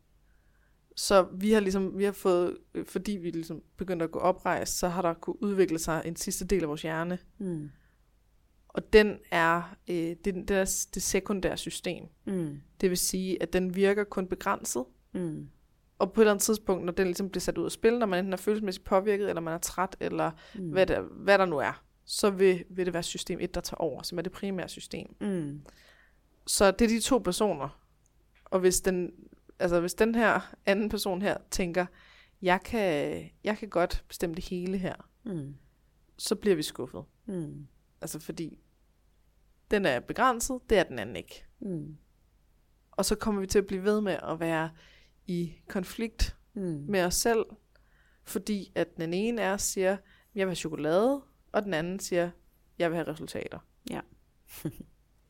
[0.96, 4.78] Så vi har ligesom, vi har fået, øh, fordi vi ligesom begyndte at gå oprejst,
[4.78, 7.70] så har der kunne udvikle sig en sidste del af vores hjerne, Mm.
[8.68, 12.04] og den er, øh, det, det er det sekundære system.
[12.26, 12.60] Mm.
[12.80, 15.48] Det vil sige, at den virker kun begrænset, Mm.
[15.98, 18.06] og på et eller andet tidspunkt, når den ligesom bliver sat ud af spil, når
[18.06, 20.70] man enten er følelsesmæssigt påvirket, eller man er træt, eller mm.
[20.70, 23.78] hvad, der, hvad der nu er, så vil, vil det være system 1, der tager
[23.78, 25.16] over, som er det primære system.
[25.20, 25.62] Mm.
[26.46, 27.80] Så det er de to personer.
[28.44, 29.12] Og hvis den,
[29.58, 31.86] altså hvis den her anden person her tænker,
[32.42, 34.94] jeg kan, jeg kan godt bestemme det hele her,
[35.24, 35.54] Mm.
[36.18, 37.04] så bliver vi skuffet.
[37.26, 37.66] Mm.
[38.00, 38.58] Altså fordi
[39.70, 41.44] den er begrænset, det er den anden ikke.
[41.60, 41.96] Mm.
[42.90, 44.70] Og så kommer vi til at blive ved med at være
[45.26, 46.84] i konflikt Mm.
[46.88, 47.44] med os selv,
[48.24, 49.90] fordi at den ene os siger,
[50.34, 51.22] jeg vil have chokolade,
[51.52, 52.30] og den anden siger,
[52.78, 53.58] jeg vil have resultater.
[53.90, 54.00] Ja.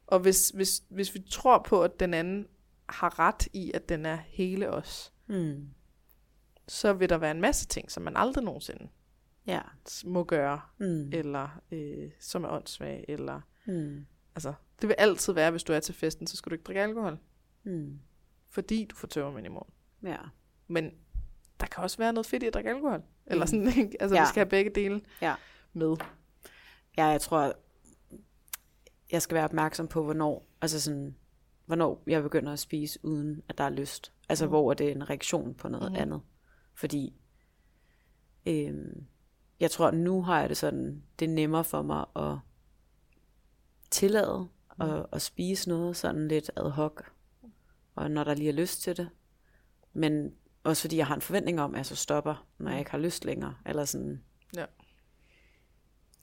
[0.06, 2.46] og hvis, hvis, hvis vi tror på, at den anden
[2.88, 5.68] har ret i, at den er hele os, Mm.
[6.68, 8.88] så vil der være en masse ting, som man aldrig nogensinde
[9.46, 9.60] Ja.
[10.04, 11.10] må gøre, Mm.
[11.12, 14.06] eller øh, som er åndssvage, eller Mm.
[14.34, 16.82] altså, det vil altid være, hvis du er til festen, så skal du ikke drikke
[16.82, 17.18] alkohol,
[17.62, 17.98] Mm.
[18.48, 19.72] fordi du får tømmermænd i morgen.
[20.02, 20.16] Ja.
[20.68, 20.90] Men
[21.60, 23.02] der kan også være noget fedt i at drikke alkohol.
[23.26, 23.46] Eller Mm.
[23.46, 23.96] sådan, ikke?
[24.02, 24.22] Altså, Ja.
[24.22, 25.34] vi skal have begge dele Ja.
[25.72, 25.96] Med.
[26.98, 27.52] Ja, jeg tror,
[29.12, 31.16] jeg skal være opmærksom på, hvornår, altså sådan,
[31.66, 34.12] hvornår jeg begynder at spise, uden at der er lyst.
[34.28, 34.50] Altså, Mhm.
[34.50, 36.00] hvor er det en reaktion på noget Mhm.
[36.00, 36.20] andet.
[36.74, 37.14] Fordi,
[38.46, 39.04] øhm,
[39.60, 42.38] jeg tror, nu har jeg det sådan, det er nemmere for mig at
[43.90, 44.48] tillade
[44.80, 47.02] at, at spise noget sådan lidt ad hoc,
[47.94, 49.08] og når der lige er lyst til det.
[49.92, 52.90] Men også fordi jeg har en forventning om, at jeg så stopper, når jeg ikke
[52.90, 53.54] har lyst længere.
[53.66, 54.24] Eller sådan.
[54.56, 54.64] Ja.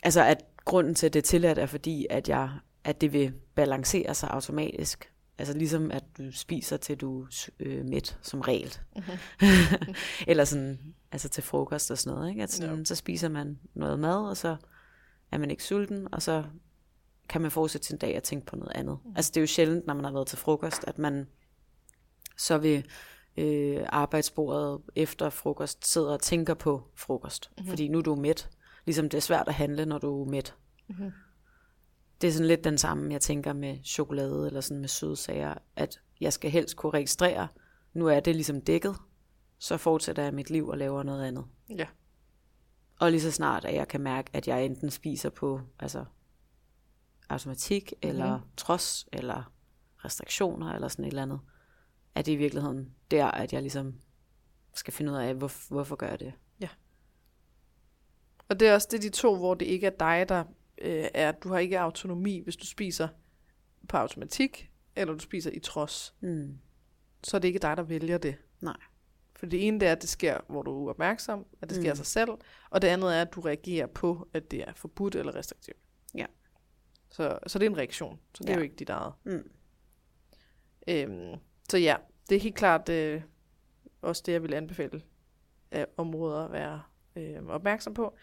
[0.08, 2.49] Altså at grunden til, at det er tilladt, er fordi, at, jeg,
[2.84, 5.12] at det vil balancere sig automatisk.
[5.38, 7.28] Altså ligesom at du spiser til du er
[7.60, 8.78] øh, mæt som regel.
[10.28, 10.80] Eller sådan,
[11.12, 12.30] altså til frokost og sådan noget.
[12.30, 12.43] Ikke?
[12.43, 12.84] At sådan, Ja.
[12.84, 14.58] Så spiser man noget mad, og så
[15.32, 16.43] er man ikke sulten, og så
[17.30, 18.99] kan man fortsætte sin dag og tænke på noget andet.
[19.03, 19.14] Mhm.
[19.16, 21.28] Altså det er jo sjældent, når man har været til frokost, at man
[22.38, 22.86] så vil
[23.38, 27.51] øh, arbejdsbordet efter frokost sidder og tænker på frokost.
[27.58, 27.70] Mm-hmm.
[27.70, 28.49] Fordi nu er du mæt.
[28.88, 30.55] Ligesom det er svært at handle, når du er mæt.
[30.88, 31.11] Mhm.
[32.21, 36.01] Det er sådan lidt den samme, jeg tænker med chokolade eller sådan med sødsager, at
[36.21, 37.47] jeg skal helst kunne registrere,
[37.93, 38.95] nu er det ligesom dækket,
[39.59, 41.45] så fortsætter jeg mit liv og laver noget andet.
[41.69, 41.88] Ja.
[42.99, 46.05] Og lige så snart, at jeg kan mærke, at jeg enten spiser på altså,
[47.29, 49.53] automatik, eller trods, eller
[50.05, 51.39] restriktioner, eller sådan et eller andet,
[52.15, 53.99] er det i virkeligheden der, at jeg ligesom
[54.73, 56.33] skal finde ud af, hvor, hvorfor gør jeg det.
[58.50, 60.43] Og det er også det de to, hvor det ikke er dig, der
[60.78, 63.08] øh, er, du har ikke autonomi, hvis du spiser
[63.89, 66.16] på automatik, eller du spiser i trods.
[66.20, 66.58] Mm.
[67.24, 68.36] Så er det ikke dig, der vælger det.
[68.62, 68.78] Nej.
[69.36, 71.89] For det ene det er, at det sker, hvor du er uopmærksom, at det sker
[71.89, 71.98] af Mm.
[71.98, 72.30] sig selv,
[72.70, 75.78] og det andet er, at du reagerer på, at det er forbudt eller restriktivt.
[76.16, 76.26] Ja.
[77.10, 78.54] Så, så det er en reaktion, så det ja.
[78.54, 79.14] er jo ikke dit eget.
[79.24, 79.50] Mm.
[80.88, 81.36] Øhm,
[81.70, 81.95] så ja,
[82.30, 83.22] det er helt klart øh,
[84.02, 85.02] også det, jeg vil anbefale
[85.72, 86.82] af områder at være
[87.18, 88.15] øh, opmærksom på.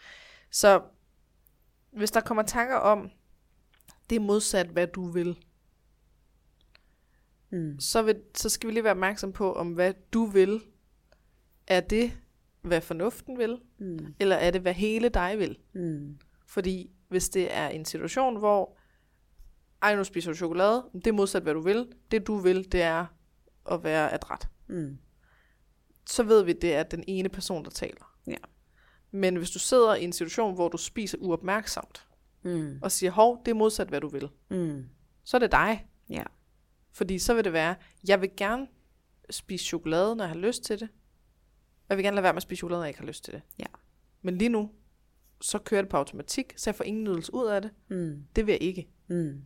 [0.50, 0.82] Så
[1.92, 3.10] hvis der kommer tanker om,
[4.10, 5.38] det er modsat, hvad du vil,
[7.50, 7.80] Mm.
[7.80, 10.60] så, vil, så skal vi lige være opmærksom på, om hvad du vil,
[11.66, 12.12] er det,
[12.62, 14.14] hvad fornuften vil, Mm.
[14.20, 15.58] eller er det, hvad hele dig vil?
[15.72, 16.18] Mm.
[16.46, 18.76] Fordi hvis det er en situation, hvor,
[19.82, 21.92] ej, nu spiser du chokolade, det er modsat, hvad du vil.
[22.10, 23.06] Det du vil, det er
[23.70, 24.48] at være adræt.
[24.66, 24.98] Mm.
[26.06, 28.16] Så ved vi, det er den ene person, der taler.
[28.26, 28.36] Ja.
[29.14, 32.06] Men hvis du sidder i en situation, hvor du spiser uopmærksomt,
[32.42, 32.78] Mm.
[32.82, 34.84] og siger, hov, det er modsat, hvad du vil, Mm.
[35.24, 35.86] så er det dig.
[36.10, 36.22] Ja.
[36.92, 37.74] Fordi så vil det være,
[38.08, 38.66] jeg vil gerne
[39.30, 40.88] spise chokolade, når jeg har lyst til det.
[41.88, 43.32] Jeg vil gerne lade være med at spise chokolade, når jeg ikke har lyst til
[43.34, 43.42] det.
[43.58, 43.64] Ja.
[44.22, 44.70] Men lige nu,
[45.40, 47.70] så kører det på automatik, så jeg får ingen nydelse ud af det.
[47.88, 48.24] Mm.
[48.36, 48.88] Det vil jeg ikke.
[49.08, 49.44] Mm.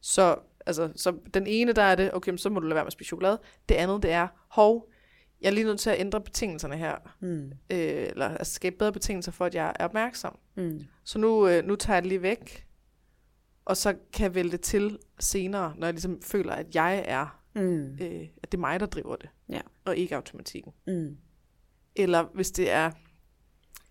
[0.00, 2.86] Så, altså, så den ene, der er det, okay, så må du lade være med
[2.86, 3.40] at spise chokolade.
[3.68, 4.90] Det andet, det er, hov,
[5.40, 6.96] jeg er lige nødt til at ændre betingelserne her.
[7.20, 7.44] Mm.
[7.46, 7.50] Øh,
[8.08, 10.38] eller altså, skabe bedre betingelser for, at jeg er opmærksom.
[10.56, 10.80] Mm.
[11.04, 12.66] Så nu, øh, nu tager jeg det lige væk.
[13.64, 17.34] Og så kan jeg vælge det til senere, når jeg ligesom føler, at jeg er,
[17.54, 17.92] Mm.
[18.00, 19.28] øh, at det er mig, der driver det.
[19.48, 19.60] Ja.
[19.84, 20.72] Og ikke automatikken.
[20.86, 21.16] Mm.
[21.96, 22.90] Eller hvis det er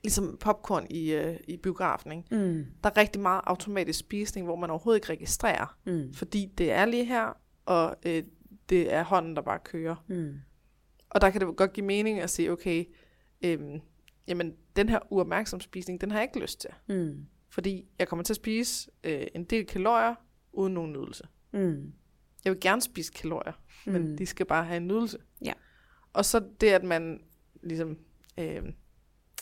[0.04, 2.36] ligesom popcorn i, øh, i biografen, ikke?
[2.36, 2.66] Mm.
[2.84, 5.78] Der er rigtig meget automatisk spisning, hvor man overhovedet ikke registrerer.
[5.86, 6.14] Mm.
[6.14, 8.24] Fordi det er lige her, og øh,
[8.70, 9.96] det er hånden, der bare kører.
[10.08, 10.34] Mm.
[11.18, 12.86] Og der kan det godt give mening at sige, okay,
[13.42, 13.82] øhm,
[14.28, 16.70] jamen den her uopmærksom spisning, den har jeg ikke lyst til.
[16.88, 17.26] Mm.
[17.50, 20.16] Fordi jeg kommer til at spise øh, en del kalorier
[20.52, 21.24] uden nogen nydelse.
[21.54, 21.94] Mm.
[22.46, 23.54] Jeg vil gerne spise kalorier,
[23.86, 23.94] mm.
[23.94, 25.18] men de skal bare have en nydelse.
[25.46, 25.54] Ja.
[26.14, 27.24] Og så det, at man
[27.64, 27.98] ligesom
[28.38, 28.62] øh,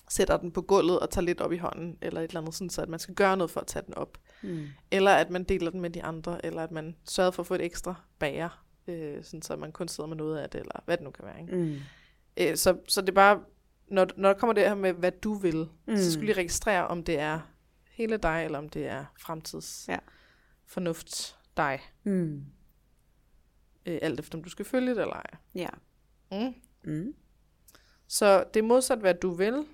[0.10, 2.70] sætter den på gulvet og tager lidt op i hånden, eller et eller andet, sådan,
[2.70, 4.18] så at man skal gøre noget for at tage den op.
[4.44, 4.66] Mm.
[4.92, 7.54] Eller at man deler den med de andre, eller at man sørger for at få
[7.54, 10.98] et ekstra bager, øh, sådan, så man kun sidder med noget af det, eller hvad
[10.98, 11.42] det nu kan være.
[11.42, 11.56] Ikke?
[11.56, 11.76] Mm.
[12.38, 13.44] Øh, så, så det er bare,
[13.88, 15.98] når, når der kommer det her med, hvad du vil, mm.
[15.98, 17.40] så skal du lige registrere, om det er
[17.90, 19.98] hele dig, eller om det er fremtids Ja.
[20.66, 21.80] fornuft dig.
[22.04, 22.46] Mm.
[23.86, 25.36] Øh, alt efter, om du skal følge det eller ej.
[25.56, 25.70] Ja.
[26.32, 26.54] Mm.
[26.84, 27.16] Mm.
[28.08, 29.66] Så det er modsat, hvad du vil.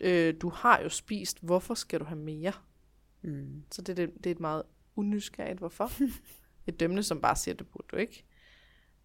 [0.00, 2.52] Øh, du har jo spist, hvorfor skal du have mere?
[3.22, 3.62] Mm.
[3.70, 4.62] Så det, det, det er et meget
[4.96, 5.90] unysgerrigt hvorfor.
[6.66, 8.24] et dømmende, som bare siger, det burde du ikke.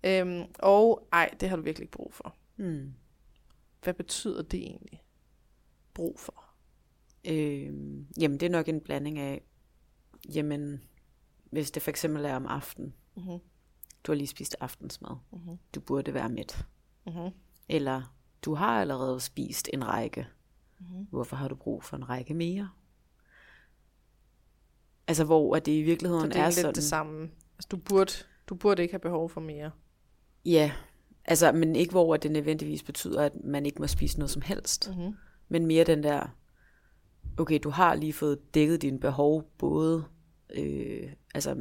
[0.04, 2.36] Øhm, og ej, det har du virkelig ikke brug for.
[2.58, 2.94] Mm.
[3.84, 5.04] Hvad betyder det egentlig?
[5.94, 6.46] Brug for.
[7.26, 7.66] Øh,
[8.22, 9.42] jamen, det er nok en blanding af,
[10.34, 10.84] jamen,
[11.52, 13.40] hvis det for eksempel er om aftenen, Mm-hmm.
[14.04, 15.58] du har lige spist aftensmad, Mm-hmm.
[15.76, 16.66] du burde være mæt.
[17.06, 17.30] Mm-hmm.
[17.70, 20.28] Eller, du har allerede spist en række,
[20.80, 21.08] Mm-hmm.
[21.10, 22.70] hvorfor har du brug for en række mere?
[25.08, 26.76] Altså, hvor at det i Så virkeligheden det er er lidt sådan...
[26.76, 27.32] det samme.
[27.60, 28.12] Altså, du burde,
[28.48, 29.72] du burde ikke have behov for mere.
[30.46, 30.72] Ja,
[31.26, 34.90] altså, men ikke hvor det nødvendigvis betyder, at man ikke må spise noget som helst.
[34.90, 35.14] Mm-hmm.
[35.50, 36.36] Men mere den der,
[37.38, 40.04] okay, du har lige fået dækket dine behov, både
[40.56, 41.56] øh, altså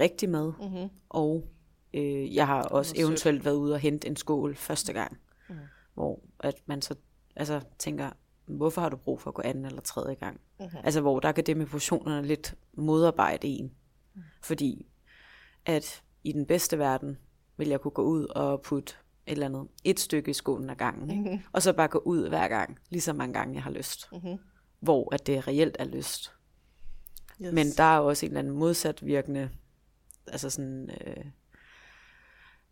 [0.00, 0.88] rigtig mad, Mm-hmm.
[1.08, 1.48] og
[1.94, 3.06] øh, jeg har også Hvor sødt.
[3.06, 5.18] eventuelt været ude og hente en skål første gang,
[5.48, 5.54] Mm.
[5.94, 6.94] hvor at man så
[7.36, 8.10] altså, tænker,
[8.46, 10.40] hvorfor har du brug for at gå anden eller tredje gang?
[10.60, 10.78] Mm-hmm.
[10.84, 13.72] Altså hvor der kan det med portionerne lidt modarbejde en.
[14.42, 14.86] Fordi
[15.70, 17.18] at i den bedste verden
[17.56, 18.94] vil jeg kunne gå ud og putte
[19.26, 21.22] et eller andet, et stykke i skålen ad gangen, ikke?
[21.22, 21.42] Mm-hmm.
[21.52, 24.08] og så bare gå ud hver gang, lige så mange gange jeg har lyst.
[24.12, 24.38] Mm-hmm.
[24.80, 26.32] Hvor at det reelt er lyst.
[27.42, 27.52] Yes.
[27.52, 29.50] Men der er også en eller anden modsat virkende,
[30.26, 31.24] altså sådan øh,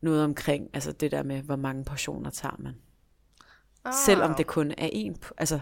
[0.01, 2.74] noget omkring, altså det der med, hvor mange portioner tager man.
[3.84, 5.61] ah, Selvom det kun er en, altså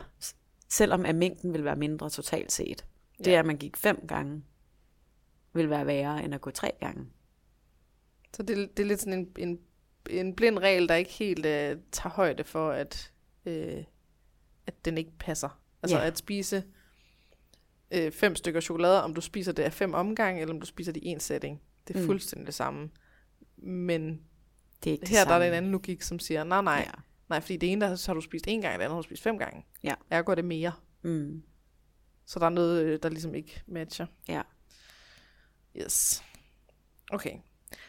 [0.69, 2.87] selvom at mængden vil være mindre totalt set.
[3.19, 3.39] Det Ja.
[3.39, 4.43] at man gik fem gange,
[5.53, 7.07] vil være værre end at gå tre gange.
[8.37, 9.61] Så det, det er lidt sådan en, en,
[10.11, 13.13] en blind regel, der ikke helt øh, tager højde for, at,
[13.47, 13.85] øh,
[14.67, 15.61] at den ikke passer.
[15.83, 16.07] Altså Ja.
[16.07, 16.65] at spise
[17.91, 20.93] øh, fem stykker chokolade, om du spiser det af fem omgange, eller om du spiser
[20.93, 21.63] det i en setting.
[21.89, 22.07] Det er Mm.
[22.07, 22.91] fuldstændig det samme.
[23.57, 24.23] Men
[24.85, 25.57] Det er ikke her det der er der en samme.
[25.57, 26.91] anden logik, som siger, nej nej, Ja.
[27.29, 29.03] nej, fordi det ene der så har du spist en gang, og det andet har
[29.03, 29.65] du spist fem gange.
[29.85, 29.95] Ja.
[30.11, 30.73] Ergo er det mere.
[31.03, 31.43] Mm.
[32.27, 34.07] Så der er noget, øh, der ligesom ikke matcher.
[34.29, 34.43] Ja.
[35.77, 36.23] Yes.
[37.11, 37.39] Okay.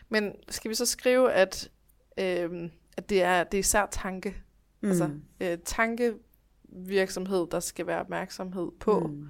[0.10, 1.72] Men skal vi så skrive, at,
[2.18, 4.44] øh, at det, er, det er især tanke,
[4.82, 4.90] Mm.
[4.90, 5.10] altså
[5.40, 9.00] øh, tankevirksomhed, der skal være opmærksomhed på.
[9.00, 9.28] Mm.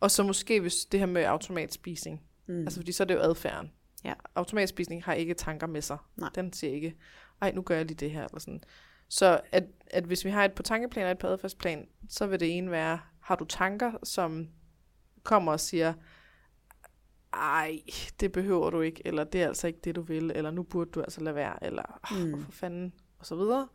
[0.00, 2.22] Og så måske hvis det her med automatspisning.
[2.46, 2.60] Mm.
[2.60, 3.72] Altså fordi så er det jo adfærden.
[4.04, 4.12] Ja.
[4.34, 5.98] Automatspisning har ikke tanker med sig.
[6.16, 6.30] Nej.
[6.34, 6.96] Den siger ikke,
[7.40, 8.24] ej nu gør jeg lige det her.
[8.24, 8.62] Eller sådan.
[9.08, 12.40] Så at, at hvis vi har et på tankeplan og et på adfærdsplan, så vil
[12.40, 14.48] det ene være, har du tanker, som
[15.22, 15.94] kommer og siger,
[17.36, 17.80] ej,
[18.20, 20.90] det behøver du ikke, eller det er altså ikke det, du vil, eller nu burde
[20.90, 22.16] du altså lade være, eller Mm.
[22.24, 22.30] mm.
[22.30, 23.68] hvorfor fanden, og så videre.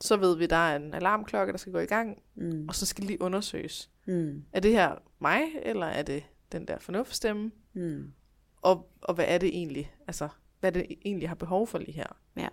[0.00, 2.68] Så ved vi, der er en alarmklokke, der skal gå i gang, Mm.
[2.68, 3.90] og så skal lige undersøges.
[4.06, 4.44] Mm.
[4.52, 7.50] Er det her mig, eller er det den der fornuftstemme?
[7.72, 8.12] Mm.
[8.56, 9.94] Og, og hvad er det egentlig?
[10.06, 10.28] Altså,
[10.60, 12.06] hvad det egentlig har behov for lige her?
[12.36, 12.48] Ja.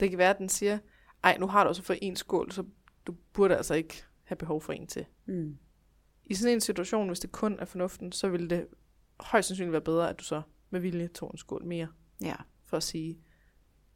[0.00, 0.78] Det kan være, at den siger,
[1.24, 2.64] ej, nu har du også fået en skål, så
[3.06, 5.06] du burde altså ikke have behov for en til.
[5.26, 5.58] Mm.
[6.24, 8.66] I sådan en situation, hvis det kun er fornuften, så vil det
[9.20, 11.88] højst sandsynligt være bedre, at du så med vilje tog en skål mere,
[12.20, 12.34] Ja.
[12.64, 13.18] for at sige,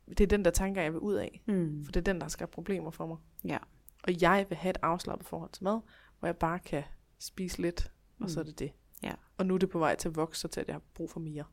[0.09, 1.85] det er den der tanker, jeg vil ud af, Mm.
[1.85, 3.17] for det er den, der har skabt problemer for mig.
[3.45, 3.59] Ja.
[4.05, 5.81] Og jeg vil have et afslappet forhold til mad,
[6.19, 6.83] hvor jeg bare kan
[7.19, 8.73] spise lidt, og så er det det.
[9.03, 9.13] Ja.
[9.37, 11.11] Og nu er det på vej til at vokse, så til at jeg har brug
[11.11, 11.45] for mere.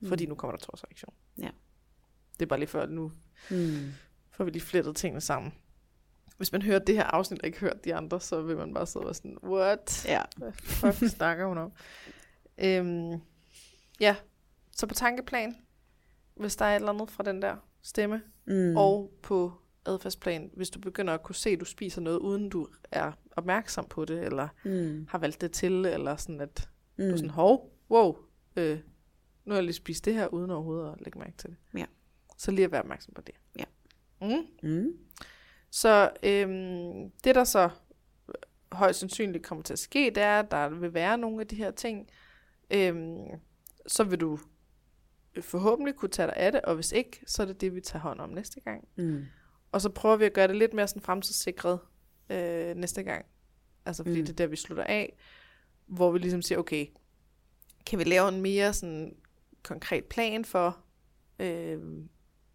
[0.00, 0.08] Mm.
[0.08, 1.14] Fordi nu kommer der torsreaktion.
[1.38, 1.50] Ja.
[2.38, 3.12] Det er bare lige før, nu
[3.50, 3.92] Mm.
[4.30, 5.52] får vi lige flettet tingene sammen.
[6.36, 8.86] Hvis man hører det her afsnit og ikke hørt de andre, så vil man bare
[8.86, 10.04] sidde og være sådan, what?
[10.08, 10.22] Ja.
[10.36, 11.72] Hvad fuck snakker hun om?
[12.58, 13.20] Øhm,
[14.00, 14.16] ja,
[14.72, 15.56] så på tankeplan,
[16.36, 18.54] hvis der er et eller andet fra den der stemme, Mm.
[18.54, 18.76] mm.
[18.76, 19.52] og på
[19.86, 23.86] adfærdsplan, hvis du begynder at kunne se, at du spiser noget, uden du er opmærksom
[23.90, 25.06] på det, eller mm.
[25.10, 27.04] har valgt det til, eller sådan at Mm.
[27.04, 28.16] du er sådan, hov, wow,
[28.56, 28.78] øh,
[29.44, 31.56] nu har jeg lige spist det her, uden overhovedet at lægge mærke til det.
[31.78, 31.84] Ja.
[32.38, 33.34] Så lige at være opmærksom på det.
[33.58, 33.64] Ja.
[34.20, 34.46] Mm.
[34.70, 34.92] Mm.
[35.70, 37.70] Så øhm, det, der så
[38.72, 41.56] højst sandsynligt kommer til at ske, det er, at der vil være nogle af de
[41.56, 42.08] her ting.
[42.70, 43.24] Øhm,
[43.86, 44.38] så vil du
[45.40, 48.02] forhåbentlig kunne tage dig af det, og hvis ikke, så er det det, vi tager
[48.02, 48.88] hånd om næste gang.
[48.96, 49.24] Mm.
[49.72, 51.78] Og så prøver vi at gøre det lidt mere sådan fremtidssikret
[52.30, 53.24] øh, næste gang.
[53.86, 54.26] Altså fordi Mm.
[54.26, 55.16] det er der, vi slutter af,
[55.86, 56.86] hvor vi ligesom siger, okay,
[57.86, 59.16] kan vi lave en mere sådan
[59.62, 60.78] konkret plan for,
[61.38, 61.82] øh,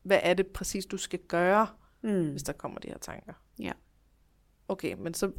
[0.03, 1.67] hvad er det præcis, du skal gøre,
[2.01, 2.29] Mm.
[2.31, 3.33] hvis der kommer de her tanker.
[3.59, 3.71] Ja.
[4.67, 5.31] Okay, men så,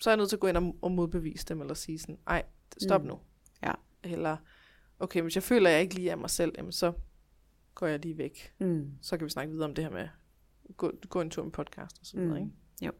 [0.00, 2.18] så er jeg nødt til at gå ind og, og modbevise dem, eller sige sådan,
[2.26, 2.42] ej,
[2.82, 3.08] stop mm.
[3.08, 3.18] nu.
[3.62, 3.72] Ja.
[4.02, 4.36] Eller,
[4.98, 6.92] okay, hvis jeg føler, at jeg ikke lige er mig selv, jamen så
[7.74, 8.52] går jeg lige væk.
[8.58, 8.92] Mm.
[9.02, 10.08] Så kan vi snakke videre om det her med,
[10.76, 12.28] gå, gå en tur med podcast og sådan Mm.
[12.28, 12.52] noget, ikke?
[12.86, 12.92] Jo.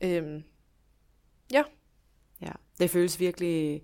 [0.00, 0.42] Øhm,
[2.42, 3.82] Ja, det føles virkelig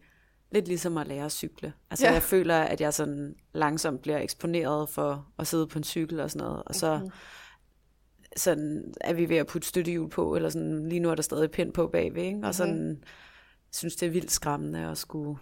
[0.50, 1.72] lidt ligesom at lære at cykle.
[1.90, 2.08] Altså Ja.
[2.10, 2.14] ja.
[2.14, 6.30] jeg føler, at jeg sådan langsomt bliver eksponeret for at sidde på en cykel og
[6.30, 7.10] sådan noget, og så Mhm.
[8.36, 11.50] sådan er vi ved at putte støttehjul på, eller sådan, lige nu er der stadig
[11.50, 12.40] pind på bagved, ikke?
[12.46, 13.04] og sådan
[13.72, 15.38] synes det er vildt skræmmende at skulle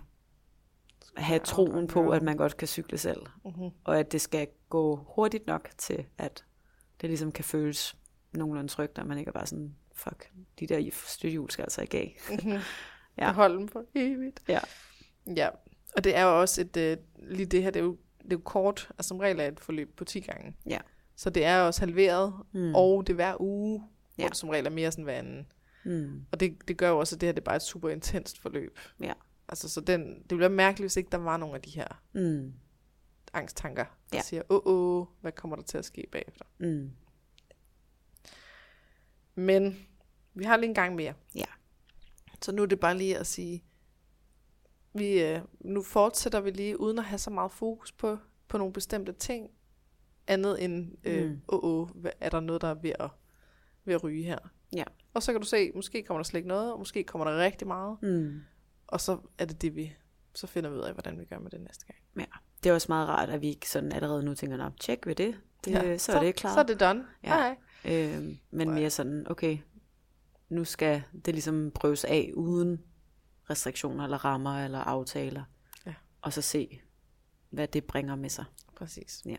[1.17, 3.71] have troen på, at man godt kan cykle selv, Mhm.
[3.85, 6.45] og at det skal gå hurtigt nok til, at
[7.01, 7.97] det ligesom kan føles
[8.33, 10.31] nogenlunde trygt, og man ikke er bare sådan, fuck,
[10.61, 12.17] de der støttehjul skal altså ikke af.
[12.31, 12.53] Mhm.
[13.19, 13.31] Ja.
[13.31, 14.41] Beholde dem for evigt.
[14.49, 14.59] Ja.
[15.37, 15.49] Ja,
[15.97, 18.37] og det er jo også et, øh, lige det her, det er jo, det er
[18.37, 20.57] jo kort, altså som regel er et forløb på 10 gange.
[20.67, 20.79] Ja.
[21.17, 22.75] Så det er også halveret, Mm.
[22.75, 24.23] og det er hver uge, ja.
[24.23, 24.23] Ja.
[24.23, 25.47] hvor det som regel er mere sådan hver anden.
[25.85, 26.25] Mm.
[26.33, 28.39] Og det, det gør jo også, at det her det er bare et super intenst
[28.39, 28.79] forløb.
[29.01, 29.13] Ja.
[29.49, 32.03] Altså, så den, det ville være mærkeligt, hvis ikke der var nogen af de her
[32.15, 32.53] Mm.
[33.33, 34.23] angsttanker, der Ja.
[34.23, 36.45] siger, åh, åh, oh, hvad kommer der til at ske bagefter?
[36.59, 36.91] Mm.
[39.35, 39.87] Men
[40.35, 41.15] vi har lige en gang mere.
[41.35, 41.45] Ja.
[42.43, 43.65] Så nu er det bare lige at sige,
[44.95, 48.19] vi, øh, nu fortsætter vi lige, uden at have så meget fokus på,
[48.49, 49.51] på nogle bestemte ting,
[50.27, 51.41] andet end, øh, Mm.
[51.49, 53.11] åh, åh, hvad- er der noget, der er ved at,
[53.85, 54.39] ved at ryge her?
[54.77, 54.85] Ja.
[55.15, 57.39] Og så kan du se, måske kommer der slet ikke noget, og måske kommer der
[57.39, 58.41] rigtig meget, Mm.
[58.87, 59.93] Og så er det det, vi,
[60.35, 61.99] så finder vi ud af, hvordan vi gør med det næste gang.
[62.63, 65.15] Det er også meget rart, at vi ikke sådan allerede nu tænker, nå, tjek ved
[65.15, 66.55] det, det ja, så er det klart.
[66.55, 67.05] Så er det done.
[67.23, 67.29] Ja.
[67.29, 67.57] Hej.
[67.85, 69.59] Øhm, men mere sådan, okay,
[70.49, 72.83] nu skal det ligesom prøves af uden
[73.51, 75.43] restriktioner eller rammer eller aftaler.
[75.87, 75.95] Ja.
[76.23, 76.81] Og så se,
[77.51, 78.45] hvad det bringer med sig.
[78.77, 79.23] Præcis.
[79.27, 79.37] Ja.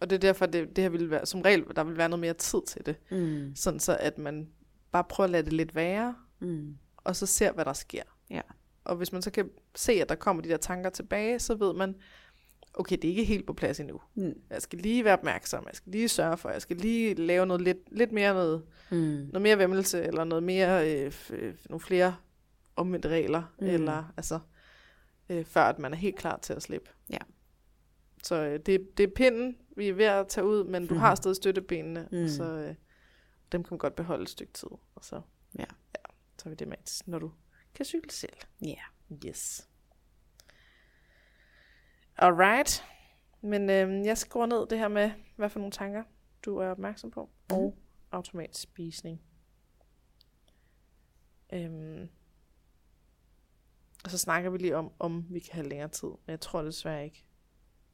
[0.00, 2.20] Og det er derfor, det, det her vil være, som regel, der vil være noget
[2.20, 2.96] mere tid til det.
[3.10, 3.56] Mm.
[3.56, 4.48] Sådan så, at man
[4.92, 6.78] bare prøver at lade det lidt være, Mm.
[6.96, 8.02] og så ser, hvad der sker.
[8.30, 8.40] Ja.
[8.86, 11.72] Og hvis man så kan se, at der kommer de der tanker tilbage, så ved
[11.74, 11.94] man,
[12.74, 14.00] okay, det er ikke helt på plads endnu.
[14.14, 14.34] Mm.
[14.50, 17.62] Jeg skal lige være opmærksom, jeg skal lige sørge for, jeg skal lige lave noget
[17.62, 18.96] lidt, lidt mere noget, Mm.
[18.96, 22.16] noget mere vemmelse, eller noget mere, øh, øh, nogle flere
[22.76, 23.66] omvendte regler, Mm.
[23.66, 23.70] mm.
[23.74, 24.38] eller altså,
[25.28, 26.90] øh, før at man er helt klar til at slippe.
[27.10, 27.18] Ja.
[28.22, 31.00] Så øh, det, det er pinden, vi er ved at tage ud, men du Mhm.
[31.00, 32.18] har stadig støttebenene, Mm.
[32.18, 32.28] mm.
[32.28, 32.74] så øh,
[33.52, 34.68] dem kan man godt beholde et stykke tid.
[34.94, 35.20] Og så,
[35.58, 35.64] Ja.
[35.94, 36.04] ja,
[36.38, 36.76] så er vi det med,
[37.06, 37.30] når du
[37.76, 38.36] kan cykle selv.
[38.62, 38.80] Ja.
[39.26, 39.68] Yes.
[42.16, 42.84] Alright.
[43.40, 46.04] Men øhm, jeg skriver ned det her med, hvad for nogle tanker
[46.44, 47.58] du er opmærksom på, Mhm.
[47.58, 47.76] og
[48.12, 49.22] automatspisning.
[51.52, 52.08] Øhm,
[54.04, 56.08] og så snakker vi lige om, om vi kan have længere tid.
[56.08, 57.24] Men jeg tror desværre ikke.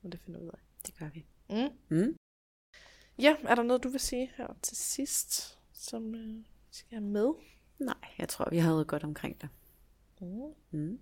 [0.02, 0.58] Men det finder vi ud af.
[0.86, 1.26] Det gør vi.
[1.50, 1.96] Mm.
[1.98, 2.16] Mm.
[3.18, 7.32] Ja, er der noget, du vil sige her til sidst, som øh, skal have med?
[7.78, 9.48] Nej, jeg tror, vi havde godt omkring det.
[10.70, 10.98] Mm.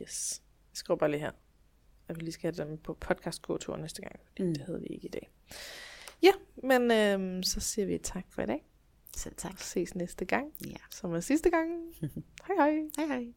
[0.00, 0.42] Yes.
[0.70, 1.32] Jeg skriver bare lige her,
[2.08, 4.54] at vi lige skal have dem på podcast tur næste gang, fordi Mm.
[4.54, 5.30] det havde vi ikke i dag.
[6.22, 6.32] Ja,
[6.62, 8.66] men øhm, så siger vi tak for i dag.
[9.16, 9.58] Selv tak.
[9.58, 10.76] Ses næste gang, Ja.
[10.90, 11.70] som er sidste gang.
[12.46, 12.78] hej hej.
[12.98, 13.32] Hej hej.